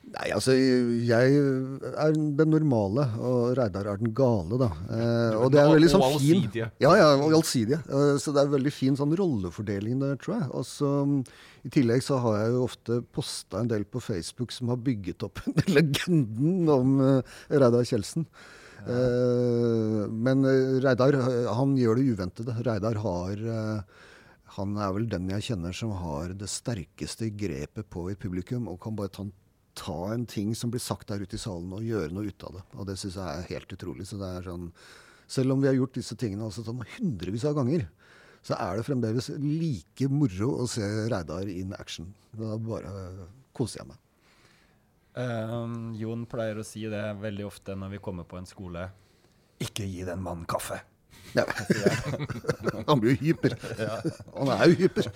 Nei, 0.05 0.27
altså, 0.31 0.53
jeg 0.53 1.37
er 1.97 2.13
den 2.13 2.51
normale, 2.53 3.07
og 3.19 3.55
Reidar 3.57 3.89
er 3.89 3.99
den 3.99 4.13
gale, 4.15 4.59
da. 4.61 4.67
Eh, 4.85 5.37
og 5.39 5.49
det 5.51 5.59
er 5.59 5.71
veldig 5.73 5.89
sånn 5.91 6.05
fin. 6.21 6.43
Ja, 6.79 6.91
ja, 6.93 7.07
og 7.17 7.33
allsidige. 7.39 7.81
Eh, 7.89 8.11
så 8.21 8.31
det 8.35 8.43
er 8.43 8.53
veldig 8.53 8.73
fin 8.73 8.99
sånn 8.99 9.15
rollefordeling 9.17 10.03
der, 10.03 10.19
tror 10.21 10.37
jeg. 10.37 10.49
Og 10.55 10.67
så 10.69 10.91
mm, 11.09 11.17
I 11.65 11.73
tillegg 11.73 12.05
så 12.05 12.19
har 12.23 12.37
jeg 12.43 12.53
jo 12.53 12.67
ofte 12.67 12.99
posta 13.17 13.63
en 13.63 13.71
del 13.73 13.87
på 13.89 14.03
Facebook 14.03 14.53
som 14.55 14.71
har 14.71 14.79
bygget 14.85 15.25
opp 15.25 15.41
den 15.57 15.73
legenden 15.73 16.69
om 16.71 16.95
uh, 17.01 17.39
Reidar 17.49 17.89
Kjeldsen. 17.89 18.29
Eh, 18.85 20.01
men 20.09 20.45
eh, 20.45 20.79
Reidar, 20.83 21.17
eh, 21.17 21.47
han 21.57 21.73
gjør 21.79 21.99
det 21.99 22.11
uventede. 22.13 22.57
Reidar 22.65 22.99
har 23.01 23.45
eh, 23.55 24.03
han 24.55 24.75
er 24.79 24.91
vel 24.95 25.07
den 25.11 25.31
jeg 25.33 25.47
kjenner 25.49 25.75
som 25.75 25.93
har 25.99 26.35
det 26.37 26.47
sterkeste 26.51 27.31
grepet 27.35 27.89
på 27.91 28.07
et 28.11 28.21
publikum, 28.21 28.69
og 28.71 28.79
kan 28.83 28.95
bare 28.97 29.11
ta, 29.11 29.25
ta 29.75 29.97
en 30.13 30.25
ting 30.29 30.53
som 30.55 30.71
blir 30.73 30.81
sagt 30.83 31.09
der 31.11 31.23
ute 31.23 31.37
i 31.37 31.41
salen, 31.41 31.73
og 31.75 31.83
gjøre 31.85 32.13
noe 32.15 32.29
ut 32.31 32.45
av 32.47 32.57
det. 32.57 32.63
Og 32.79 32.87
det 32.89 32.95
syns 33.01 33.17
jeg 33.19 33.41
er 33.41 33.49
helt 33.51 33.75
utrolig. 33.75 34.07
Så 34.07 34.19
det 34.21 34.29
er 34.37 34.47
sånn, 34.47 34.69
selv 35.27 35.55
om 35.55 35.61
vi 35.63 35.69
har 35.69 35.77
gjort 35.77 35.97
disse 35.97 36.15
tingene 36.19 36.47
altså 36.47 36.63
sånn 36.65 36.83
hundrevis 36.95 37.45
av 37.49 37.57
ganger, 37.59 37.87
så 38.45 38.57
er 38.61 38.77
det 38.77 38.85
fremdeles 38.85 39.31
like 39.41 40.07
moro 40.13 40.51
å 40.61 40.67
se 40.69 40.85
Reidar 41.09 41.49
in 41.49 41.73
action. 41.79 42.11
Da 42.37 42.55
bare 42.61 42.91
koser 43.57 43.81
jeg 43.81 43.89
meg. 43.89 44.01
Um, 45.15 45.93
Jon 45.95 46.25
pleier 46.27 46.59
å 46.59 46.65
si 46.67 46.83
det 46.91 47.03
veldig 47.21 47.45
ofte 47.47 47.75
når 47.79 47.95
vi 47.95 48.01
kommer 48.03 48.27
på 48.27 48.37
en 48.37 48.47
skole. 48.49 48.89
Ikke 49.63 49.87
gi 49.87 50.03
den 50.05 50.21
mannen 50.21 50.45
kaffe. 50.49 50.81
Ja. 51.33 51.45
Han 52.89 52.99
blir 53.01 53.15
jo 53.15 53.31
hyper. 53.31 53.55
Han 54.35 54.51
er 54.53 54.65
jo 54.69 54.75
hyper. 54.83 55.07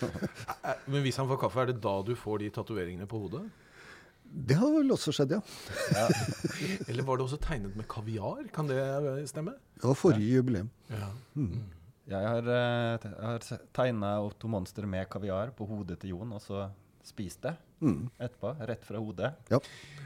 Eh, 0.63 0.85
Men 0.89 1.03
hvis 1.05 1.19
han 1.19 1.27
får 1.29 1.37
kaffe, 1.43 1.61
er 1.61 1.69
det 1.73 1.81
da 1.83 1.93
du 2.07 2.15
får 2.17 2.41
de 2.41 2.49
tatoveringene 2.55 3.07
på 3.11 3.19
hodet? 3.27 3.43
Det 4.31 4.55
har 4.59 4.69
vel 4.71 4.91
også 4.93 5.11
skjedd, 5.15 5.31
ja. 5.33 5.39
Eller 6.87 7.03
var 7.07 7.17
det 7.17 7.25
også 7.25 7.39
tegnet 7.41 7.75
med 7.77 7.87
kaviar? 7.89 8.43
Kan 8.53 8.67
det 8.69 8.77
eh, 8.79 9.23
stemme? 9.29 9.55
Det 9.79 9.87
var 9.89 9.97
forrige 9.97 10.35
jubileum. 10.39 10.69
Ja. 10.91 11.07
Jeg 12.09 12.25
har, 12.27 12.47
eh, 12.49 13.07
jeg 13.09 13.25
har 13.25 13.47
tegna 13.75 14.15
Otto 14.25 14.47
Monster 14.49 14.85
med 14.89 15.09
kaviar 15.09 15.51
på 15.57 15.67
hodet 15.69 15.99
til 16.01 16.15
Jon, 16.15 16.31
og 16.37 16.41
så 16.45 16.67
spist 17.05 17.41
det 17.47 17.55
Mm. 17.79 18.09
etterpå. 18.19 18.49
Rett 18.67 18.81
fra 18.83 18.99
hodet. 18.99 19.29
Ja. 19.49 19.57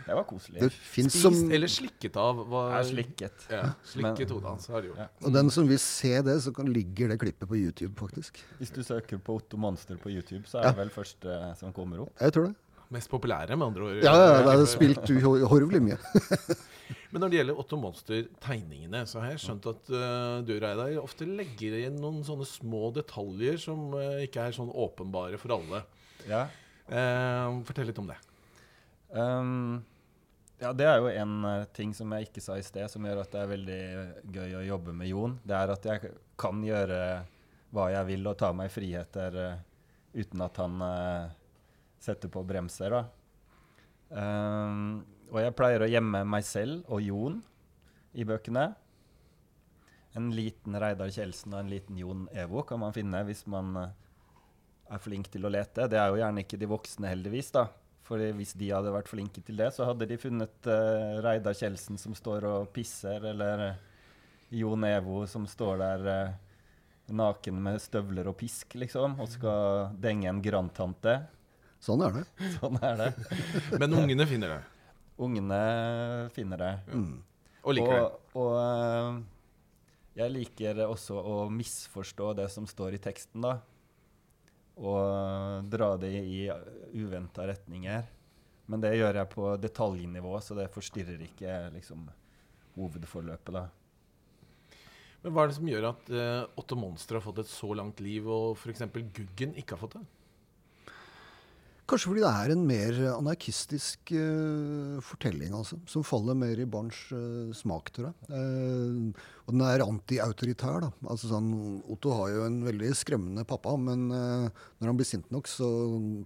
Det 0.06 0.14
var 0.14 0.24
koselig. 0.30 0.60
Det 0.62 0.68
Spist 0.76 1.16
som 1.24 1.34
eller 1.52 1.66
slikket 1.68 2.16
av? 2.22 2.44
Var, 2.48 2.84
Jeg 2.84 2.86
slikket. 2.92 3.48
Ja, 3.50 3.72
slikket 3.84 4.30
hodet 4.30 4.46
hans 4.52 4.68
har 4.68 4.82
det 4.84 4.92
gjort. 4.92 5.00
Ja. 5.02 5.08
Og 5.26 5.34
den 5.34 5.50
som 5.50 5.68
vil 5.68 5.80
se 5.80 6.22
det, 6.22 6.36
så 6.46 6.54
kan 6.54 6.70
ligger 6.72 7.10
det 7.10 7.18
klippet 7.20 7.50
på 7.50 7.58
YouTube, 7.58 7.96
faktisk. 7.98 8.38
Hvis 8.60 8.70
du 8.76 8.84
søker 8.84 9.18
på 9.18 9.40
Otto 9.40 9.58
Monster 9.58 9.98
på 9.98 10.12
YouTube, 10.14 10.44
så 10.46 10.60
er 10.60 10.64
Ja. 10.68 10.70
det 10.70 10.78
vel 10.84 10.90
første 10.94 11.58
som 11.58 11.74
kommer 11.74 12.00
opp. 12.06 12.14
Jeg 12.22 12.32
tror 12.34 12.46
det. 12.52 12.56
Mest 12.94 13.10
populære, 13.10 13.58
med 13.58 13.72
andre 13.72 13.88
ord. 13.88 14.04
Ja, 14.06 14.14
ja, 14.14 14.40
det 14.46 14.54
er 14.54 14.70
spilt 14.70 15.10
uhorvelig 15.10 15.82
mye. 15.82 15.98
Men 17.14 17.22
når 17.22 17.30
det 17.30 17.38
gjelder 17.38 17.60
Otto 17.62 17.78
Monster-tegningene, 17.78 19.04
så 19.10 19.22
har 19.22 19.34
jeg 19.34 19.42
skjønt 19.44 19.68
at 19.70 19.90
uh, 19.94 20.42
du, 20.46 20.56
Reidar, 20.58 20.96
ofte 21.02 21.28
legger 21.30 21.76
inn 21.84 22.00
noen 22.02 22.24
sånne 22.26 22.46
små 22.50 22.88
detaljer 22.96 23.60
som 23.62 23.92
uh, 23.94 24.18
ikke 24.26 24.48
er 24.48 24.56
sånn 24.56 24.72
åpenbare 24.74 25.38
for 25.42 25.54
alle. 25.54 25.84
Ja. 26.26 26.48
Uh, 26.90 27.62
fortell 27.68 27.92
litt 27.92 28.02
om 28.02 28.10
det. 28.10 28.18
Um, 29.14 29.84
ja, 30.58 30.72
det 30.74 30.88
er 30.90 31.04
jo 31.04 31.12
en 31.12 31.36
ting 31.78 31.94
som 31.94 32.14
jeg 32.18 32.32
ikke 32.32 32.42
sa 32.42 32.58
i 32.58 32.66
sted, 32.66 32.90
som 32.90 33.06
gjør 33.06 33.22
at 33.22 33.34
det 33.34 33.44
er 33.44 33.54
veldig 33.54 33.84
gøy 34.34 34.58
å 34.58 34.66
jobbe 34.72 34.98
med 34.98 35.12
Jon. 35.12 35.38
Det 35.46 35.58
er 35.60 35.74
at 35.76 35.88
jeg 35.90 36.14
kan 36.40 36.66
gjøre 36.66 37.00
hva 37.74 37.88
jeg 37.94 38.10
vil 38.10 38.30
og 38.32 38.38
ta 38.42 38.50
meg 38.58 38.74
friheter 38.74 39.38
uten 40.14 40.46
at 40.46 40.62
han 40.62 40.82
setter 42.04 42.32
på 42.32 42.44
bremser. 42.48 42.94
Da. 42.94 43.04
Um, 44.14 45.02
og 45.34 45.40
jeg 45.42 45.56
pleier 45.58 45.84
å 45.84 45.90
gjemme 45.90 46.24
meg 46.30 46.46
selv 46.46 46.86
og 46.92 47.02
Jon 47.02 47.40
i 48.14 48.26
bøkene. 48.28 48.68
En 50.14 50.30
liten 50.36 50.78
Reidar 50.78 51.10
Kjeldsen 51.10 51.56
og 51.56 51.64
en 51.64 51.72
liten 51.72 51.98
Jon 51.98 52.28
Evo 52.38 52.62
kan 52.70 52.82
man 52.84 52.94
finne 52.94 53.24
hvis 53.26 53.48
man 53.50 53.72
eh, 53.82 53.96
er 54.94 55.02
flink 55.02 55.32
til 55.34 55.48
å 55.48 55.50
lete. 55.50 55.88
Det 55.90 55.98
er 55.98 56.12
jo 56.12 56.20
gjerne 56.20 56.44
ikke 56.44 56.60
de 56.62 56.70
voksne, 56.70 57.10
heldigvis. 57.10 57.50
da. 57.56 57.66
For 58.06 58.22
hvis 58.38 58.54
de 58.60 58.70
hadde 58.70 58.94
vært 58.94 59.10
flinke 59.10 59.42
til 59.42 59.58
det, 59.58 59.72
så 59.74 59.88
hadde 59.88 60.06
de 60.10 60.20
funnet 60.20 60.68
uh, 60.68 61.18
Reidar 61.24 61.56
Kjeldsen 61.56 61.98
som 61.98 62.14
står 62.14 62.46
og 62.50 62.72
pisser, 62.76 63.24
eller 63.32 63.64
uh, 63.72 63.78
Jon 64.54 64.84
Evo 64.86 65.24
som 65.32 65.48
står 65.50 65.80
der 65.80 66.10
uh, 66.12 66.34
naken 67.16 67.62
med 67.64 67.80
støvler 67.82 68.28
og 68.30 68.36
pisk, 68.38 68.76
liksom, 68.78 69.16
og 69.24 69.32
skal 69.32 69.96
denge 70.04 70.28
en 70.30 70.44
grandtante. 70.44 71.16
Sånn 71.84 72.04
er 72.06 72.16
det. 72.16 72.24
Sånn 72.60 72.80
er 72.80 73.02
det. 73.02 73.12
Men 73.76 74.00
ungene 74.00 74.28
finner 74.30 74.56
det. 74.56 74.62
Ungene 75.24 75.60
finner 76.34 76.62
det. 76.62 76.74
Mm. 76.94 77.14
Og 77.64 77.78
liker 77.78 77.94
det. 77.94 78.02
Og, 78.08 78.40
og 78.40 78.56
eh, 78.62 79.22
jeg 80.24 80.34
liker 80.34 80.82
også 80.88 81.20
å 81.20 81.38
misforstå 81.52 82.34
det 82.40 82.48
som 82.54 82.68
står 82.70 82.98
i 82.98 83.04
teksten, 83.04 83.44
da. 83.44 83.58
Og 84.80 85.70
dra 85.70 85.94
det 86.02 86.16
i 86.18 86.48
uventa 86.98 87.46
retninger. 87.50 88.08
Men 88.72 88.84
det 88.84 88.96
gjør 88.96 89.20
jeg 89.20 89.32
på 89.34 89.48
detaljnivå, 89.62 90.34
så 90.42 90.56
det 90.58 90.72
forstyrrer 90.74 91.26
ikke 91.28 91.58
liksom, 91.76 92.08
hovedforløpet, 92.78 93.58
da. 93.60 93.68
Men 95.24 95.36
hva 95.36 95.44
er 95.44 95.52
det 95.52 95.58
som 95.60 95.70
gjør 95.70 95.90
at 95.92 96.10
uh, 96.12 96.60
Otto 96.60 96.76
Monster 96.80 97.20
har 97.20 97.24
fått 97.24 97.44
et 97.44 97.52
så 97.52 97.70
langt 97.76 98.02
liv, 98.04 98.28
og 98.28 98.58
f.eks. 98.58 98.84
Guggen 99.16 99.56
ikke 99.60 99.76
har 99.76 99.84
fått 99.84 99.98
det? 100.00 100.06
Kanskje 101.94 102.10
fordi 102.10 102.22
det 102.24 102.30
er 102.34 102.52
en 102.56 102.62
mer 102.66 103.00
anarkistisk 103.12 104.12
uh, 104.18 104.96
fortelling, 105.06 105.52
altså. 105.54 105.78
Som 105.86 106.02
faller 106.02 106.34
mer 106.34 106.58
i 106.58 106.66
barns 106.66 106.98
uh, 107.14 107.52
smak, 107.54 107.92
tror 107.94 108.08
jeg. 108.08 108.30
Uh, 108.34 109.28
og 109.44 109.54
den 109.54 109.62
er 109.68 109.84
anti-autoritær, 109.86 110.80
da. 110.88 110.90
Altså 111.06 111.30
sånn, 111.30 111.52
Otto 111.94 112.16
har 112.18 112.32
jo 112.34 112.48
en 112.48 112.58
veldig 112.66 112.90
skremmende 112.98 113.46
pappa, 113.46 113.76
men 113.78 114.08
når 114.10 114.90
han 114.90 114.98
blir 114.98 115.06
sint 115.10 115.30
nok, 115.36 115.52
så 115.52 115.68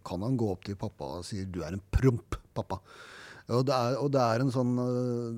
kan 0.08 0.24
han 0.24 0.38
gå 0.40 0.54
opp 0.54 0.64
til 0.70 0.80
pappa 0.80 1.18
og 1.18 1.28
si 1.28 1.44
'du 1.44 1.60
er 1.66 1.76
en 1.76 1.84
promp, 1.92 2.40
pappa'. 2.56 2.80
Og 3.52 3.66
det, 3.68 3.74
er, 3.74 3.98
og 4.00 4.12
det 4.12 4.20
er 4.22 4.44
en 4.44 4.52
sånn 4.52 4.74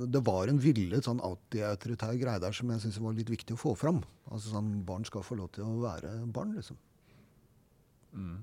Det 0.09 0.21
var 0.25 0.49
en 0.49 0.57
villet 0.57 1.05
sånn 1.05 1.19
anti-autoritær 1.21 2.15
greie 2.17 2.41
der 2.41 2.55
som 2.57 2.71
jeg 2.73 2.82
syns 2.82 2.97
var 2.97 3.13
litt 3.13 3.30
viktig 3.30 3.53
å 3.53 3.61
få 3.61 3.75
fram. 3.77 4.03
Altså 4.30 4.53
sånn 4.53 4.80
Barn 4.86 5.05
skal 5.05 5.25
få 5.25 5.38
lov 5.38 5.53
til 5.53 5.65
å 5.65 5.82
være 5.82 6.15
barn, 6.25 6.55
liksom. 6.57 6.77
Mm. 8.13 8.39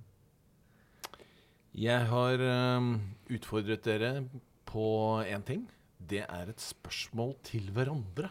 Jeg 1.76 2.06
har 2.08 2.40
um, 2.40 2.94
utfordret 3.28 3.84
dere 3.84 4.10
på 4.64 4.86
én 5.28 5.42
ting. 5.44 5.66
Det 6.00 6.22
er 6.24 6.48
et 6.48 6.62
spørsmål 6.62 7.34
til 7.44 7.68
hverandre. 7.76 8.30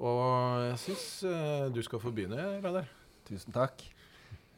Og 0.00 0.22
jeg 0.70 0.78
syns 0.80 1.04
uh, 1.28 1.66
du 1.68 1.82
skal 1.84 2.00
få 2.00 2.12
begynne, 2.14 2.40
Reidar. 2.64 2.88
Tusen 3.28 3.52
takk. 3.54 3.84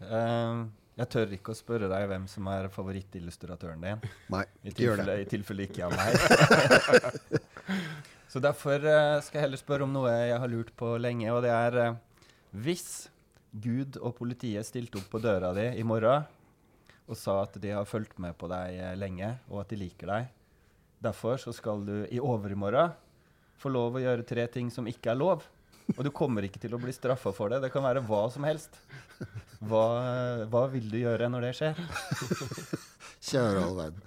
Eh, 0.03 0.61
jeg 0.95 1.11
tør 1.11 1.33
ikke 1.35 1.53
å 1.53 1.59
spørre 1.59 1.89
deg 1.91 2.07
hvem 2.11 2.29
som 2.31 2.47
er 2.53 2.69
favorittillustratøren 2.73 3.83
din. 3.83 4.07
Nei, 4.33 4.45
ikke 4.71 4.87
gjør 4.87 5.03
det. 5.05 5.19
I 5.25 5.29
tilfelle 5.31 5.67
ikke 5.67 5.83
jeg 5.83 5.91
er 5.91 5.99
meg. 5.99 7.43
Så 8.33 8.43
derfor 8.43 8.83
uh, 8.83 9.19
skal 9.23 9.41
jeg 9.41 9.47
heller 9.49 9.61
spørre 9.61 9.87
om 9.87 9.93
noe 9.95 10.15
jeg 10.15 10.39
har 10.43 10.51
lurt 10.51 10.73
på 10.79 10.95
lenge, 11.03 11.27
og 11.35 11.43
det 11.45 11.53
er 11.55 11.81
eh, 11.83 11.99
Hvis 12.65 12.87
Gud 13.51 13.99
og 14.01 14.17
politiet 14.19 14.67
stilte 14.67 14.99
opp 14.99 15.11
på 15.13 15.23
døra 15.23 15.53
di 15.55 15.69
i 15.79 15.85
morgen 15.87 16.27
og 17.09 17.17
sa 17.21 17.43
at 17.45 17.59
de 17.61 17.71
har 17.75 17.85
fulgt 17.89 18.19
med 18.23 18.37
på 18.41 18.49
deg 18.49 18.79
eh, 18.81 18.95
lenge, 18.97 19.35
og 19.51 19.61
at 19.65 19.73
de 19.75 19.77
liker 19.83 20.09
deg. 20.09 20.31
Derfor 21.05 21.37
så 21.43 21.53
skal 21.53 21.83
du 21.85 21.97
i 22.09 22.21
overmorgen 22.23 22.95
få 23.61 23.69
lov 23.73 23.99
å 23.99 24.03
gjøre 24.03 24.25
tre 24.27 24.47
ting 24.51 24.71
som 24.73 24.87
ikke 24.89 25.13
er 25.13 25.21
lov. 25.21 25.45
Og 25.99 26.01
du 26.01 26.09
kommer 26.17 26.47
ikke 26.47 26.57
til 26.63 26.73
å 26.73 26.79
bli 26.81 26.93
straffa 26.97 27.29
for 27.37 27.53
det. 27.53 27.59
Det 27.61 27.69
kan 27.75 27.85
være 27.85 28.01
hva 28.09 28.23
som 28.33 28.45
helst. 28.49 28.73
Hva, 29.65 29.83
hva 30.49 30.63
vil 30.73 30.87
du 30.89 30.97
gjøre 31.03 31.29
når 31.29 31.45
det 31.45 31.51
skjer? 31.59 31.83
Kjære 33.25 33.61
all 33.65 33.77
verden. 33.77 34.01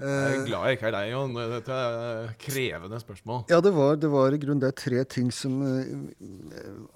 Jeg 0.00 0.08
er 0.08 0.34
Eh, 0.40 0.46
glad 0.48 0.64
jeg 0.70 0.76
ikke 0.78 0.88
er 0.88 0.94
deg, 0.96 1.10
Jon. 1.12 1.36
Dette 1.52 1.76
er 1.76 2.32
krevende 2.40 3.00
spørsmål. 3.00 3.44
ja, 3.52 3.60
det 3.64 3.72
var, 3.76 3.96
det 4.00 4.10
var 4.12 4.32
i 4.36 4.40
grunnen 4.40 4.62
det 4.64 4.72
tre 4.80 5.04
ting 5.12 5.28
som 5.32 5.60
eh, 5.64 5.92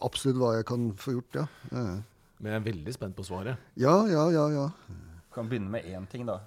absolutt 0.04 0.40
hva 0.40 0.54
jeg 0.58 0.66
kan 0.72 0.88
få 1.00 1.18
gjort, 1.18 1.40
ja. 1.42 1.46
Eh, 1.72 1.94
Men 2.40 2.52
jeg 2.56 2.60
er 2.62 2.66
veldig 2.72 2.94
spent 2.96 3.16
på 3.16 3.24
svaret. 3.28 3.60
Ja, 3.80 3.94
ja, 4.08 4.24
ja, 4.32 4.46
ja. 4.56 4.66
Du 5.34 5.40
kan 5.40 5.48
begynne 5.48 5.70
med 5.70 5.84
én 5.84 6.06
ting, 6.06 6.26
da. 6.26 6.40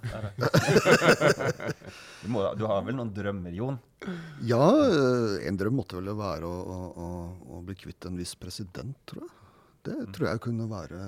Du, 2.22 2.28
må, 2.32 2.54
du 2.56 2.62
har 2.64 2.80
vel 2.86 2.96
noen 2.96 3.10
drømmer, 3.12 3.52
Jon? 3.52 3.76
Ja, 4.48 4.64
en 5.44 5.58
drøm 5.60 5.76
måtte 5.76 5.98
vel 5.98 6.08
være 6.16 6.48
å, 6.48 6.78
å, 6.88 7.08
å, 7.52 7.60
bli 7.68 7.76
kvitt 7.76 8.06
en 8.08 8.16
viss 8.16 8.32
president, 8.40 8.96
tror 9.04 9.26
jeg. 9.26 9.34
Det 9.84 9.96
tror 10.16 10.30
jeg 10.30 10.40
kunne 10.46 10.70
være 10.70 11.02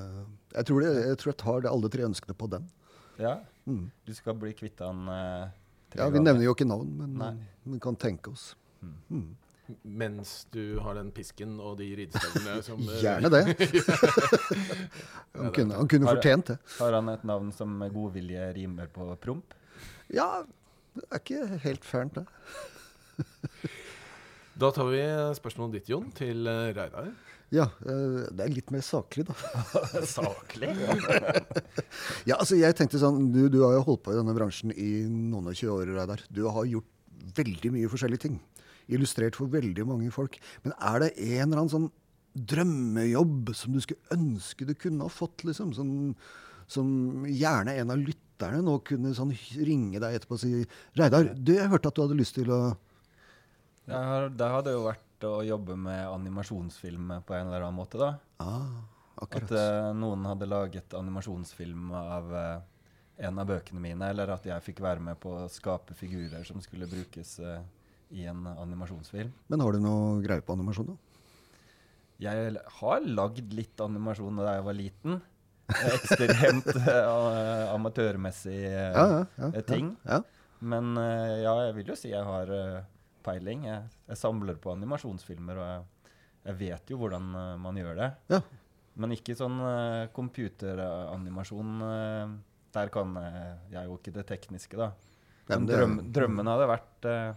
Jeg 0.52 0.68
tror, 0.68 0.84
det, 0.84 0.92
jeg, 1.06 1.16
tror 1.22 1.32
jeg 1.32 1.38
tar 1.40 1.64
det, 1.64 1.72
alle 1.72 1.90
tre 1.96 2.04
ønskene 2.10 2.36
på 2.36 2.50
den. 2.52 2.68
Ja? 3.16 3.32
Mm. 3.64 3.86
Du 4.04 4.12
skal 4.18 4.36
bli 4.44 4.52
kvitt 4.60 4.84
han 4.84 5.00
tre 5.08 5.48
tre 5.96 6.02
Ja, 6.04 6.10
Vi 6.12 6.18
ganger. 6.18 6.26
nevner 6.28 6.50
jo 6.50 6.52
ikke 6.58 6.68
navn, 6.68 6.92
men 7.00 7.40
vi 7.64 7.80
kan 7.80 7.96
tenke 7.96 8.36
oss. 8.36 8.50
Mm. 8.84 9.32
Mens 9.84 10.46
du 10.54 10.78
har 10.84 10.94
den 10.98 11.10
pisken 11.14 11.56
og 11.60 11.76
de 11.80 11.88
ridestøvlene 11.98 12.62
som 12.68 12.80
eh, 12.86 13.00
Gjerne 13.04 13.30
det. 13.32 13.42
Han 15.40 15.52
kunne, 15.56 15.74
han 15.78 15.88
kunne 15.90 16.08
Har- 16.10 16.18
fortjent 16.18 16.52
det. 16.52 16.58
Har 16.78 16.96
han 16.98 17.08
et 17.12 17.24
navn 17.28 17.52
som 17.54 17.72
med 17.80 17.92
godvilje 17.94 18.50
rimer 18.56 18.90
på 18.92 19.06
promp? 19.22 19.54
Ja, 20.12 20.42
det 20.96 21.06
er 21.10 21.20
ikke 21.22 21.58
helt 21.64 21.84
fælt, 21.86 22.18
det. 22.18 22.26
Da 24.60 24.68
tar 24.74 24.88
vi 24.92 25.00
spørsmålet 25.38 25.78
ditt, 25.78 25.88
Jon, 25.92 26.10
til 26.16 26.44
eh, 26.50 26.72
Reidar. 26.76 27.12
Ja, 27.54 27.64
eh, 27.82 28.26
det 28.36 28.44
er 28.44 28.52
litt 28.52 28.68
mer 28.74 28.82
saklig, 28.84 29.24
da. 29.30 29.34
Saklig? 30.06 30.68
Ja, 32.28 32.36
altså 32.36 32.58
jeg 32.60 32.76
tenkte 32.78 33.00
sånn, 33.00 33.30
Du, 33.34 33.46
du 33.50 33.60
har 33.64 33.78
jo 33.78 33.84
holdt 33.88 34.04
på 34.06 34.12
i 34.14 34.18
denne 34.18 34.34
bransjen 34.36 34.74
i 34.74 34.90
noen 35.08 35.48
og 35.50 35.56
20 35.56 35.72
år, 35.78 35.94
Reidar. 35.96 36.26
Du 36.30 36.44
har 36.50 36.68
gjort 36.68 36.90
veldig 37.38 37.72
mye 37.78 37.90
forskjellige 37.92 38.24
ting. 38.26 38.36
Illustrert 38.88 39.38
for 39.38 39.52
veldig 39.52 39.86
mange 39.88 40.10
folk. 40.14 40.38
Men 40.64 40.76
er 40.76 41.04
det 41.04 41.10
en 41.16 41.48
eller 41.48 41.62
annen 41.62 41.72
sånn 41.72 41.90
drømmejobb 42.30 43.50
som 43.58 43.74
du 43.74 43.80
skulle 43.82 44.14
ønske 44.14 44.68
du 44.68 44.74
kunne 44.78 45.06
ha 45.06 45.12
fått? 45.12 45.44
liksom? 45.44 45.74
Sånn, 45.76 46.14
som 46.70 47.26
gjerne 47.26 47.74
en 47.80 47.90
av 47.90 47.98
lytterne 47.98 48.62
nå 48.62 48.76
kunne 48.86 49.12
sånn 49.16 49.34
ringe 49.58 49.98
deg 50.02 50.20
etterpå 50.20 50.38
og 50.38 50.42
si 50.42 50.62
Reidar, 50.98 51.32
du, 51.34 51.56
jeg 51.56 51.70
hørte 51.72 51.90
at 51.90 51.98
du 51.98 52.04
hadde 52.04 52.20
lyst 52.20 52.36
til 52.38 52.52
å 52.54 52.60
har, 53.90 54.28
det 54.30 54.48
hadde 54.52 54.74
jo 54.76 54.84
vært 54.84 55.26
å 55.26 55.40
jobbe 55.42 55.74
med 55.74 56.04
animasjonsfilm 56.06 57.16
på 57.26 57.34
en 57.34 57.48
eller 57.48 57.64
annen 57.64 57.80
måte, 57.80 57.98
da. 57.98 58.12
ah, 58.38 58.84
Akkurat. 59.20 59.50
At 59.50 59.56
uh, 59.58 59.90
noen 59.98 60.24
hadde 60.30 60.46
laget 60.46 60.94
animasjonsfilm 60.94 61.90
av 61.98 62.30
uh, 62.30 62.60
en 63.20 63.38
av 63.38 63.48
bøkene 63.50 63.82
mine, 63.82 64.12
eller 64.12 64.32
at 64.32 64.46
jeg 64.48 64.64
fikk 64.64 64.80
være 64.84 65.02
med 65.04 65.18
på 65.20 65.34
å 65.42 65.48
skape 65.52 65.96
figurer 65.98 66.46
som 66.48 66.62
skulle 66.64 66.88
brukes 66.88 67.34
eh, 67.44 67.60
i 68.10 68.26
en 68.30 68.46
animasjonsfilm. 68.50 69.32
Men 69.50 69.62
har 69.64 69.76
du 69.76 69.80
noe 69.84 70.20
greie 70.24 70.42
på 70.44 70.56
animasjon, 70.56 70.92
da? 70.92 70.96
Jeg 72.20 72.56
har 72.80 73.04
lagd 73.06 73.54
litt 73.56 73.80
animasjon 73.80 74.40
da 74.42 74.56
jeg 74.58 74.64
var 74.66 74.76
liten. 74.76 75.20
Ekstremt 75.70 76.66
uh, 76.74 77.70
amatørmessig 77.76 78.58
eh, 78.66 78.90
Ja, 78.90 79.04
ja, 79.06 79.20
ja, 79.38 79.50
eh, 79.54 79.62
ting. 79.64 79.92
Ja, 80.04 80.18
Men 80.60 80.96
uh, 80.98 81.36
ja, 81.40 81.54
jeg 81.68 81.76
vil 81.78 81.92
jo 81.92 81.96
si 81.96 82.10
jeg 82.10 82.26
har 82.26 82.50
uh, 82.50 82.80
peiling. 83.24 83.64
Jeg, 83.70 83.86
jeg 84.10 84.18
samler 84.20 84.58
på 84.60 84.74
animasjonsfilmer, 84.74 85.62
og 85.62 85.68
jeg, 85.70 86.12
jeg 86.50 86.58
vet 86.64 86.90
jo 86.92 86.98
hvordan 87.02 87.30
eh, 87.36 87.56
man 87.60 87.76
gjør 87.78 87.98
det. 87.98 88.10
Ja. 88.32 88.40
Men 89.00 89.12
ikke 89.14 89.36
sånn 89.38 89.58
computeranimasjon. 90.16 91.74
eh, 91.86 92.32
der 92.74 92.90
kan 92.94 93.16
eh, 93.18 93.54
jeg 93.72 93.88
jo 93.88 93.96
ikke 93.98 94.14
det 94.14 94.26
tekniske, 94.28 94.78
da. 94.78 94.90
Men 95.50 95.66
drøm, 95.66 95.96
drømmen 96.14 96.50
hadde 96.50 96.68
vært 96.70 97.08
eh, 97.10 97.30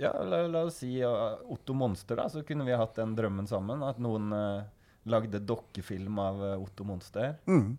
Ja, 0.00 0.10
la, 0.26 0.40
la 0.50 0.64
oss 0.66 0.80
si 0.82 0.96
uh, 1.04 1.36
Otto 1.54 1.74
Monster, 1.78 2.16
da. 2.18 2.28
Så 2.28 2.42
kunne 2.46 2.66
vi 2.66 2.74
hatt 2.74 2.96
den 2.98 3.14
drømmen 3.14 3.46
sammen. 3.46 3.82
At 3.86 4.00
noen 4.02 4.32
uh, 4.34 4.64
lagde 5.06 5.38
dokkefilm 5.38 6.18
av 6.18 6.40
uh, 6.42 6.52
Otto 6.62 6.84
Monster. 6.88 7.36
Mm. 7.46 7.76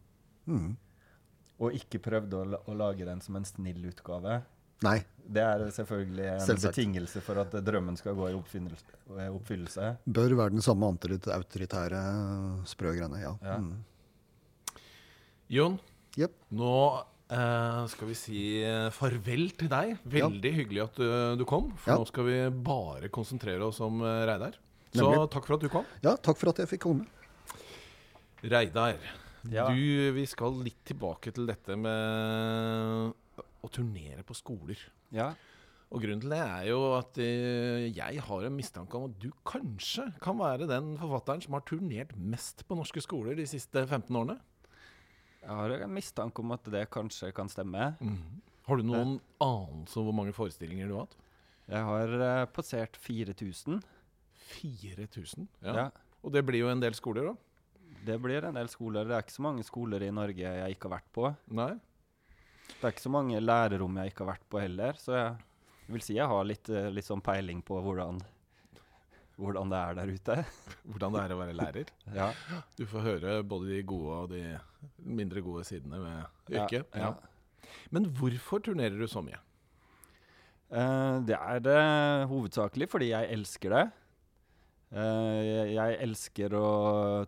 Mm. 0.48 0.70
Og 1.60 1.76
ikke 1.76 2.00
prøvde 2.04 2.40
å, 2.40 2.62
å 2.72 2.76
lage 2.78 3.08
den 3.08 3.20
som 3.24 3.36
en 3.40 3.48
snill 3.48 3.84
utgave. 3.92 4.42
Nei. 4.84 5.00
Det 5.26 5.42
er 5.42 5.62
selvfølgelig 5.74 6.26
en 6.34 6.42
Selvsagt. 6.44 6.76
betingelse 6.76 7.22
for 7.24 7.40
at 7.42 7.54
eh, 7.58 7.64
drømmen 7.66 7.96
skal 7.98 8.14
gå 8.14 8.28
i 8.30 8.36
oppfyllelse. 8.38 9.88
Bør 10.06 10.36
være 10.38 10.54
den 10.54 10.62
samme 10.62 10.86
autorit- 10.92 11.30
autoritære 11.34 12.02
sprø 12.70 12.92
greiene, 12.94 13.22
ja. 13.24 13.32
Ja. 13.42 13.56
Mm. 13.58 13.80
Jon, 15.56 15.80
Jep. 16.20 16.36
nå 16.58 16.74
eh, 17.32 17.82
skal 17.92 18.08
vi 18.12 18.16
si 18.18 18.42
eh, 18.64 18.90
farvel 18.94 19.50
til 19.58 19.70
deg. 19.72 19.96
Veldig 20.06 20.52
hyggelig 20.60 20.84
at 20.86 21.00
du, 21.02 21.08
du 21.42 21.46
kom, 21.50 21.72
for 21.78 21.94
Ja. 21.94 21.98
nå 22.02 22.08
skal 22.10 22.28
vi 22.30 22.38
bare 22.66 23.10
konsentrere 23.14 23.66
oss 23.66 23.80
om 23.82 24.02
uh, 24.02 24.24
Reidar. 24.30 24.58
Så 24.96 25.04
Nemlig. 25.10 25.30
takk 25.34 25.46
for 25.50 25.56
at 25.58 25.66
du 25.66 25.70
kom. 25.70 25.86
ja, 26.06 26.16
takk 26.16 26.38
for 26.40 26.50
at 26.54 26.62
jeg 26.64 26.70
fikk 26.76 26.86
komme. 26.88 27.06
Reidar, 28.46 28.98
Ja. 29.50 29.68
du, 29.70 30.12
vi 30.16 30.26
skal 30.30 30.56
litt 30.66 30.82
tilbake 30.86 31.32
til 31.34 31.46
dette 31.50 31.76
med 31.78 33.14
å 33.66 33.70
turnere 33.74 34.24
på 34.26 34.34
skoler. 34.38 34.78
Ja. 35.14 35.32
Og 35.94 36.02
grunnen 36.02 36.22
til 36.24 36.32
det 36.34 36.40
er 36.42 36.66
jo 36.72 36.80
at 36.98 37.18
eh, 37.22 37.86
jeg 37.94 38.20
har 38.26 38.46
en 38.48 38.56
mistanke 38.58 38.98
om 38.98 39.06
at 39.10 39.20
du 39.22 39.30
kanskje 39.48 40.08
kan 40.24 40.38
være 40.40 40.66
den 40.70 40.96
forfatteren 40.98 41.44
som 41.46 41.54
har 41.54 41.62
turnert 41.68 42.16
mest 42.18 42.66
på 42.68 42.76
norske 42.78 43.02
skoler 43.06 43.38
de 43.38 43.46
siste 43.48 43.86
15 43.86 44.10
årene. 44.18 44.40
Jeg 45.46 45.54
har 45.60 45.76
en 45.78 45.94
mistanke 45.94 46.42
om 46.42 46.56
at 46.56 46.66
det 46.74 46.88
kanskje 46.94 47.30
kan 47.36 47.50
stemme. 47.52 47.92
Har 48.66 48.82
du 48.82 48.86
noen 48.88 49.20
anelse 49.44 50.00
om 50.02 50.08
hvor 50.08 50.18
mange 50.18 50.34
forestillinger 50.34 50.90
du 50.90 50.96
har 50.98 51.06
hatt? 51.06 51.18
Jeg 51.70 51.86
har 51.86 52.14
eh, 52.28 52.46
passert 52.54 52.98
4000. 53.02 53.82
4000? 54.56 55.48
Ja. 55.66 55.90
Og 56.26 56.34
det 56.34 56.42
blir 56.46 56.64
jo 56.64 56.72
en 56.72 56.82
del 56.82 56.98
skoler, 56.98 57.30
da? 57.30 57.36
Det 58.06 58.18
blir 58.22 58.46
en 58.46 58.58
del 58.58 58.70
skoler. 58.70 59.06
Det 59.06 59.16
er 59.18 59.26
ikke 59.26 59.38
så 59.38 59.46
mange 59.46 59.66
skoler 59.66 60.06
i 60.06 60.14
Norge 60.14 60.42
jeg 60.42 60.76
ikke 60.76 60.90
har 60.90 60.98
vært 61.00 61.12
på. 61.14 61.30
Nei? 61.58 61.72
Det 62.70 62.82
er 62.82 62.94
ikke 62.94 63.06
så 63.06 63.14
mange 63.14 63.42
lærerom 63.42 63.98
jeg 64.02 64.14
ikke 64.14 64.26
har 64.26 64.34
vært 64.34 64.48
på 64.50 64.62
heller, 64.62 64.98
så 64.98 65.14
jeg 65.18 65.94
vil 65.94 66.04
si 66.06 66.18
jeg 66.18 66.30
har 66.30 66.48
litt, 66.50 66.70
eh, 66.74 66.90
litt 66.94 67.06
sånn 67.06 67.22
peiling 67.26 67.62
på 67.66 67.78
hvordan, 67.86 68.18
hvordan 69.36 69.72
det 69.72 69.80
er 69.80 69.98
der 69.98 70.12
ute. 70.16 70.36
Hvordan 70.92 71.16
det 71.16 71.22
er 71.26 71.34
å 71.36 71.40
være 71.42 71.56
lærer? 71.58 71.90
Ja. 72.20 72.30
Du 72.78 72.86
får 72.88 73.04
høre 73.04 73.32
både 73.44 73.74
de 73.74 73.82
gode 73.88 74.20
og 74.22 74.30
de 74.32 74.44
mindre 75.04 75.44
gode 75.44 75.66
sidene 75.68 76.00
ved 76.00 76.56
yrket. 76.56 76.86
Ja, 76.94 77.10
Ja. 77.10 77.14
Men 77.92 78.06
hvorfor 78.14 78.62
turnerer 78.64 78.96
du 78.96 79.08
så 79.10 79.24
mye? 79.26 79.40
Uh, 80.70 81.22
det 81.26 81.36
er 81.36 81.62
det 81.66 81.80
hovedsakelig 82.30 82.88
fordi 82.90 83.10
jeg 83.12 83.32
elsker 83.36 83.74
det. 83.74 83.84
Uh, 84.96 85.42
jeg, 85.44 85.74
jeg 85.76 85.98
elsker 86.06 86.56
å 86.56 86.70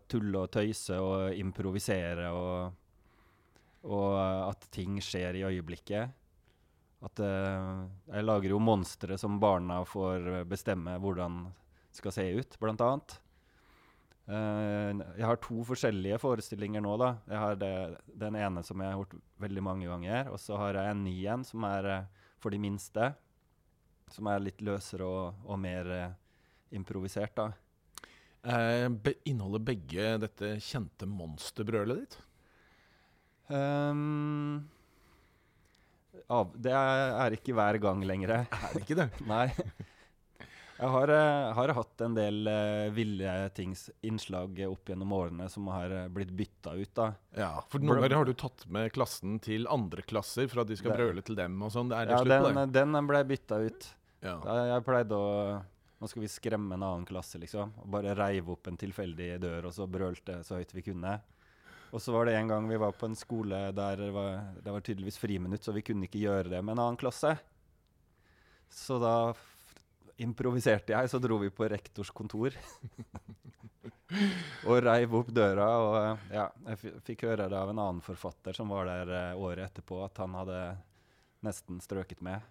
tulle 0.07 0.45
og 0.45 0.51
tøyse 0.53 0.99
og 1.01 1.35
improvisere 1.35 2.29
og, 2.31 2.77
og 3.89 4.15
at 4.21 4.69
ting 4.73 5.01
skjer 5.03 5.41
i 5.41 5.45
øyeblikket. 5.49 6.15
At 7.05 7.19
eh, 7.21 7.81
Jeg 8.09 8.25
lager 8.25 8.49
jo 8.55 8.57
monstre 8.57 9.19
som 9.21 9.35
barna 9.37 9.83
får 9.85 10.45
bestemme 10.49 10.95
hvordan 10.97 11.43
skal 11.97 12.13
se 12.15 12.27
ut, 12.37 12.59
blant 12.61 12.83
annet. 12.85 13.17
Eh, 14.27 15.03
jeg 15.15 15.23
har 15.23 15.39
to 15.39 15.61
forskjellige 15.67 16.19
forestillinger 16.19 16.83
nå. 16.83 16.95
da. 16.99 17.13
Jeg 17.29 17.41
har 17.43 17.59
det, 17.59 17.73
den 18.25 18.35
ene 18.39 18.63
som 18.67 18.81
jeg 18.83 18.91
har 18.91 18.99
gjort 18.99 19.15
veldig 19.43 19.63
mange 19.63 19.87
ganger, 19.87 20.31
og 20.33 20.41
så 20.41 20.59
har 20.59 20.79
jeg 20.79 20.95
en 20.95 21.05
ny 21.05 21.15
en 21.31 21.45
som 21.47 21.63
er 21.67 21.91
uh, 21.93 22.27
for 22.43 22.53
de 22.53 22.59
minste. 22.61 23.11
Som 24.11 24.27
er 24.31 24.43
litt 24.43 24.63
løsere 24.63 25.07
og, 25.07 25.43
og 25.47 25.59
mer 25.59 25.91
uh, 25.91 26.11
improvisert, 26.75 27.35
da. 27.37 27.51
Be 28.47 29.11
inneholder 29.27 29.59
begge 29.59 30.11
dette 30.23 30.53
kjente 30.63 31.07
monsterbrølet 31.09 31.97
ditt? 31.99 32.13
Um, 33.51 34.61
av, 36.31 36.53
det 36.55 36.71
er, 36.71 37.11
er 37.25 37.35
ikke 37.35 37.55
hver 37.57 37.79
gang 37.83 38.03
lenger. 38.07 38.33
Er 38.45 38.73
det 38.75 38.85
ikke 38.85 38.99
det? 39.01 39.09
Nei. 39.31 39.49
Jeg 40.77 40.89
har, 40.93 41.09
eh, 41.09 41.53
har 41.57 41.71
hatt 41.73 42.01
en 42.05 42.13
del 42.13 42.47
uh, 42.47 42.89
ville 42.93 43.31
tings, 43.57 43.87
innslag 44.05 44.59
opp 44.67 44.91
gjennom 44.91 45.13
årene 45.17 45.47
som 45.49 45.65
har 45.73 45.89
eh, 45.89 46.07
blitt 46.13 46.29
bytta 46.37 46.75
ut. 46.77 46.91
da. 46.93 47.07
Ja, 47.33 47.63
for 47.69 47.81
noen 47.81 47.97
ganger 48.03 48.19
har 48.19 48.29
du 48.29 48.33
tatt 48.37 48.67
med 48.69 48.91
klassen 48.93 49.39
til 49.41 49.65
andre 49.73 50.05
klasser 50.05 50.45
for 50.51 50.61
at 50.61 50.69
de 50.69 50.77
skal 50.77 50.93
Det- 50.93 50.99
brøle 50.99 51.23
til 51.25 51.35
dem 51.39 51.57
og 51.65 51.71
sånn. 51.73 51.89
Er 51.97 52.05
det 52.05 52.13
Ja, 52.13 52.19
slutt 52.21 52.45
på 52.45 52.53
den, 52.53 52.71
det? 52.71 52.85
den 52.93 53.07
ble 53.09 53.23
bytta 53.25 53.59
ut. 53.65 53.89
Ja. 54.21 54.37
Jeg 54.75 54.85
pleide 54.85 55.17
å 55.17 55.63
Nå 55.99 56.07
skal 56.07 56.21
vi 56.21 56.27
skremme 56.29 56.75
en 56.75 56.83
annen 56.85 57.05
klasse, 57.09 57.39
liksom. 57.41 57.71
Og 57.81 57.89
bare 57.89 58.13
reive 58.13 58.51
opp 58.53 58.67
en 58.67 58.77
tilfeldig 58.77 59.39
dør, 59.41 59.65
og 59.65 59.73
så 59.73 59.87
brølte 59.89 60.43
så 60.45 60.59
høyt 60.59 60.71
vi 60.71 60.83
kunne. 60.83 61.15
Og 61.91 61.99
så 61.99 62.13
var 62.13 62.25
det 62.25 62.35
en 62.35 62.47
gang 62.47 62.67
vi 62.69 62.77
var 62.77 62.91
på 62.91 63.07
en 63.07 63.15
skole 63.15 63.73
der 63.73 63.95
det 63.95 64.11
var, 64.13 64.53
det 64.61 64.71
var 64.75 64.81
tydeligvis 64.85 65.17
friminutt, 65.17 65.63
så 65.65 65.73
vi 65.73 65.81
kunne 65.81 66.05
ikke 66.05 66.21
gjøre 66.21 66.51
det 66.51 66.63
med 66.63 66.77
en 66.77 66.83
annen 66.83 66.97
klasse. 67.01 67.39
Så 68.69 68.99
da 69.01 69.33
improviserte 70.23 70.95
jeg, 70.95 71.09
så 71.11 71.19
dro 71.21 71.37
vi 71.41 71.51
på 71.53 71.67
rektors 71.69 72.09
kontor. 72.15 72.55
og 74.67 74.79
reiv 74.83 75.15
opp 75.19 75.31
døra, 75.35 75.67
og 75.83 76.33
ja, 76.33 76.47
jeg 76.71 76.93
fikk 77.07 77.25
høre 77.27 77.49
det 77.51 77.59
av 77.59 77.71
en 77.73 77.81
annen 77.83 78.03
forfatter 78.05 78.55
som 78.55 78.71
var 78.73 78.87
der 78.89 79.13
eh, 79.13 79.39
året 79.39 79.67
etterpå, 79.69 79.99
at 80.05 80.19
han 80.23 80.35
hadde 80.37 80.59
nesten 81.45 81.81
strøket 81.83 82.23
med. 82.25 82.43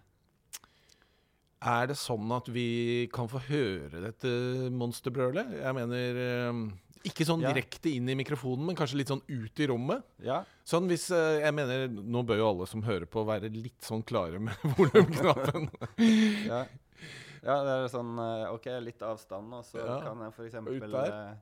Er 1.67 1.87
det 1.89 1.97
sånn 1.97 2.29
at 2.35 2.49
vi 2.53 3.07
kan 3.13 3.29
få 3.31 3.41
høre 3.47 4.03
dette 4.03 4.29
monsterbrølet? 4.77 5.55
Jeg 5.57 5.73
mener 5.73 6.19
eh, 6.21 6.59
Ikke 7.09 7.25
sånn 7.25 7.41
direkte 7.41 7.89
inn 7.89 8.11
i 8.13 8.17
mikrofonen, 8.19 8.67
men 8.69 8.77
kanskje 8.77 8.99
litt 9.01 9.09
sånn 9.11 9.25
ut 9.25 9.63
i 9.63 9.69
rommet. 9.71 10.05
Ja, 10.23 10.43
Sånn 10.67 10.85
hvis 10.91 11.07
eh, 11.15 11.39
Jeg 11.41 11.55
mener, 11.57 11.87
nå 11.89 12.21
bør 12.27 12.43
jo 12.43 12.49
alle 12.51 12.67
som 12.69 12.85
hører 12.85 13.09
på, 13.09 13.25
være 13.25 13.49
litt 13.53 13.81
sånn 13.85 14.05
klare 14.05 14.37
med 14.43 14.67
volumknappen. 14.77 15.71
ja. 16.45 16.65
Ja, 17.43 17.55
det 17.63 17.73
er 17.75 17.87
sånn 17.93 18.17
eh, 18.19 18.53
OK, 18.53 18.65
litt 18.81 19.01
avstand, 19.05 19.53
og 19.53 19.63
så 19.65 19.77
Ja. 19.83 19.99
kan 20.01 20.19
jeg 20.25 20.33
for 20.33 20.43
Ut 20.43 20.49
eksempel 20.51 20.91
der. 20.91 21.11
eh, 21.11 21.35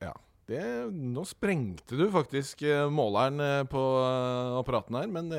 Ja. 0.00 0.14
Det, 0.48 0.62
nå 0.90 1.22
sprengte 1.28 1.96
du 1.98 2.06
faktisk 2.10 2.62
eh, 2.66 2.86
måleren 2.90 3.66
på 3.70 3.82
apparatene 4.60 5.02
her, 5.04 5.10
men 5.12 5.30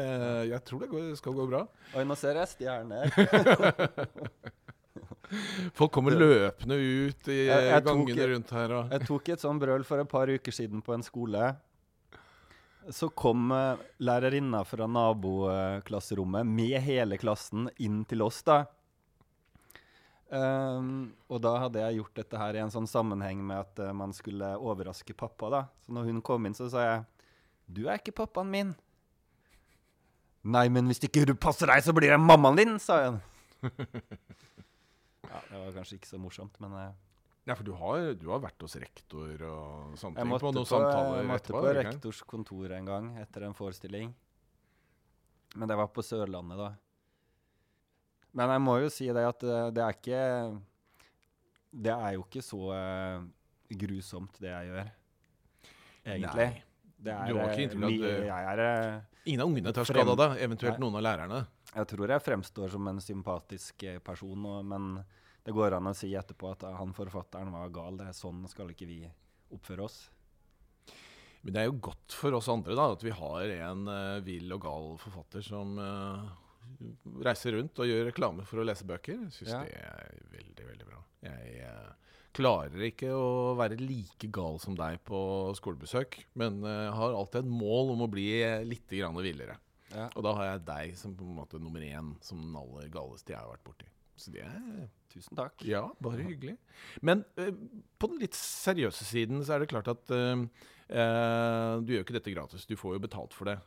jeg 0.48 0.62
tror 0.68 0.80
det 0.86 0.90
går, 0.92 1.16
skal 1.20 1.34
gå 1.36 1.48
bra. 1.50 1.66
Oi, 1.98 2.04
nå 2.08 2.16
ser 2.20 2.38
jeg 2.40 2.48
stjerner. 2.56 3.12
Folk 5.78 5.94
kommer 5.96 6.12
løpende 6.12 6.76
ut 6.76 7.28
i 7.32 7.46
Jeg- 7.48 7.68
jeg 7.72 7.84
gangene 7.86 8.16
tok- 8.18 8.32
rundt 8.34 8.50
her. 8.52 8.72
Og, 8.76 8.90
Jeg 8.92 9.06
tok 9.08 9.30
et 9.30 9.40
sånn 9.40 9.60
brøl 9.62 9.84
for 9.88 10.00
et 10.04 10.10
par 10.12 10.28
uker 10.28 10.52
siden 10.52 10.82
på 10.84 10.94
en 10.94 11.04
skole. 11.04 11.56
Så 12.90 13.12
kom 13.14 13.52
uh, 13.54 13.80
lærerinna 14.02 14.64
fra 14.66 14.88
naboklasserommet 14.90 16.48
med 16.48 16.80
hele 16.82 17.20
klassen 17.22 17.70
inn 17.78 18.02
til 18.10 18.24
oss, 18.26 18.42
da. 18.48 18.64
Um, 20.32 21.12
og 21.28 21.42
da 21.44 21.58
hadde 21.66 21.82
jeg 21.84 21.98
gjort 22.00 22.20
dette 22.22 22.40
her 22.40 22.56
i 22.56 22.62
en 22.64 22.72
sånn 22.72 22.88
sammenheng 22.88 23.42
med 23.44 23.66
at 23.66 23.82
uh, 23.84 23.92
man 23.94 24.16
skulle 24.16 24.54
overraske 24.58 25.14
pappa, 25.18 25.50
da. 25.52 25.62
Så 25.86 25.98
når 25.98 26.08
hun 26.08 26.24
kom 26.26 26.48
inn, 26.48 26.56
så 26.58 26.70
sa 26.72 26.86
jeg 26.88 27.04
Du 27.68 27.84
er 27.86 28.00
ikke 28.00 28.16
pappaen 28.24 28.50
min. 28.52 28.72
Nei, 30.42 30.66
men 30.74 30.88
hvis 30.90 31.04
ikke 31.06 31.28
du 31.30 31.36
passer 31.38 31.70
deg, 31.70 31.84
så 31.86 31.94
blir 31.94 32.16
jeg 32.16 32.22
mammaen 32.22 32.58
din, 32.58 32.80
sa 32.82 32.98
hun. 33.04 33.20
ja, 35.30 35.38
det 35.52 35.60
var 35.60 35.76
kanskje 35.76 36.00
ikke 36.00 36.10
så 36.10 36.18
morsomt, 36.18 36.56
men 36.64 36.74
eh, 36.80 36.96
ja, 37.52 37.56
for 37.60 37.68
du 37.68 37.74
har, 37.76 38.14
du 38.16 38.30
har 38.32 38.40
vært 38.44 38.64
hos 38.64 38.78
rektor 38.80 39.42
og 39.44 39.98
sånne 40.00 40.24
ting 40.24 40.32
på 40.32 40.40
på, 40.40 40.64
samtaler 40.70 41.18
jeg 41.20 41.28
måtte 41.28 41.42
etterpå? 41.52 41.64
på 41.66 41.74
rektors 41.78 42.22
kontor 42.30 42.72
en 42.78 42.88
gang 42.88 43.10
etter 43.20 43.44
en 43.48 43.56
forestilling. 43.58 44.14
Men 45.60 45.68
det 45.68 45.76
var 45.76 45.90
på 45.92 46.04
Sørlandet, 46.06 46.62
da. 46.62 46.70
Men 48.40 48.54
jeg 48.56 48.64
må 48.64 48.78
jo 48.80 48.92
si 48.94 49.10
det 49.12 49.24
at 49.28 49.44
eh, 49.44 49.70
det 49.76 49.84
er 49.84 49.98
ikke 49.98 50.22
Det 51.84 51.92
er 51.92 52.14
jo 52.16 52.24
ikke 52.24 52.44
så 52.46 52.62
eh, 52.78 53.26
grusomt, 53.84 54.40
det 54.40 54.52
jeg 54.52 54.70
gjør. 54.72 54.92
Egentlig. 56.06 56.48
Ikke 56.48 56.52
eh, 56.56 56.68
det- 57.02 58.28
Jeg 58.32 58.44
er 58.56 59.02
Ingen 59.26 59.42
av 59.44 59.52
ungene 59.52 59.74
tar 59.76 59.86
skade 59.86 60.10
av 60.10 60.18
deg, 60.18 60.40
eventuelt 60.42 60.80
Nei. 60.80 60.82
noen 60.88 60.96
av 60.98 61.04
lærerne. 61.06 61.42
Jeg 61.76 61.88
tror 61.92 62.10
jeg 62.10 62.24
fremstår 62.26 62.72
som 62.74 62.88
en 62.90 63.00
sympatisk 63.04 63.84
person, 64.04 64.48
men 64.66 65.04
det 65.46 65.54
går 65.58 65.74
an 65.78 65.90
å 65.90 65.96
si 65.98 66.12
etterpå 66.18 66.52
at 66.54 66.66
han 66.78 66.94
forfatteren 66.94 67.54
var 67.54 67.72
gal. 67.74 67.98
Det 67.98 68.10
er 68.12 68.18
sånn 68.18 68.44
skal 68.52 68.74
ikke 68.74 68.90
vi 68.90 69.00
oppføre 69.56 69.88
oss. 69.88 70.04
Men 71.42 71.56
det 71.56 71.64
er 71.64 71.72
jo 71.72 71.80
godt 71.90 72.14
for 72.14 72.38
oss 72.38 72.50
andre 72.54 72.76
da, 72.78 72.92
at 72.94 73.02
vi 73.06 73.14
har 73.18 73.54
en 73.72 73.88
uh, 73.90 74.20
vill 74.26 74.52
og 74.54 74.62
gal 74.62 74.92
forfatter 75.02 75.42
som 75.46 75.74
uh, 75.82 76.28
reiser 77.26 77.58
rundt 77.58 77.82
og 77.82 77.90
gjør 77.90 78.06
reklame 78.12 78.46
for 78.46 78.62
å 78.62 78.68
lese 78.68 78.86
bøker. 78.86 79.18
Jeg 79.26 79.34
syns 79.40 79.56
Ja. 79.56 79.64
det 79.66 79.82
er 79.82 80.22
veldig, 80.36 80.68
veldig 80.70 80.88
bra. 80.92 81.02
Jeg 81.26 81.66
uh, 81.66 82.14
klarer 82.38 82.86
ikke 82.92 83.10
å 83.18 83.56
være 83.58 83.82
like 83.82 84.30
gal 84.32 84.62
som 84.62 84.78
deg 84.78 85.02
på 85.10 85.18
skolebesøk, 85.58 86.22
men 86.38 86.62
uh, 86.62 86.94
har 86.94 87.18
alltid 87.18 87.42
et 87.42 87.54
mål 87.58 87.96
om 87.96 88.06
å 88.06 88.12
bli 88.14 88.30
litt 88.70 88.94
grann 88.94 89.18
villere. 89.18 89.58
Ja. 89.92 90.12
Og 90.14 90.24
da 90.24 90.38
har 90.38 90.54
jeg 90.54 90.66
deg 90.70 90.98
som 91.02 91.18
på 91.18 91.26
en 91.26 91.40
måte 91.42 91.60
nummer 91.60 91.82
én, 91.84 92.14
som 92.24 92.40
den 92.40 92.54
aller 92.56 92.86
galeste 92.94 93.34
jeg 93.34 93.42
har 93.42 93.50
vært 93.50 93.66
borti. 93.66 93.90
Så 94.16 94.32
det 94.32 94.46
er 94.46 94.86
Tusen 95.12 95.38
takk. 95.38 95.64
ja, 95.68 95.84
bare 96.04 96.26
hyggelig. 96.28 96.58
Men 97.04 97.26
eh, 97.40 97.52
på 98.00 98.12
den 98.12 98.22
litt 98.24 98.38
seriøse 98.38 99.08
siden 99.08 99.44
så 99.46 99.56
er 99.56 99.64
det 99.64 99.72
klart 99.74 99.90
at 99.92 100.14
eh, 100.16 100.46
eh, 100.90 101.74
du 101.84 101.94
gjør 101.94 102.06
ikke 102.06 102.18
dette 102.18 102.36
gratis. 102.36 102.68
Du 102.70 102.78
får 102.80 102.98
jo 102.98 103.04
betalt 103.08 103.36
for 103.36 103.52
det. 103.52 103.58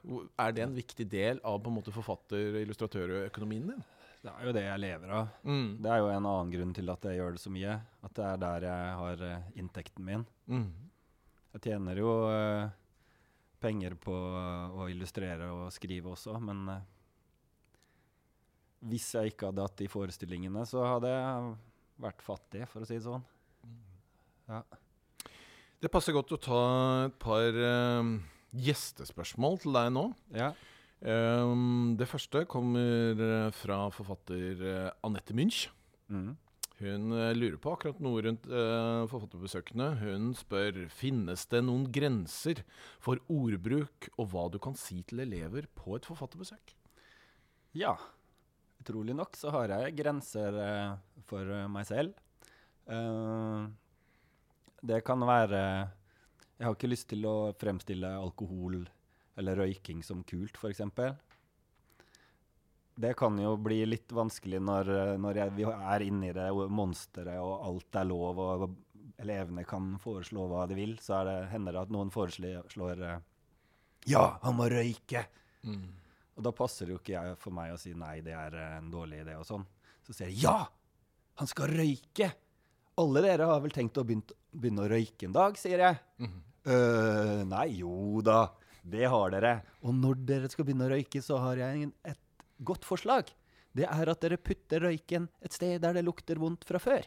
Er 0.41 0.55
det 0.57 0.65
en 0.65 0.79
viktig 0.79 1.09
del 1.13 1.43
av 1.45 1.61
på 1.63 1.73
en 1.73 1.79
måte 1.81 1.95
forfatter-, 1.95 2.63
illustratørøkonomien 2.65 3.75
din? 3.75 3.85
Det 4.25 4.33
er 4.33 4.47
jo 4.47 4.55
det 4.57 4.63
jeg 4.65 4.81
lever 4.81 5.11
av. 5.13 5.33
Mm. 5.45 5.67
Det 5.85 5.91
er 5.93 6.01
jo 6.01 6.09
en 6.09 6.31
annen 6.31 6.53
grunn 6.55 6.73
til 6.73 6.89
at 6.95 7.03
jeg 7.05 7.19
gjør 7.19 7.35
det 7.37 7.43
så 7.43 7.51
mye. 7.53 7.75
At 8.07 8.17
det 8.17 8.25
er 8.25 8.41
der 8.41 8.67
jeg 8.71 8.95
har 9.03 9.25
eh, 9.29 9.51
inntekten 9.61 10.07
min. 10.07 10.25
Mm. 10.49 10.71
Jeg 11.55 11.65
tjener 11.67 12.01
jo 12.01 12.15
eh, 12.31 12.73
penger 13.61 13.99
på 14.01 14.15
å 14.15 14.89
illustrere 14.89 15.51
og 15.53 15.69
skrive 15.77 16.15
også, 16.15 16.39
men 16.41 16.65
hvis 18.91 19.09
jeg 19.17 19.33
ikke 19.33 19.51
hadde 19.51 19.65
hatt 19.65 19.79
de 19.81 19.89
forestillingene, 19.91 20.65
så 20.69 20.85
hadde 20.87 21.11
jeg 21.13 21.55
vært 22.05 22.25
fattig, 22.25 22.67
for 22.71 22.85
å 22.85 22.89
si 22.89 22.99
det 22.99 23.07
sånn. 23.07 23.25
Ja. 24.51 24.61
Det 25.81 25.91
passer 25.93 26.17
godt 26.17 26.33
å 26.37 26.41
ta 26.41 26.63
et 27.07 27.17
par 27.21 27.57
uh, 27.57 28.15
gjestespørsmål 28.57 29.61
til 29.65 29.77
deg 29.81 29.91
nå. 29.97 30.09
ja. 30.37 30.55
Um, 31.05 31.99
det 31.99 32.07
første 32.09 32.47
kommer 32.49 33.19
eh, 33.21 33.51
fra 33.53 33.91
forfatter 33.93 34.63
eh, 34.65 34.87
Anette 35.05 35.35
Münch. 35.37 35.67
Mm. 36.09 36.31
Hun 36.79 37.13
lurer 37.37 37.59
på 37.61 37.75
akkurat 37.75 38.01
noe 38.03 38.23
rundt 38.25 38.47
uh, 38.49 39.05
forfatterbesøkene. 39.11 39.91
Hun 40.01 40.33
spør 40.39 40.81
finnes 40.89 41.45
det 41.53 41.61
noen 41.67 41.85
grenser 41.93 42.63
for 43.05 43.21
ordbruk 43.29 44.09
og 44.17 44.31
hva 44.33 44.47
du 44.49 44.57
kan 44.63 44.79
si 44.81 45.03
til 45.05 45.21
elever 45.27 45.69
på 45.77 45.99
et 45.99 46.09
forfatterbesøk. 46.09 46.73
Ja. 47.77 47.99
Utrolig 48.85 49.15
nok 49.17 49.37
så 49.41 49.49
har 49.49 49.71
jeg 49.73 49.95
grenser 49.97 50.57
eh, 50.61 51.21
for 51.25 51.49
eh, 51.49 51.69
meg 51.73 51.87
selv. 51.89 52.19
Eh, 52.85 53.63
det 54.85 54.99
kan 55.07 55.25
være 55.25 55.61
Jeg 56.59 56.67
har 56.67 56.75
ikke 56.77 56.91
lyst 56.91 57.09
til 57.09 57.25
å 57.25 57.55
fremstille 57.57 58.11
alkohol 58.13 58.83
eller 59.41 59.57
røyking 59.57 60.05
som 60.05 60.21
kult, 60.29 60.61
f.eks. 60.61 60.85
Det 62.95 63.15
kan 63.17 63.41
jo 63.41 63.57
bli 63.57 63.81
litt 63.89 64.13
vanskelig 64.13 64.61
når, 64.61 64.93
når 65.17 65.41
jeg, 65.41 65.57
vi 65.57 65.65
er 65.73 66.05
inne 66.05 66.29
i 66.29 66.37
det 66.37 66.47
monsteret 66.53 67.41
og 67.41 67.65
alt 67.65 67.99
er 68.03 68.07
lov, 68.13 68.39
og 68.39 68.77
elevene 69.17 69.65
kan 69.67 69.95
foreslå 69.99 70.45
hva 70.53 70.69
de 70.69 70.77
vil. 70.77 70.99
Så 71.01 71.25
det, 71.25 71.41
hender 71.57 71.73
det 71.73 71.87
at 71.89 71.97
noen 71.97 72.13
foreslår 72.15 73.09
Ja, 74.13 74.27
han 74.45 74.61
må 74.61 74.69
røyke! 74.69 75.25
Og 76.35 76.47
da 76.47 76.53
passer 76.55 76.89
det 76.89 76.97
jo 76.97 77.01
ikke 77.03 77.15
jeg 77.15 77.37
for 77.43 77.55
meg 77.55 77.75
å 77.75 77.81
si 77.81 77.93
nei, 77.99 78.17
det 78.27 78.35
er 78.37 78.57
eh, 78.59 78.79
en 78.79 78.91
dårlig 78.93 79.23
idé 79.23 79.37
og 79.39 79.47
sånn. 79.49 79.67
Så 80.05 80.17
sier 80.17 80.33
jeg 80.33 80.45
ja! 80.45 80.57
Han 81.41 81.51
skal 81.51 81.71
røyke! 81.73 82.31
Alle 83.01 83.23
dere 83.25 83.47
har 83.51 83.63
vel 83.63 83.75
tenkt 83.75 83.99
å 83.99 84.05
begynt, 84.07 84.35
begynne 84.55 84.85
å 84.85 84.91
røyke 84.91 85.27
en 85.27 85.35
dag, 85.35 85.57
sier 85.59 85.83
jeg. 85.83 86.29
«Øh, 86.65 87.41
nei, 87.45 87.67
jo 87.81 88.23
da, 88.25 88.47
det 88.81 89.09
har 89.11 89.33
dere. 89.35 89.55
Og 89.85 89.97
når 89.99 90.21
dere 90.29 90.51
skal 90.53 90.65
begynne 90.69 90.87
å 90.87 90.93
røyke, 90.95 91.21
så 91.25 91.41
har 91.43 91.59
jeg 91.61 91.91
et 92.07 92.45
godt 92.65 92.87
forslag. 92.87 93.33
Det 93.75 93.89
er 93.91 94.11
at 94.13 94.23
dere 94.23 94.39
putter 94.39 94.87
røyken 94.87 95.27
et 95.43 95.57
sted 95.57 95.83
der 95.83 95.99
det 95.99 96.05
lukter 96.07 96.39
vondt 96.39 96.65
fra 96.69 96.79
før. 96.79 97.05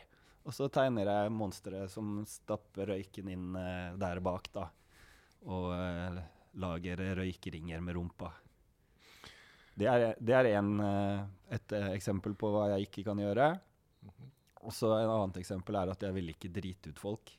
Og 0.48 0.56
så 0.56 0.68
tegner 0.72 1.10
jeg 1.10 1.32
monstre 1.36 1.86
som 1.92 2.22
stapper 2.28 2.92
røyken 2.92 3.32
inn 3.32 3.56
eh, 3.60 3.96
der 4.00 4.20
bak, 4.24 4.52
da. 4.56 4.68
Og 5.48 5.72
eh, 5.76 6.20
lager 6.60 7.04
røykeringer 7.20 7.84
med 7.84 7.98
rumpa. 7.98 8.34
Det 9.78 9.86
er, 9.86 10.16
det 10.18 10.34
er 10.34 10.48
en, 10.58 10.72
eh, 10.82 11.26
et 11.54 11.74
eh, 11.78 11.92
eksempel 11.94 12.34
på 12.40 12.50
hva 12.50 12.72
jeg 12.74 12.88
ikke 12.88 13.04
kan 13.06 13.20
gjøre. 13.22 13.52
Og 14.66 14.74
så 14.74 14.90
et 14.98 15.10
annet 15.10 15.38
eksempel 15.38 15.78
er 15.78 15.92
at 15.94 16.02
jeg 16.02 16.16
vil 16.16 16.32
ikke 16.34 16.52
drite 16.54 16.92
ut 16.92 17.02
folk. 17.02 17.34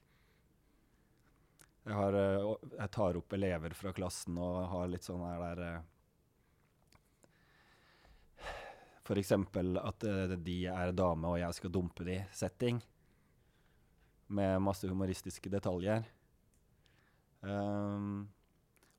Jeg, 1.82 1.97
har, 1.97 2.14
eh, 2.14 2.51
jeg 2.76 2.93
tar 2.95 3.18
opp 3.18 3.34
elever 3.34 3.74
fra 3.74 3.95
klassen 3.97 4.39
og 4.39 4.61
har 4.70 4.93
litt 4.93 5.07
sånn 5.09 5.24
her 5.26 5.43
der 5.43 5.82
F.eks. 9.09 9.32
At 9.32 10.05
de 10.45 10.57
er 10.68 10.95
dame 10.95 11.32
og 11.32 11.41
jeg 11.41 11.59
skal 11.59 11.72
dumpe 11.74 12.07
de. 12.07 12.20
Setting. 12.36 12.78
Med 14.36 14.61
masse 14.62 14.86
humoristiske 14.86 15.51
detaljer. 15.51 16.05
Ehm, 17.49 18.28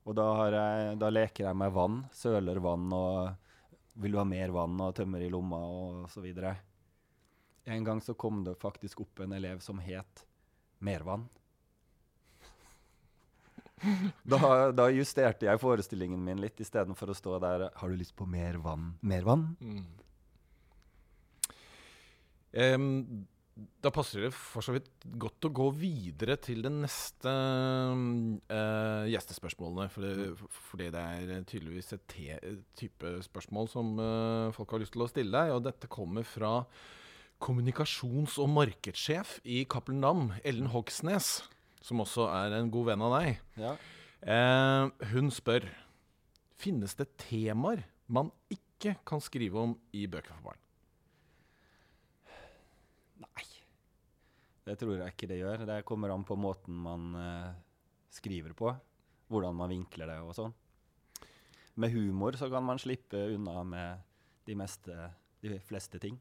og 0.08 0.16
da, 0.16 0.26
jeg, 0.48 0.96
da 1.00 1.10
leker 1.12 1.46
jeg 1.48 1.58
med 1.60 1.72
vann. 1.76 2.00
Søler 2.16 2.60
vann 2.62 2.88
og 2.96 3.48
Vil 4.00 4.14
ha 4.16 4.22
mer 4.24 4.52
vann 4.54 4.78
og 4.80 4.94
tømmer 4.96 5.20
i 5.20 5.28
lomma 5.28 5.58
og 5.66 6.04
så 6.08 6.22
videre. 6.24 6.54
En 7.68 7.84
gang 7.84 8.00
så 8.00 8.14
kom 8.14 8.44
det 8.46 8.54
faktisk 8.62 9.02
opp 9.02 9.20
en 9.20 9.34
elev 9.36 9.60
som 9.60 9.82
het 9.82 10.24
Mervann. 10.78 11.28
Da, 14.30 14.70
da 14.76 14.90
justerte 14.92 15.46
jeg 15.46 15.60
forestillingen 15.60 16.20
min 16.24 16.40
litt, 16.42 16.58
istedenfor 16.60 17.12
å 17.12 17.14
stå 17.16 17.38
der 17.40 17.62
Har 17.80 17.88
du 17.88 17.96
lyst 17.96 18.12
på 18.16 18.26
mer 18.28 18.58
vann? 18.60 18.90
Mer 19.00 19.24
vann? 19.24 19.46
Em, 22.52 22.90
da 23.84 23.90
passer 23.92 24.24
det 24.24 24.30
for 24.36 24.64
så 24.64 24.72
vidt 24.76 24.88
godt 25.20 25.48
å 25.48 25.52
gå 25.52 25.66
videre 25.76 26.36
til 26.40 26.62
det 26.64 26.70
neste 26.72 27.32
uh, 27.32 29.04
gjestespørsmålene. 29.10 29.88
Fordi, 29.92 30.12
det, 30.16 30.48
fordi 30.70 30.88
det 30.94 31.02
er 31.02 31.44
tydeligvis 31.48 31.92
et 31.96 32.06
te, 32.08 32.38
type 32.78 33.12
spørsmål 33.26 33.70
som 33.72 33.92
uh, 34.00 34.54
folk 34.56 34.72
har 34.74 34.82
lyst 34.84 34.94
til 34.96 35.04
å 35.04 35.10
stille 35.10 35.34
deg. 35.34 35.54
Og 35.56 35.64
dette 35.66 35.90
kommer 35.92 36.24
fra 36.28 36.54
kommunikasjons- 37.40 38.38
og 38.40 38.50
markedssjef 38.52 39.38
i 39.48 39.64
Cappelen 39.68 40.04
Dam, 40.04 40.26
Ellen 40.44 40.70
Hogsnes. 40.72 41.40
Som 41.84 42.04
også 42.04 42.28
er 42.32 42.58
en 42.58 42.72
god 42.72 42.92
venn 42.92 43.04
av 43.06 43.16
deg. 43.18 43.44
Ja. 43.60 43.76
Uh, 44.20 45.08
hun 45.14 45.32
spør 45.32 45.64
Finnes 46.60 46.92
det 46.98 47.06
temaer 47.16 47.86
man 48.12 48.28
ikke 48.52 48.98
kan 49.06 49.22
skrive 49.24 49.62
om 49.62 49.76
i 49.96 50.06
bøker 50.10 50.34
for 50.34 50.50
barn. 50.50 50.58
Nei. 53.22 53.46
Det 54.70 54.78
tror 54.78 55.00
jeg 55.00 55.14
ikke 55.14 55.26
det 55.26 55.40
gjør. 55.40 55.66
Det 55.66 55.82
kommer 55.88 56.12
an 56.14 56.22
på 56.26 56.36
måten 56.38 56.76
man 56.78 57.10
uh, 57.18 57.50
skriver 58.14 58.54
på. 58.54 58.70
Hvordan 59.30 59.56
man 59.58 59.72
vinkler 59.72 60.10
det 60.10 60.18
og 60.22 60.30
sånn. 60.36 60.54
Med 61.80 61.94
humor 61.94 62.38
så 62.38 62.46
kan 62.52 62.62
man 62.66 62.78
slippe 62.78 63.18
unna 63.34 63.64
med 63.66 64.06
de, 64.46 64.54
meste, 64.58 64.94
de 65.42 65.58
fleste 65.66 65.98
ting. 66.02 66.18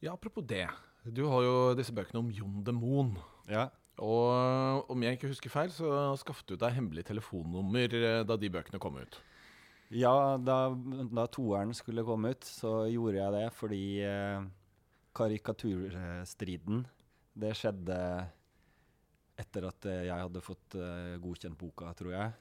Ja, 0.00 0.12
Apropos 0.12 0.44
det. 0.44 0.66
Du 1.04 1.24
har 1.28 1.44
jo 1.44 1.56
disse 1.76 1.94
bøkene 1.96 2.20
om 2.20 2.30
Jon 2.32 2.60
Demon. 2.64 3.14
Ja. 3.48 3.70
Og 4.00 4.88
om 4.92 5.04
jeg 5.04 5.16
ikke 5.16 5.32
husker 5.32 5.52
feil, 5.52 5.72
så 5.72 5.88
skaffet 6.20 6.52
du 6.52 6.60
deg 6.60 6.76
hemmelig 6.76 7.06
telefonnummer 7.08 7.96
eh, 7.96 8.22
da 8.28 8.36
de 8.40 8.52
bøkene 8.52 8.80
kom 8.80 8.96
ut. 9.00 9.20
Ja, 9.92 10.38
da, 10.38 10.70
da 11.10 11.26
toeren 11.32 11.72
skulle 11.76 12.04
komme 12.06 12.32
ut, 12.32 12.46
så 12.46 12.84
gjorde 12.88 13.18
jeg 13.18 13.34
det 13.34 13.46
fordi 13.58 13.84
eh, 14.06 14.44
karikaturstriden 15.16 16.84
Det 17.40 17.54
skjedde 17.56 17.96
etter 19.40 19.66
at 19.70 19.88
eh, 19.88 20.04
jeg 20.08 20.20
hadde 20.26 20.42
fått 20.44 20.76
eh, 20.76 21.16
godkjent 21.22 21.56
boka, 21.58 21.90
tror 21.96 22.12
jeg. 22.12 22.32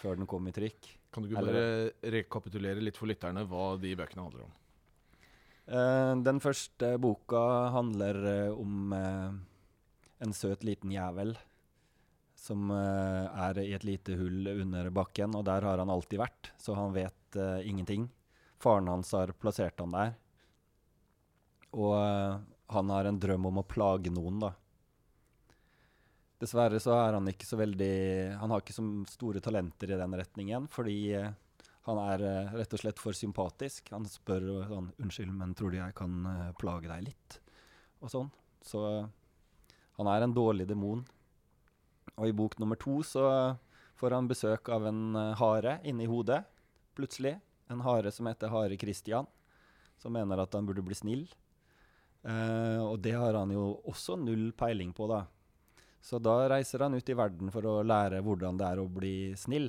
Før 0.00 0.16
den 0.16 0.28
kom 0.30 0.46
i 0.48 0.54
trykk. 0.56 0.88
Kan 1.12 1.24
du 1.24 1.28
ikke 1.28 1.42
Eller- 1.42 1.58
bare 1.58 2.12
rekapitulere 2.14 2.80
litt 2.80 2.96
for 2.96 3.10
lytterne 3.10 3.44
hva 3.48 3.76
de 3.80 3.92
bøkene 3.98 4.24
handler 4.24 4.46
om? 4.46 4.54
Eh, 5.68 6.14
den 6.24 6.40
første 6.40 6.94
boka 7.02 7.42
handler 7.76 8.22
om 8.56 8.92
en 8.96 10.32
søt 10.32 10.64
liten 10.64 10.94
jævel 10.94 11.36
som 12.42 12.72
er 12.72 13.58
i 13.62 13.70
et 13.76 13.84
lite 13.86 14.16
hull 14.18 14.48
under 14.48 14.88
bakken, 14.90 15.34
og 15.38 15.44
der 15.46 15.62
har 15.62 15.78
han 15.78 15.90
alltid 15.92 16.18
vært, 16.18 16.48
så 16.58 16.74
han 16.74 16.90
vet 16.96 17.36
ingenting. 17.62 18.08
Faren 18.58 18.88
hans 18.90 19.12
har 19.14 19.30
plassert 19.38 19.78
han 19.78 19.94
der, 19.94 20.16
og 21.72 21.94
eh, 21.96 22.40
han 22.72 22.90
har 22.92 23.08
en 23.08 23.20
drøm 23.20 23.48
om 23.48 23.60
å 23.62 23.68
plage 23.68 24.12
noen, 24.12 24.40
da. 24.42 24.52
Dessverre 26.42 26.80
så 26.82 26.94
er 26.98 27.14
han 27.14 27.28
ikke 27.30 27.46
så 27.46 27.54
veldig 27.60 27.94
Han 28.40 28.50
har 28.50 28.64
ikke 28.64 28.74
så 28.74 28.82
store 29.06 29.38
talenter 29.44 29.92
i 29.94 29.98
den 30.00 30.16
retningen, 30.18 30.66
fordi 30.72 30.96
eh, 31.16 31.30
han 31.86 32.00
er 32.02 32.24
eh, 32.26 32.54
rett 32.60 32.76
og 32.76 32.82
slett 32.82 33.02
for 33.02 33.16
sympatisk. 33.16 33.92
Han 33.94 34.06
spør 34.10 34.48
sånn 34.68 34.92
'Unnskyld, 34.98 35.32
men 35.38 35.54
tror 35.58 35.72
du 35.72 35.78
jeg 35.78 35.96
kan 35.98 36.54
plage 36.58 36.90
deg 36.90 37.08
litt?' 37.10 37.40
Og 38.02 38.10
sånn. 38.10 38.30
Så 38.62 38.82
han 39.98 40.08
er 40.10 40.22
en 40.22 40.34
dårlig 40.34 40.66
demon. 40.66 41.04
Og 42.18 42.26
i 42.26 42.34
bok 42.34 42.58
nummer 42.58 42.76
to 42.76 43.00
så 43.06 43.56
får 43.94 44.16
han 44.16 44.26
besøk 44.26 44.68
av 44.74 44.86
en 44.90 45.14
hare 45.38 45.78
inni 45.86 46.08
hodet, 46.10 46.42
plutselig. 46.98 47.36
En 47.70 47.80
hare 47.86 48.10
som 48.10 48.26
heter 48.26 48.50
Hare 48.50 48.76
Christian, 48.78 49.26
som 50.02 50.12
mener 50.12 50.42
at 50.42 50.54
han 50.54 50.66
burde 50.66 50.82
bli 50.82 50.98
snill. 50.98 51.28
Eh, 52.22 52.80
og 52.82 53.00
det 53.02 53.14
har 53.18 53.34
han 53.34 53.50
jo 53.54 53.68
også 53.90 54.16
null 54.20 54.50
peiling 54.58 54.92
på, 54.94 55.08
da. 55.10 55.24
Så 56.02 56.18
da 56.22 56.40
reiser 56.50 56.82
han 56.82 56.94
ut 56.98 57.08
i 57.08 57.16
verden 57.18 57.50
for 57.54 57.66
å 57.66 57.80
lære 57.86 58.22
hvordan 58.26 58.58
det 58.58 58.68
er 58.68 58.82
å 58.82 58.90
bli 58.90 59.16
snill. 59.38 59.68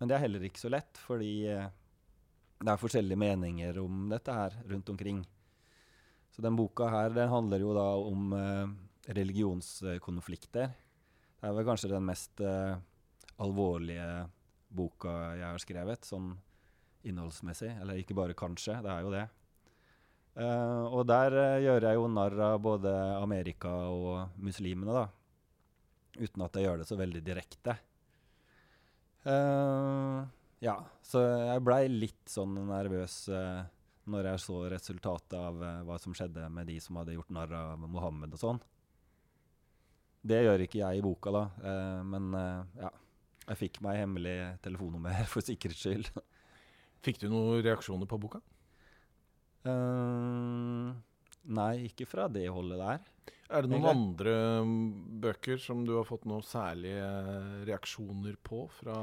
Men 0.00 0.08
det 0.08 0.16
er 0.16 0.24
heller 0.24 0.44
ikke 0.48 0.62
så 0.62 0.72
lett, 0.72 1.00
fordi 1.00 1.32
eh, 1.52 1.68
det 2.62 2.70
er 2.70 2.80
forskjellige 2.80 3.20
meninger 3.20 3.80
om 3.82 4.06
dette 4.12 4.36
her 4.36 4.56
rundt 4.70 4.92
omkring. 4.92 5.20
Så 6.32 6.44
den 6.44 6.56
boka 6.56 6.88
her 6.88 7.12
den 7.12 7.28
handler 7.28 7.60
jo 7.60 7.74
da 7.76 7.88
om 8.00 8.32
uh, 8.32 8.70
religionskonflikter. 9.12 10.70
Det 10.72 11.48
er 11.48 11.56
vel 11.58 11.66
kanskje 11.66 11.90
den 11.92 12.06
mest 12.06 12.40
uh, 12.40 12.78
alvorlige 13.42 14.06
boka 14.72 15.12
jeg 15.36 15.44
har 15.44 15.60
skrevet, 15.60 16.08
sånn 16.08 16.30
innholdsmessig. 17.04 17.74
Eller 17.82 18.00
ikke 18.00 18.16
bare 18.16 18.38
kanskje, 18.38 18.78
det 18.80 18.94
er 18.94 19.04
jo 19.04 19.12
det. 19.12 19.26
Eh, 20.32 20.84
og 20.88 21.04
der 21.10 21.34
uh, 21.36 21.60
gjør 21.60 21.86
jeg 21.88 21.98
jo 21.98 22.08
narr 22.08 22.38
av 22.46 22.60
både 22.64 22.92
Amerika 23.18 23.72
og 23.92 24.38
muslimene, 24.40 24.94
da. 24.96 25.06
Uten 26.16 26.44
at 26.44 26.56
jeg 26.56 26.66
gjør 26.68 26.80
det 26.80 26.88
så 26.88 26.98
veldig 27.00 27.22
direkte. 27.24 27.76
Uh, 29.26 30.24
ja, 30.64 30.76
så 31.04 31.22
jeg 31.22 31.64
blei 31.64 31.84
litt 31.90 32.30
sånn 32.30 32.56
nervøs 32.68 33.16
når 34.12 34.28
jeg 34.32 34.42
så 34.42 34.56
resultatet 34.70 35.36
av 35.38 35.58
hva 35.86 35.96
som 36.02 36.14
skjedde 36.14 36.48
med 36.50 36.66
de 36.70 36.76
som 36.82 36.98
hadde 36.98 37.14
gjort 37.14 37.30
narr 37.34 37.54
av 37.54 37.82
Mohammed 37.82 38.34
og 38.34 38.40
sånn. 38.40 38.60
Det 40.22 40.40
gjør 40.42 40.64
ikke 40.64 40.80
jeg 40.80 41.00
i 41.00 41.04
boka, 41.04 41.32
da, 41.34 41.44
men 42.06 42.30
ja. 42.78 42.90
Jeg 43.48 43.58
fikk 43.58 43.80
meg 43.82 43.98
hemmelig 43.98 44.36
telefonnummer 44.62 45.24
for 45.32 45.42
sikkerhets 45.42 45.82
skyld. 45.82 46.10
Fikk 47.02 47.18
du 47.22 47.26
noen 47.32 47.62
reaksjoner 47.66 48.06
på 48.06 48.20
boka? 48.22 48.38
Eh, 49.68 50.88
nei, 51.58 51.72
ikke 51.88 52.06
fra 52.08 52.28
det 52.32 52.48
holdet 52.50 52.80
der. 52.82 53.04
Er 53.52 53.66
det 53.66 53.72
noen 53.72 53.84
Egentlig. 53.84 54.32
andre 54.32 54.64
mm, 54.64 54.90
bøker 55.22 55.60
som 55.60 55.84
du 55.84 55.94
har 55.98 56.08
fått 56.08 56.24
noen 56.28 56.44
særlige 56.46 57.08
reaksjoner 57.68 58.38
på 58.40 58.64
fra 58.78 58.96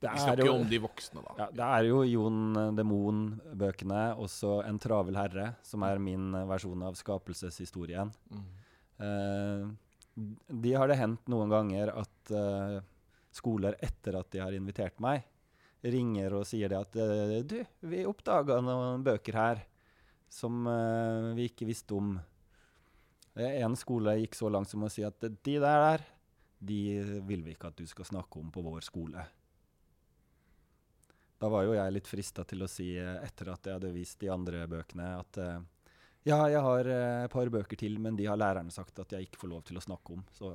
Det 0.00 0.10
Vi 0.10 0.22
snakker 0.24 0.44
er 0.44 0.50
jo 0.50 0.56
om 0.58 0.66
de 0.68 0.80
voksne, 0.84 1.22
da. 1.24 1.36
Ja, 1.38 1.46
det 1.56 1.68
er 1.78 1.88
jo 1.88 2.02
Jon 2.08 2.40
eh, 2.60 2.72
Demon-bøkene, 2.76 4.02
også 4.20 4.60
En 4.68 4.80
travel 4.82 5.16
herre, 5.16 5.54
som 5.64 5.86
er 5.88 6.02
min 6.02 6.34
eh, 6.36 6.48
versjon 6.48 6.84
av 6.84 6.98
skapelseshistorien. 7.00 8.12
Mm. 8.30 8.48
Uh, 9.00 9.70
de 10.60 10.72
har 10.76 10.90
det 10.90 10.98
hendt 11.00 11.30
noen 11.32 11.48
ganger 11.48 11.88
at 11.96 12.32
uh, 12.36 12.82
skoler 13.32 13.78
etter 13.80 14.18
at 14.18 14.28
de 14.34 14.42
har 14.42 14.52
invitert 14.52 14.98
meg, 15.00 15.24
ringer 15.82 16.36
og 16.36 16.46
sier 16.48 16.70
det 16.70 16.78
at 16.80 16.96
eh, 17.00 17.40
Du, 17.46 17.58
vi 17.88 18.04
oppdaga 18.08 18.60
noen 18.64 19.04
bøker 19.04 19.38
her 19.38 19.64
som 20.30 20.62
uh, 20.68 21.32
vi 21.34 21.48
ikke 21.50 21.66
visste 21.66 21.96
om. 21.96 22.12
Eh, 23.34 23.58
En 23.64 23.74
skole 23.78 24.14
gikk 24.20 24.36
så 24.38 24.50
langt 24.52 24.70
som 24.70 24.84
å 24.86 24.90
si 24.92 25.02
at 25.02 25.18
de 25.18 25.56
der 25.58 25.82
der, 25.82 26.04
de 26.60 26.78
vil 27.26 27.42
vi 27.42 27.56
ikke 27.56 27.72
at 27.72 27.80
du 27.80 27.86
skal 27.88 28.06
snakke 28.06 28.38
om 28.38 28.52
på 28.54 28.62
vår 28.62 28.84
skole. 28.86 29.24
Da 31.40 31.48
var 31.50 31.64
jo 31.64 31.74
jeg 31.74 31.96
litt 31.96 32.06
frista 32.06 32.44
til 32.44 32.62
å 32.62 32.68
si, 32.68 32.92
etter 33.00 33.50
at 33.50 33.66
jeg 33.66 33.78
hadde 33.78 33.94
vist 33.94 34.20
de 34.20 34.28
andre 34.30 34.66
bøkene, 34.70 35.08
at 35.18 35.40
uh, 35.40 35.58
ja, 36.28 36.38
jeg 36.52 36.60
har 36.62 36.92
et 36.92 37.32
par 37.32 37.48
bøker 37.48 37.80
til, 37.80 37.96
men 37.98 38.14
de 38.14 38.28
har 38.28 38.38
lærerne 38.38 38.70
sagt 38.70 39.00
at 39.00 39.16
jeg 39.16 39.26
ikke 39.26 39.40
får 39.40 39.54
lov 39.56 39.64
til 39.66 39.80
å 39.80 39.86
snakke 39.88 40.18
om. 40.18 40.22
Så 40.36 40.52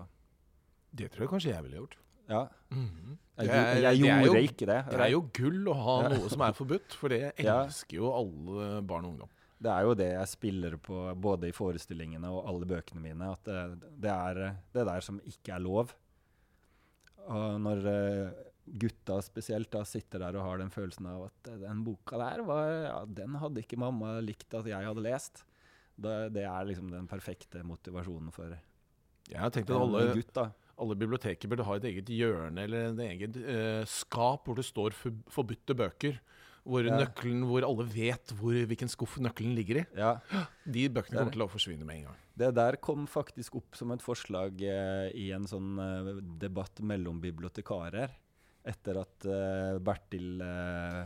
Det 0.94 1.10
tror 1.12 1.26
jeg 1.26 1.34
kanskje 1.34 1.56
jeg 1.56 1.66
ville 1.66 1.82
gjort. 1.82 1.98
Ja. 2.30 2.48
Mhm. 2.72 3.18
Jeg, 3.38 3.48
jeg, 3.48 3.84
er- 3.84 3.96
gjo- 4.00 4.06
det 4.08 4.26
gjorde 4.26 4.26
jo- 4.40 4.48
ikke 4.48 4.66
det. 4.70 4.78
Det 4.90 5.00
er 5.04 5.10
jo 5.12 5.22
gull 5.36 5.66
å 5.68 5.74
ha 5.76 5.96
noe 6.10 6.30
som 6.32 6.42
er 6.46 6.54
forbudt, 6.56 6.94
for 6.96 7.10
det 7.12 7.34
elsker 7.36 7.98
jo 7.98 8.12
alle 8.16 8.82
barn 8.88 9.06
og 9.06 9.12
ungdom. 9.12 9.30
Det 9.62 9.72
er 9.72 9.84
jo 9.88 9.94
det 9.96 10.08
jeg 10.14 10.28
spiller 10.32 10.78
på 10.78 11.02
både 11.20 11.48
i 11.50 11.52
forestillingene 11.56 12.28
og 12.32 12.48
alle 12.48 12.66
bøkene 12.70 13.02
mine, 13.04 13.28
at 13.34 13.44
det, 13.44 13.60
det 14.04 14.12
er 14.12 14.40
eh, 14.46 14.56
det 14.76 14.86
der 14.88 15.02
som 15.04 15.20
ikke 15.26 15.54
er 15.56 15.60
lov. 15.64 15.94
Og 17.26 17.56
når 17.64 17.86
eh, 17.90 18.44
gutta 18.82 19.18
spesielt 19.26 19.72
da 19.74 19.84
sitter 19.88 20.22
der 20.26 20.38
og 20.40 20.46
har 20.48 20.62
den 20.62 20.70
følelsen 20.74 21.08
av 21.10 21.26
at 21.30 21.50
eh, 21.52 21.58
den 21.64 21.84
boka 21.88 22.20
der, 22.22 22.44
var, 22.46 22.70
ja, 22.86 23.00
den 23.20 23.36
hadde 23.42 23.64
ikke 23.64 23.80
mamma 23.82 24.20
likt 24.24 24.54
at 24.60 24.68
jeg 24.70 24.86
hadde 24.86 25.04
lest. 25.06 25.44
Det, 25.96 26.16
det 26.36 26.44
er 26.44 26.68
liksom 26.68 26.90
den 26.92 27.08
perfekte 27.08 27.64
motivasjonen 27.64 28.32
for 28.36 28.52
Jeg 29.32 29.40
har 29.40 29.50
tenkt 29.56 29.70
at 29.72 29.76
en 29.78 29.82
alle, 29.88 30.10
gutt. 30.14 30.34
da. 30.36 30.50
Alle 30.82 30.96
biblioteker 31.00 31.48
burde 31.52 31.64
ha 31.68 31.76
et 31.80 31.86
eget 31.92 32.10
hjørne 32.12 32.64
eller 32.68 32.90
en 32.92 33.00
eget 33.06 33.38
eh, 33.40 33.84
skap 33.88 34.46
hvor 34.50 34.58
det 34.60 34.66
står 34.68 34.96
for, 34.98 35.16
forbudte 35.32 35.76
bøker. 35.78 36.20
Hvor, 36.66 36.82
Ja. 36.84 36.96
nøkkelen, 36.98 37.44
hvor 37.46 37.62
alle 37.62 37.86
vet 37.94 38.32
hvor, 38.40 38.56
hvilken 38.66 38.90
skuff 38.90 39.20
nøkkelen 39.22 39.54
ligger 39.56 39.84
i. 39.84 39.86
Ja, 39.96 40.16
De 40.66 40.88
bøkene 40.90 41.20
er 41.20 41.22
kommer 41.28 41.36
til 41.36 41.44
å 41.46 41.50
forsvinne 41.52 41.86
med 41.86 42.00
en 42.00 42.08
gang. 42.10 42.16
Det 42.36 42.50
der 42.58 42.76
kom 42.82 43.06
faktisk 43.08 43.56
opp 43.62 43.78
som 43.78 43.92
et 43.94 44.02
forslag 44.02 44.60
eh, 44.66 45.12
i 45.14 45.28
en 45.32 45.46
sånn 45.48 45.78
eh, 45.80 46.10
debatt 46.42 46.82
mellom 46.82 47.22
bibliotekarer. 47.22 48.10
Etter 48.66 48.98
at 49.04 49.28
eh, 49.30 49.78
Bertil 49.86 50.42
eh, 50.42 51.04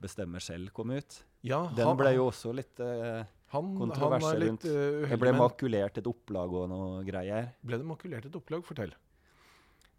bestemmer 0.00 0.40
selv 0.40 0.70
kom 0.72 0.94
ut. 0.94 1.18
Ja, 1.44 1.64
Den 1.74 1.96
ble 1.98 2.14
jo 2.14 2.28
også 2.30 2.54
litt 2.54 2.78
eh, 2.80 3.26
han, 3.52 3.90
han 3.90 4.10
var 4.20 4.36
litt 4.40 4.64
uheldig. 4.64 5.04
uh, 5.04 5.08
Det 5.10 5.18
ble 5.20 5.32
makulert 5.36 5.98
et 5.98 6.06
opplag 6.06 6.52
og 6.52 6.68
noe 6.68 7.04
greier. 7.06 7.52
ble 7.62 7.78
det 7.78 7.86
makulert 7.86 8.24
et 8.26 8.34
opplag? 8.36 8.64
Fortell. 8.64 8.94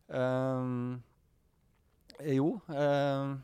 Um, 0.10 1.02
jo 2.24 2.62
Um, 2.70 3.42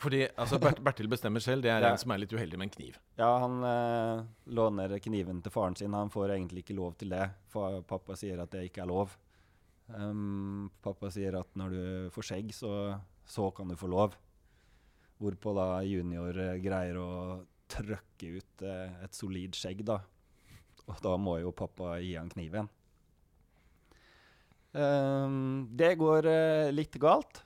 Fordi 0.00 0.22
altså, 0.40 0.56
Bert, 0.58 0.78
Bertil 0.82 1.08
bestemmer 1.12 1.40
selv. 1.44 1.62
Det 1.62 1.70
er 1.70 1.80
Ja. 1.82 1.90
en 1.92 1.98
som 1.98 2.10
er 2.10 2.18
litt 2.22 2.32
uheldig 2.32 2.56
med 2.56 2.68
en 2.70 2.70
kniv. 2.70 2.94
Ja, 3.18 3.38
han 3.38 3.62
eh, 3.62 4.24
låner 4.48 4.98
kniven 4.98 5.42
til 5.42 5.52
faren 5.52 5.76
sin. 5.76 5.92
Han 5.92 6.08
får 6.08 6.30
egentlig 6.38 6.62
ikke 6.64 6.74
lov 6.78 6.94
til 6.96 7.10
det. 7.10 7.26
For 7.48 7.82
pappa 7.82 8.16
sier 8.16 8.40
at 8.40 8.50
det 8.50 8.70
ikke 8.70 8.80
er 8.82 8.88
lov. 8.88 9.10
Um, 9.92 10.70
pappa 10.82 11.10
sier 11.10 11.36
at 11.38 11.48
når 11.54 11.68
du 11.70 12.10
får 12.14 12.22
skjegg, 12.30 12.54
så, 12.54 12.98
så 13.26 13.50
kan 13.54 13.68
du 13.68 13.76
få 13.76 13.88
lov. 13.92 14.16
Hvorpå 15.20 15.52
da 15.54 15.82
junior 15.84 16.32
eh, 16.38 16.56
greier 16.64 16.96
å 16.96 17.44
trøkke 17.70 18.34
ut 18.38 18.64
eh, 18.66 18.96
et 19.04 19.16
solid 19.16 19.56
skjegg, 19.56 19.84
da. 19.88 20.00
Og 20.90 20.98
da 21.04 21.14
må 21.20 21.38
jo 21.42 21.52
pappa 21.54 21.98
gi 22.02 22.16
han 22.18 22.30
kniven. 22.32 22.68
Um, 24.70 25.66
det 25.74 25.96
går 25.98 26.26
uh, 26.30 26.70
litt 26.74 26.94
galt. 27.02 27.42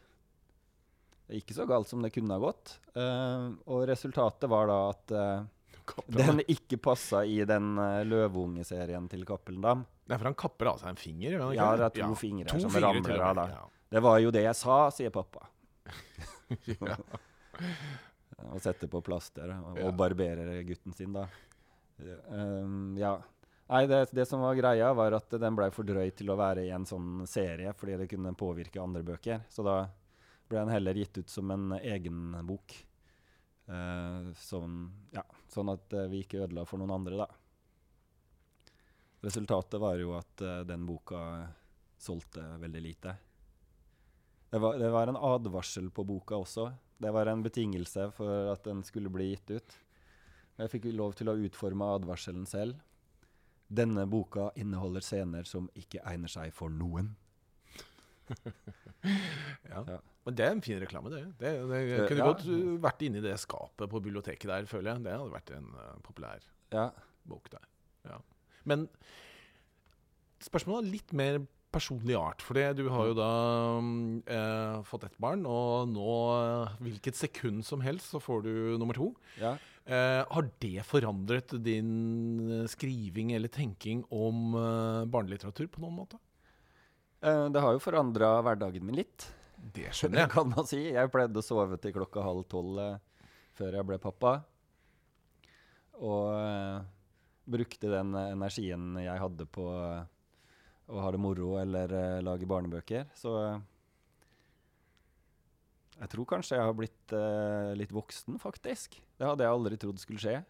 Ikke 1.32 1.56
så 1.56 1.64
galt 1.68 1.88
som 1.88 2.04
det 2.04 2.12
kunne 2.12 2.36
ha 2.36 2.40
gått. 2.42 2.76
Uh, 2.92 3.56
og 3.72 3.86
resultatet 3.88 4.48
var 4.52 4.68
da 4.68 4.78
at 4.90 5.14
uh, 5.16 5.94
den 6.12 6.42
ikke 6.44 6.78
passa 6.84 7.24
i 7.24 7.40
den 7.48 7.74
uh, 7.80 8.02
løveungeserien 8.04 9.08
til 9.12 9.24
Cappelen 9.28 9.84
Nei, 10.04 10.18
for 10.18 10.28
han 10.28 10.36
kapper 10.36 10.68
av 10.74 10.80
seg 10.82 10.92
en 10.92 11.00
finger. 11.00 11.38
ikke 11.38 11.54
Ja, 11.56 11.70
det 11.80 11.86
er 11.86 11.94
to 11.96 12.02
Ja, 12.04 12.16
fingre 12.20 12.48
to 12.52 12.60
som 12.60 12.76
ramler 12.76 13.24
av. 13.24 13.38
da. 13.38 13.62
Det 13.94 14.02
var 14.04 14.18
jo 14.20 14.32
det 14.34 14.44
jeg 14.44 14.58
sa, 14.58 14.80
sier 14.92 15.14
pappa. 15.14 15.48
Ja. 16.68 16.98
Og 18.50 18.62
setter 18.62 18.90
på 18.90 19.02
plaster 19.04 19.50
og, 19.54 19.78
Ja. 19.78 19.86
og 19.86 19.96
barberer 19.98 20.62
gutten 20.66 20.94
sin, 20.96 21.12
da. 21.14 21.28
Um, 22.28 22.96
ja. 22.98 23.16
Nei, 23.70 23.86
det, 23.86 24.10
det 24.12 24.26
som 24.28 24.42
var 24.44 24.56
greia, 24.58 24.90
var 24.92 25.16
at 25.16 25.30
den 25.40 25.56
blei 25.56 25.70
for 25.72 25.86
drøy 25.88 26.10
til 26.16 26.32
å 26.32 26.36
være 26.36 26.66
i 26.66 26.72
en 26.74 26.84
sånn 26.84 27.22
serie, 27.30 27.72
fordi 27.72 27.96
det 28.02 28.08
kunne 28.10 28.34
påvirke 28.36 28.82
andre 28.82 29.04
bøker. 29.06 29.46
Så 29.48 29.64
da 29.64 29.86
ble 30.50 30.58
den 30.58 30.74
heller 30.74 30.98
gitt 31.00 31.22
ut 31.22 31.30
som 31.32 31.50
en 31.54 31.72
egen 31.78 32.34
bok. 32.44 32.74
Uh, 33.64 34.34
sånn, 34.36 34.90
ja, 35.14 35.24
sånn 35.48 35.70
at 35.72 35.94
eh, 35.96 36.10
vi 36.12 36.20
ikke 36.20 36.42
ødela 36.44 36.66
for 36.68 36.82
noen 36.82 36.92
andre, 36.98 37.24
da. 37.24 37.28
Resultatet 39.24 39.80
var 39.80 39.96
jo 39.96 40.12
at 40.18 40.44
uh, 40.44 40.58
den 40.68 40.84
boka 40.84 41.46
solgte 41.96 42.44
veldig 42.60 42.82
lite. 42.84 43.14
Det 44.52 44.60
var, 44.60 44.76
det 44.78 44.90
var 44.92 45.08
en 45.08 45.16
advarsel 45.16 45.88
på 45.90 46.04
boka 46.04 46.36
også. 46.36 46.68
Det 47.02 47.10
var 47.14 47.26
en 47.26 47.42
betingelse 47.44 48.08
for 48.14 48.52
at 48.52 48.64
den 48.66 48.82
skulle 48.86 49.10
bli 49.12 49.32
gitt 49.32 49.50
ut. 49.56 49.76
Jeg 50.60 50.70
fikk 50.70 50.90
lov 50.94 51.16
til 51.18 51.30
å 51.30 51.36
utforme 51.46 51.88
advarselen 51.96 52.46
selv. 52.46 52.78
Denne 53.74 54.04
boka 54.06 54.50
inneholder 54.60 55.02
scener 55.02 55.48
som 55.48 55.66
ikke 55.78 56.02
egner 56.06 56.30
seg 56.30 56.54
for 56.54 56.72
noen. 56.72 57.14
Ja. 59.04 59.82
Ja. 59.84 59.98
Men 60.24 60.36
det 60.38 60.44
er 60.46 60.54
en 60.54 60.62
fin 60.64 60.78
reklame, 60.80 61.10
det. 61.12 61.18
Det, 61.36 61.50
det 61.68 61.80
kunne 62.08 62.22
ja. 62.22 62.28
godt 62.30 62.46
uh, 62.48 62.76
vært 62.80 63.02
inni 63.04 63.20
det 63.20 63.34
skapet 63.42 63.90
på 63.92 64.00
biblioteket 64.00 64.48
der, 64.48 64.64
føler 64.70 64.94
jeg. 64.94 65.02
Det 65.04 65.12
hadde 65.12 65.34
vært 65.34 65.50
en 65.52 65.66
uh, 65.76 65.90
populær 66.06 66.46
Ja. 66.72 66.86
bok 67.28 67.50
der. 67.52 67.66
Ja. 68.08 68.16
Men 68.64 68.86
spørsmålet 70.40 70.86
er 70.86 70.94
litt 70.94 71.12
mer 71.12 71.42
personlig 71.74 72.14
art. 72.18 72.42
For 72.46 72.56
du 72.78 72.84
har 72.88 73.10
jo 73.10 73.14
da 73.18 73.28
mm, 73.82 74.22
eh, 74.30 74.76
fått 74.88 75.04
ett 75.08 75.18
barn, 75.22 75.42
og 75.50 75.90
nå, 75.92 76.08
eh, 76.38 76.74
hvilket 76.86 77.18
sekund 77.18 77.64
som 77.66 77.82
helst, 77.84 78.12
så 78.14 78.20
får 78.22 78.44
du 78.46 78.52
nummer 78.80 78.94
to. 78.98 79.12
ja. 79.42 79.56
Eh, 79.84 80.22
har 80.32 80.46
det 80.64 80.80
forandret 80.88 81.50
din 81.60 81.90
eh, 82.62 82.66
skriving 82.72 83.34
eller 83.36 83.50
tenking 83.52 83.98
om 84.08 84.54
eh, 84.56 85.02
barnelitteratur 85.12 85.66
på 85.68 85.82
noen 85.82 85.98
måte? 85.98 86.16
Eh, 87.20 87.50
Det 87.52 87.60
har 87.60 87.74
jo 87.76 87.82
forandra 87.84 88.30
hverdagen 88.46 88.80
min 88.88 88.96
litt. 89.02 89.26
Det 89.60 89.90
skjønner 89.92 90.22
jeg. 90.24 90.30
kan 90.38 90.48
man 90.54 90.64
si. 90.70 90.80
Jeg 90.88 91.12
pleide 91.12 91.36
å 91.36 91.44
sove 91.44 91.76
til 91.82 91.92
klokka 91.98 92.24
halv 92.24 92.46
tolv 92.48 92.80
før 93.60 93.76
jeg 93.76 93.88
ble 93.90 94.00
pappa. 94.00 94.32
Og 96.00 96.32
brukte 97.44 97.92
den 97.92 98.16
energien 98.16 98.94
jeg 99.04 99.20
hadde 99.20 99.44
på 99.52 99.68
eh, 99.68 100.06
å 100.92 101.00
ha 101.00 101.12
det 101.14 101.20
moro 101.22 101.54
eller 101.60 101.92
uh, 101.94 102.22
lage 102.24 102.48
barnebøker. 102.48 103.06
Så 103.16 103.32
eh, 103.40 103.62
jeg 106.00 106.10
tror 106.12 106.26
kanskje 106.28 106.58
jeg 106.58 106.66
har 106.66 106.74
blitt 106.76 107.14
eh, 107.14 107.70
litt 107.78 107.92
voksen, 107.94 108.40
faktisk. 108.42 108.98
Det 109.16 109.28
hadde 109.28 109.46
jeg 109.46 109.56
aldri 109.56 109.78
trodd 109.80 110.02
skulle 110.02 110.22
skje. 110.22 110.40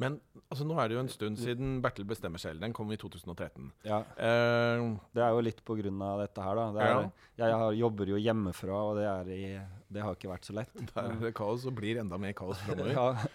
Men 0.00 0.16
altså, 0.48 0.64
nå 0.64 0.76
er 0.80 0.88
det 0.88 0.96
jo 0.96 1.02
en 1.02 1.10
stund 1.12 1.36
siden 1.36 1.74
Bertil 1.84 2.06
bestemmer 2.08 2.40
selv. 2.40 2.62
Den 2.64 2.72
kom 2.76 2.90
i 2.94 2.98
2013. 3.00 3.68
Ja, 3.84 4.00
Uh, 4.16 4.96
Det 5.12 5.20
er 5.20 5.36
jo 5.36 5.44
litt 5.44 5.60
på 5.68 5.76
grunn 5.76 6.00
av 6.04 6.22
dette 6.22 6.44
her, 6.44 6.56
da. 6.56 6.66
Det 6.72 6.86
er, 6.88 7.08
Jeg 7.42 7.58
har, 7.60 7.76
jobber 7.76 8.12
jo 8.14 8.20
hjemmefra, 8.20 8.80
og 8.88 9.00
det, 9.00 9.36
i, 9.36 9.52
det 9.92 10.04
har 10.04 10.16
ikke 10.16 10.32
vært 10.32 10.48
så 10.48 10.56
lett. 10.56 10.72
der 10.94 11.10
er 11.12 11.20
det 11.20 11.34
kaos 11.36 11.66
og 11.68 11.76
blir 11.76 12.00
enda 12.00 12.18
mer 12.20 12.32
kaos 12.36 12.60
framover. 12.64 12.94
Ja. 12.96 13.28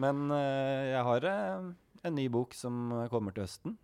Men 0.00 0.28
uh, 0.30 0.82
jeg 0.94 1.06
har 1.10 1.26
uh, 1.26 1.70
en 2.06 2.16
ny 2.16 2.28
bok 2.32 2.54
som 2.56 2.88
kommer 3.12 3.34
til 3.34 3.48
høsten. 3.48 3.76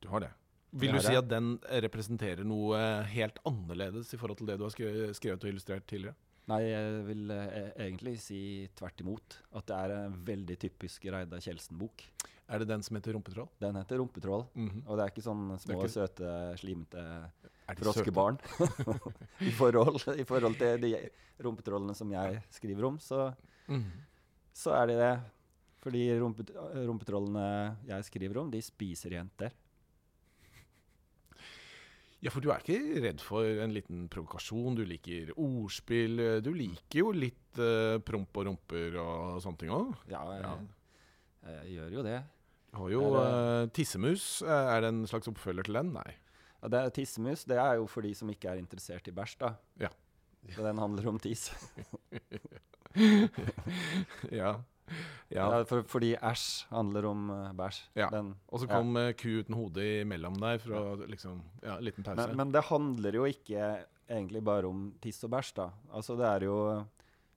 Du 0.00 0.08
har 0.14 0.24
det. 0.24 0.30
Vil 0.70 0.94
du 0.94 1.00
si 1.02 1.16
at 1.18 1.28
den 1.28 1.56
representerer 1.82 2.46
noe 2.46 2.78
helt 3.10 3.38
annerledes 3.48 4.12
i 4.14 4.18
forhold 4.20 4.38
til 4.38 4.50
det 4.50 4.58
du 4.60 4.66
har 4.68 4.74
skrevet, 4.74 5.42
og 5.42 5.48
illustrert 5.50 5.86
tidligere? 5.90 6.14
Nei, 6.50 6.62
jeg 6.66 7.02
vil 7.06 7.30
eh, 7.34 7.70
egentlig 7.86 8.16
si 8.22 8.40
tvert 8.78 9.02
imot. 9.04 9.38
At 9.58 9.68
det 9.70 9.78
er 9.78 9.94
en 9.96 10.18
veldig 10.26 10.56
typisk 10.64 11.04
Reidar 11.12 11.42
Kjeldsen-bok. 11.42 12.04
Er 12.50 12.62
det 12.62 12.66
den 12.66 12.82
som 12.82 12.96
heter 12.98 13.14
Rumpetroll? 13.14 13.46
Den 13.62 13.76
heter 13.78 14.00
'Rumpetroll'. 14.00 14.46
Mhm. 14.54 14.82
Og 14.86 14.96
det 14.96 15.04
er 15.04 15.12
ikke 15.12 15.26
sånn 15.26 15.44
små, 15.62 15.78
ikke- 15.78 15.92
søte, 15.94 16.30
slimete 16.58 17.04
froskebarn. 17.78 18.40
I, 19.48 19.52
forhold, 19.54 20.02
I 20.18 20.26
forhold 20.26 20.58
til 20.58 20.80
de 20.82 20.94
rumpetrollene 21.40 21.94
som 21.94 22.10
jeg 22.10 22.42
skriver 22.50 22.84
om, 22.84 22.98
så, 22.98 23.32
mm 23.68 23.80
-hmm. 23.80 24.00
så 24.52 24.74
er 24.82 24.86
de 24.86 24.94
det. 24.94 25.20
Fordi 25.78 26.18
rumpetrollene 26.20 27.76
jeg 27.86 28.04
skriver 28.04 28.38
om, 28.38 28.50
de 28.50 28.60
spiser 28.62 29.10
jenter. 29.10 29.52
Ja, 32.20 32.28
for 32.30 32.44
du 32.44 32.50
er 32.52 32.60
ikke 32.60 33.00
redd 33.00 33.22
for 33.24 33.46
en 33.64 33.72
liten 33.72 34.02
provokasjon. 34.12 34.74
Du 34.76 34.82
liker 34.84 35.30
ordspill. 35.40 36.18
Du 36.44 36.50
liker 36.52 36.98
jo 37.00 37.12
litt 37.16 37.56
uh, 37.62 37.96
promp 38.04 38.36
og 38.36 38.44
rumper 38.50 38.98
og 39.00 39.38
sånne 39.40 39.62
ting 39.62 39.72
òg. 39.72 39.94
Ja, 40.12 40.20
Ja. 40.42 40.52
jeg 41.62 41.78
gjør 41.78 41.96
jo 41.96 42.04
det. 42.04 42.18
Du 42.70 42.76
har 42.82 42.90
jo 42.92 43.00
eh, 43.18 43.64
Tissemus. 43.74 44.26
Er 44.46 44.84
det 44.84 44.90
en 44.92 45.00
slags 45.10 45.26
oppfølger 45.32 45.64
til 45.66 45.80
den? 45.80 45.94
Nei. 45.96 46.10
Ja, 46.60 46.68
det 46.68 46.78
er 46.84 46.92
tissemus. 46.94 47.46
Det 47.48 47.56
er 47.58 47.80
jo 47.80 47.88
for 47.88 48.04
de 48.04 48.12
som 48.14 48.28
ikke 48.30 48.52
er 48.52 48.60
interessert 48.60 49.08
i 49.08 49.16
bæsj, 49.16 49.38
da. 49.40 49.54
Ja. 49.80 49.88
Så 50.54 50.62
den 50.62 50.78
handler 50.78 51.08
om 51.08 51.18
tiss. 51.18 51.48
Ja. 54.30 54.60
ja. 55.36 55.46
For, 55.68 55.82
fordi 55.88 56.14
æsj 56.16 56.66
handler 56.70 57.06
om 57.10 57.30
uh, 57.30 57.50
bæsj. 57.56 57.80
Ja. 57.98 58.08
Den- 58.10 58.34
Og 58.48 58.60
så 58.62 58.68
kom 58.70 58.96
ja. 58.96 59.12
ku 59.12 59.28
uten 59.40 59.54
hode 59.58 59.86
imellom 60.02 60.38
der 60.40 60.58
for 60.62 60.76
å 60.78 61.08
liksom 61.10 61.42
Ja, 61.62 61.76
en 61.78 61.84
liten 61.84 62.04
pause. 62.06 62.16
men, 62.26 62.36
men 62.36 62.52
det 62.52 62.64
handler 62.70 63.12
jo 63.20 63.26
ikke 63.28 63.84
egentlig 64.10 64.42
bare 64.42 64.66
om 64.66 64.88
tiss 65.00 65.22
og 65.24 65.30
bæsj, 65.36 65.52
da. 65.60 65.68
Altså 65.94 66.16
det 66.18 66.26
er 66.26 66.48
jo 66.48 66.56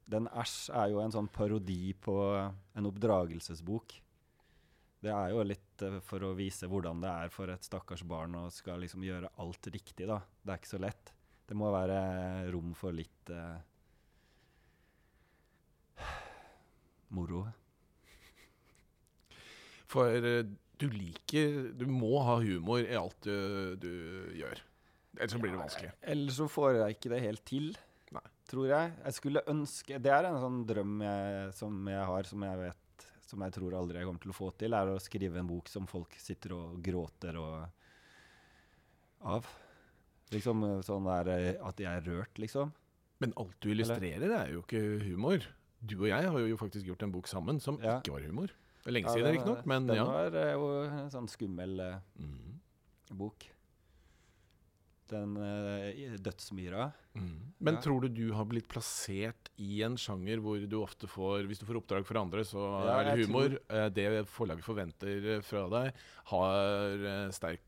Den 0.10 0.26
æsj 0.28 0.70
er 0.76 0.90
jo 0.92 1.00
en 1.00 1.14
sånn 1.14 1.30
parodi 1.32 1.94
på 1.96 2.16
en 2.76 2.86
oppdragelsesbok. 2.90 3.94
Det 5.04 5.12
er 5.12 5.30
jo 5.32 5.44
litt 5.48 5.82
eh, 5.84 6.00
for 6.04 6.24
å 6.28 6.34
vise 6.36 6.68
hvordan 6.68 7.00
det 7.04 7.10
er 7.12 7.32
for 7.32 7.48
et 7.52 7.64
stakkars 7.64 8.04
barn 8.08 8.36
å 8.40 8.50
skal 8.52 8.80
liksom 8.84 9.04
gjøre 9.04 9.30
alt 9.44 9.68
riktig, 9.72 10.08
da. 10.08 10.18
Det 10.44 10.52
er 10.54 10.60
ikke 10.62 10.74
så 10.76 10.80
lett. 10.84 11.14
Det 11.48 11.56
må 11.60 11.72
være 11.72 12.52
rom 12.52 12.74
for 12.76 12.96
litt 12.96 13.32
eh, 13.32 13.58
moro. 17.16 17.46
For 19.94 20.18
eh, 20.18 20.44
du 20.82 20.88
liker 20.90 21.72
Du 21.78 21.86
må 21.88 22.18
ha 22.26 22.40
humor 22.42 22.82
i 22.84 22.96
alt 22.98 23.28
du, 23.28 23.76
du 23.80 23.92
gjør. 24.40 24.62
Ellers 25.14 25.36
så 25.36 25.42
blir 25.42 25.54
det 25.54 25.62
vanskelig. 25.62 25.92
Ellers 26.14 26.40
så 26.42 26.48
får 26.50 26.80
jeg 26.80 26.96
ikke 26.98 27.12
det 27.14 27.20
helt 27.22 27.44
til, 27.46 27.68
Nei. 28.16 28.24
tror 28.50 28.70
jeg. 28.72 28.94
Jeg 29.06 29.18
skulle 29.20 29.44
ønske 29.54 30.00
Det 30.02 30.14
er 30.14 30.30
en 30.30 30.40
sånn 30.42 30.64
drøm 30.70 31.04
jeg, 31.06 31.52
som 31.60 31.92
jeg 31.94 32.08
har, 32.10 32.30
som 32.30 32.48
jeg 32.48 32.62
vet 32.64 33.06
Som 33.30 33.46
jeg 33.46 33.56
tror 33.60 33.78
aldri 33.78 34.02
jeg 34.02 34.10
kommer 34.10 34.26
til 34.26 34.34
å 34.34 34.38
få 34.40 34.50
til, 34.58 34.74
er 34.78 34.90
å 34.90 35.02
skrive 35.02 35.42
en 35.42 35.50
bok 35.50 35.70
som 35.72 35.86
folk 35.90 36.18
sitter 36.22 36.58
og 36.58 36.82
gråter 36.86 37.38
og 37.42 37.62
av. 39.24 39.46
Liksom 40.34 40.66
sånn 40.84 41.06
der 41.08 41.30
eh, 41.32 41.52
at 41.64 41.78
de 41.80 41.86
er 41.88 42.02
rørt, 42.04 42.42
liksom. 42.42 42.74
Men 43.24 43.32
alt 43.40 43.56
du 43.64 43.70
illustrerer, 43.72 44.34
er 44.36 44.50
jo 44.52 44.64
ikke 44.66 44.82
humor. 45.06 45.46
Du 45.86 45.98
og 46.02 46.08
jeg 46.08 46.30
har 46.32 46.40
jo 46.40 46.58
faktisk 46.58 46.86
gjort 46.88 47.04
en 47.04 47.12
bok 47.12 47.28
sammen 47.28 47.60
som 47.60 47.78
Ja. 47.84 48.00
ikke 48.00 48.12
var 48.14 48.22
humor. 48.22 48.50
Lenge 48.86 49.08
Ja, 49.08 49.14
siden, 49.16 49.24
den- 49.26 49.36
riktignok, 49.38 49.66
men 49.66 49.88
den 49.88 49.96
ja. 49.96 50.06
var 50.06 50.36
eh, 50.36 50.54
jo 50.54 50.84
en 50.84 51.10
sånn 51.10 51.28
skummel 51.30 51.80
eh, 51.80 52.00
Mhm. 52.20 52.60
bok. 53.18 53.46
Den 55.10 55.36
eh, 55.38 56.16
dødsmyra. 56.18 56.92
Men 57.60 57.76
Ja. 57.76 57.82
tror 57.82 58.02
du 58.02 58.08
du 58.10 58.32
har 58.34 58.46
blitt 58.46 58.68
plassert 58.68 59.50
i 59.60 59.82
en 59.84 59.96
sjanger 59.96 60.40
hvor 60.42 60.58
du 60.68 60.76
ofte 60.82 61.08
får 61.08 61.46
Hvis 61.48 61.60
du 61.60 61.66
får 61.66 61.82
oppdrag 61.82 62.06
for 62.06 62.18
andre, 62.18 62.42
så 62.44 62.86
Ja, 62.86 63.00
er 63.02 63.16
det 63.18 63.28
humor. 63.28 63.60
Eh, 63.70 63.90
Det 63.90 64.26
forlaget 64.28 64.64
forventer 64.64 65.42
fra 65.44 65.68
deg, 65.70 65.94
har 66.26 67.30
sterk, 67.32 67.68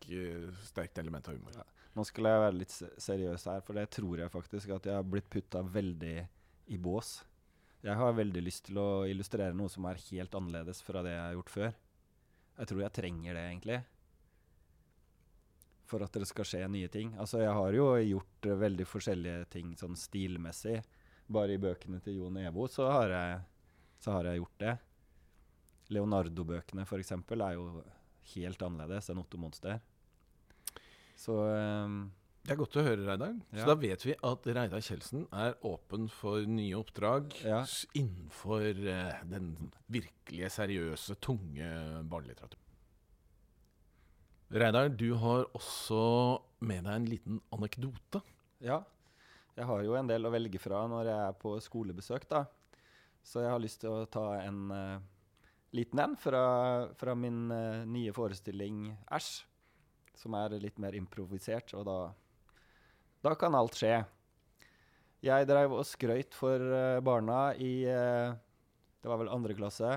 sterkt 0.64 0.98
element 0.98 1.28
av 1.28 1.36
humor. 1.36 1.52
Ja. 1.56 1.64
Nå 1.96 2.04
skulle 2.06 2.28
jeg 2.28 2.42
være 2.52 2.58
litt 2.60 2.70
seriøs 3.00 3.46
her, 3.46 3.62
for 3.62 3.74
det 3.74 3.90
tror 3.92 4.18
jeg 4.18 4.30
faktisk 4.32 4.74
at 4.76 4.84
jeg 4.84 4.94
har 4.96 5.04
blitt 5.04 5.30
putta 5.30 5.62
veldig 5.64 6.28
i 6.70 6.78
bås. 6.78 7.24
Jeg 7.86 8.00
har 8.00 8.16
veldig 8.18 8.42
lyst 8.42 8.64
til 8.66 8.80
å 8.82 9.06
illustrere 9.06 9.54
noe 9.54 9.70
som 9.70 9.86
er 9.86 10.00
helt 10.08 10.34
annerledes 10.34 10.80
fra 10.82 11.04
det 11.06 11.12
jeg 11.14 11.22
har 11.22 11.36
gjort 11.36 11.52
før. 11.54 11.76
Jeg 12.56 12.70
tror 12.72 12.82
jeg 12.82 12.96
trenger 12.98 13.38
det, 13.38 13.44
egentlig. 13.52 13.78
For 15.86 16.02
at 16.02 16.18
det 16.18 16.26
skal 16.26 16.48
skje 16.50 16.64
nye 16.72 16.90
ting. 16.90 17.12
Altså, 17.22 17.44
jeg 17.44 17.54
har 17.54 17.78
jo 17.78 17.86
gjort 18.02 18.48
eh, 18.50 18.58
veldig 18.64 18.88
forskjellige 18.90 19.46
ting 19.54 19.76
sånn 19.78 19.98
stilmessig. 20.02 20.80
Bare 21.30 21.54
i 21.54 21.62
bøkene 21.62 22.02
til 22.02 22.24
Jon 22.24 22.42
Evo 22.42 22.66
så 22.72 22.90
har 22.90 23.14
jeg, 23.14 23.38
så 24.02 24.18
har 24.18 24.32
jeg 24.32 24.42
gjort 24.42 24.60
det. 24.66 24.74
Leonardo-bøkene, 25.94 26.88
eksempel, 26.98 27.46
er 27.46 27.60
jo 27.60 27.84
helt 28.34 28.66
annerledes 28.66 29.12
enn 29.14 29.22
Otto 29.22 29.38
Monster. 29.38 29.78
Så 31.22 31.38
ehm, 31.54 32.08
Det 32.46 32.54
er 32.54 32.60
godt 32.60 32.76
å 32.78 32.84
høre, 32.86 33.02
Reidar. 33.08 33.32
Så 33.58 33.66
da 33.66 33.74
vet 33.82 34.04
vi 34.06 34.14
at 34.30 34.48
Reidar 34.54 34.84
Kjeldsen 34.86 35.24
er 35.34 35.56
åpen 35.66 36.06
for 36.14 36.46
nye 36.46 36.76
oppdrag 36.78 37.34
Ja. 37.42 37.64
innenfor 37.98 38.68
uh, 38.86 39.24
den 39.32 39.72
virkelige, 39.90 40.52
seriøse, 40.54 41.16
tunge 41.26 41.70
barnelitteraturen. 42.06 42.62
Reidar, 44.54 44.92
du 44.94 45.16
har 45.18 45.48
også 45.58 46.04
med 46.62 46.86
deg 46.86 46.94
en 47.00 47.10
liten 47.10 47.42
anekdote. 47.56 48.22
ja. 48.62 48.84
Jeg 49.56 49.70
har 49.70 49.84
jo 49.86 49.94
en 49.96 50.08
del 50.10 50.28
å 50.28 50.30
velge 50.34 50.60
fra 50.60 50.82
når 50.92 51.08
jeg 51.08 51.20
er 51.30 51.36
på 51.40 51.54
skolebesøk, 51.64 52.26
da. 52.28 52.42
Så 53.24 53.40
jeg 53.40 53.54
har 53.54 53.62
lyst 53.64 53.80
til 53.86 53.94
å 53.94 54.02
ta 54.12 54.26
en 54.42 54.58
uh, 54.68 54.98
liten 55.72 56.02
en 56.04 56.18
fra, 56.20 56.42
fra 57.00 57.14
min 57.16 57.46
uh, 57.54 57.86
nye 57.88 58.12
forestilling 58.12 58.90
Æsj. 59.16 59.46
Som 60.20 60.36
er 60.36 60.58
litt 60.60 60.76
mer 60.84 60.92
improvisert, 61.00 61.72
og 61.80 61.86
da, 61.88 61.96
da 63.26 63.34
kan 63.40 63.56
alt 63.58 63.78
skje. 63.78 64.04
Jeg 65.26 65.48
drev 65.50 65.74
og 65.74 65.86
skrøyt 65.88 66.36
for 66.38 66.62
eh, 66.62 67.02
barna 67.06 67.56
i 67.58 67.88
eh, 67.90 68.36
Det 69.02 69.10
var 69.10 69.22
vel 69.22 69.32
andre 69.34 69.56
klasse. 69.58 69.96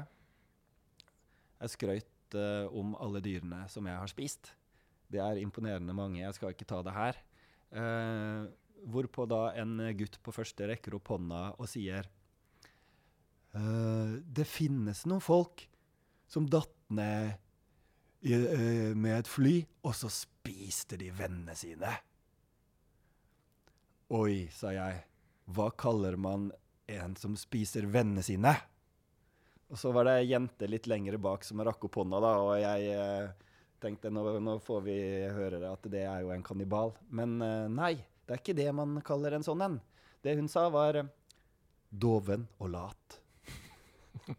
Jeg 1.58 1.74
skrøyt 1.74 2.38
eh, 2.38 2.64
om 2.72 2.94
alle 2.96 3.20
dyrene 3.24 3.66
som 3.68 3.88
jeg 3.88 4.00
har 4.00 4.08
spist. 4.10 4.54
Det 5.08 5.20
er 5.24 5.40
imponerende 5.40 5.96
mange, 5.96 6.22
jeg 6.22 6.36
skal 6.36 6.52
ikke 6.52 6.68
ta 6.68 6.82
det 6.84 6.92
her. 6.92 7.16
Hvorpå 8.88 9.24
da 9.28 9.54
en 9.56 9.80
gutt 9.96 10.18
på 10.24 10.34
første 10.36 10.68
rekker 10.68 10.98
opp 10.98 11.08
hånda 11.14 11.40
og 11.56 11.68
sier 11.68 12.04
«Eh, 13.56 14.12
Det 14.20 14.44
finnes 14.48 15.00
noen 15.08 15.24
folk 15.24 15.64
som 16.28 16.44
datt 16.44 16.76
ned 16.92 17.32
i, 18.20 18.36
med 18.92 19.14
et 19.14 19.32
fly, 19.32 19.54
og 19.88 19.96
så 19.96 20.12
spiste 20.12 21.00
de 21.00 21.08
vennene 21.16 21.56
sine. 21.56 21.94
Oi, 24.08 24.46
sa 24.56 24.70
jeg. 24.72 25.02
Hva 25.52 25.66
kaller 25.76 26.14
man 26.16 26.46
en 26.88 27.12
som 27.20 27.34
spiser 27.36 27.84
vennene 27.92 28.22
sine? 28.24 28.54
Og 29.68 29.76
så 29.76 29.92
var 29.92 30.08
det 30.08 30.14
ei 30.22 30.30
jente 30.30 30.64
litt 30.64 30.88
lenger 30.88 31.18
bak 31.20 31.44
som 31.44 31.60
rakk 31.60 31.84
opp 31.90 31.98
hånda, 32.00 32.22
da, 32.24 32.30
og 32.40 32.54
jeg 32.56 32.88
eh, 32.94 33.28
tenkte 33.84 34.08
nå, 34.08 34.24
nå 34.40 34.56
får 34.64 34.80
vi 34.88 34.96
høre 35.36 35.60
at 35.68 35.84
det 35.92 36.06
er 36.08 36.24
jo 36.24 36.32
en 36.32 36.46
kannibal. 36.46 36.96
Men 37.12 37.36
eh, 37.44 37.68
nei, 37.68 37.92
det 38.24 38.32
er 38.32 38.40
ikke 38.40 38.56
det 38.56 38.68
man 38.80 38.96
kaller 39.04 39.36
en 39.36 39.44
sånn 39.44 39.66
en. 39.68 39.78
Det 40.24 40.38
hun 40.40 40.48
sa, 40.48 40.64
var 40.72 41.02
doven 41.92 42.48
og 42.64 42.72
lat. 42.78 43.20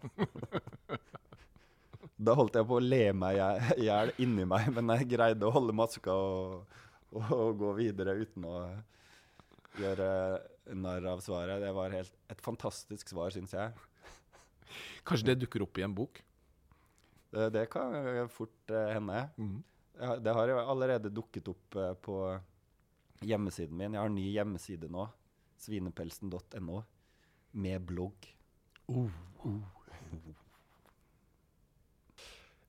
da 2.25 2.39
holdt 2.41 2.57
jeg 2.57 2.73
på 2.73 2.81
å 2.81 2.87
le 2.89 3.05
meg 3.13 3.37
i 3.77 3.85
hjel 3.85 4.17
inni 4.17 4.49
meg, 4.49 4.73
men 4.73 4.97
jeg 4.97 5.13
greide 5.13 5.45
å 5.45 5.53
holde 5.53 5.77
maska 5.77 6.09
og, 6.09 6.79
og, 7.13 7.35
og 7.37 7.59
gå 7.61 7.77
videre 7.85 8.17
uten 8.17 8.49
å 8.49 8.63
gjøre 9.83 10.09
narr 10.79 11.05
av 11.11 11.21
svaret. 11.23 11.61
Det 11.63 11.71
var 11.75 11.93
helt, 11.93 12.15
et 12.31 12.41
fantastisk 12.43 13.11
svar, 13.11 13.33
syns 13.33 13.55
jeg. 13.55 13.73
Kanskje 15.07 15.31
det 15.31 15.39
dukker 15.43 15.65
opp 15.65 15.79
i 15.79 15.85
en 15.85 15.95
bok? 15.95 16.21
Det, 17.29 17.49
det 17.53 17.65
kan 17.73 17.93
fort 18.33 18.73
eh, 18.73 18.93
hende. 18.95 19.23
Mm. 19.37 19.57
det 20.23 20.33
har 20.33 20.49
jo 20.49 20.59
allerede 20.61 21.11
dukket 21.13 21.49
opp 21.51 21.77
eh, 21.77 21.93
på 22.05 22.17
hjemmesiden 23.25 23.77
min. 23.77 23.93
Jeg 23.93 24.01
har 24.01 24.09
en 24.09 24.17
ny 24.17 24.27
hjemmeside 24.31 24.89
nå. 24.91 25.07
Svinepelsen.no. 25.59 26.83
Med 27.59 27.81
blogg. 27.85 28.29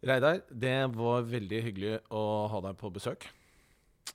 Reidar, 0.01 0.41
det 0.49 0.77
var 0.97 1.29
veldig 1.29 1.61
hyggelig 1.67 1.99
å 2.17 2.23
ha 2.49 2.61
deg 2.65 2.79
på 2.81 2.89
besøk. 2.93 3.29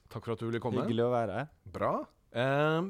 Takk 0.09 0.25
for 0.25 0.33
at 0.33 0.41
du 0.41 0.47
ville 0.49 0.61
komme. 0.63 0.81
Hyggelig 0.81 1.05
å 1.05 1.13
være 1.13 1.39
her. 1.39 1.51
Bra. 1.75 1.93
Eh, 2.35 2.87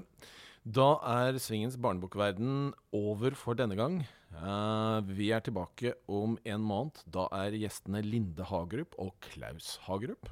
da 0.65 0.87
er 1.05 1.37
Svingens 1.37 1.77
barnebokverden 1.77 2.73
over 2.95 3.35
for 3.37 3.57
denne 3.57 3.77
gang. 3.77 3.99
Eh, 4.33 4.99
vi 5.05 5.29
er 5.29 5.43
tilbake 5.45 5.93
om 6.09 6.39
en 6.43 6.65
måned. 6.65 7.03
Da 7.05 7.27
er 7.31 7.53
gjestene 7.53 8.01
Linde 8.01 8.47
Hagerup 8.49 8.97
og 8.97 9.13
Klaus 9.21 9.77
Hagerup. 9.85 10.31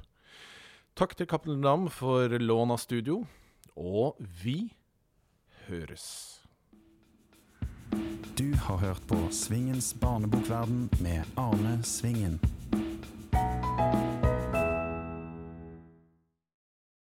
Takk 0.98 1.14
til 1.18 1.26
Cappelen 1.30 1.62
Dam 1.62 1.88
for 1.90 2.28
lån 2.28 2.74
av 2.74 2.82
studio. 2.82 3.22
Og 3.78 4.18
vi 4.42 4.74
høres. 5.68 6.40
Du 8.34 8.50
har 8.66 8.82
hørt 8.82 9.06
på 9.06 9.18
Svingens 9.30 9.94
barnebokverden 9.94 10.90
med 11.02 11.22
Arne 11.38 11.78
Svingen. 11.86 12.40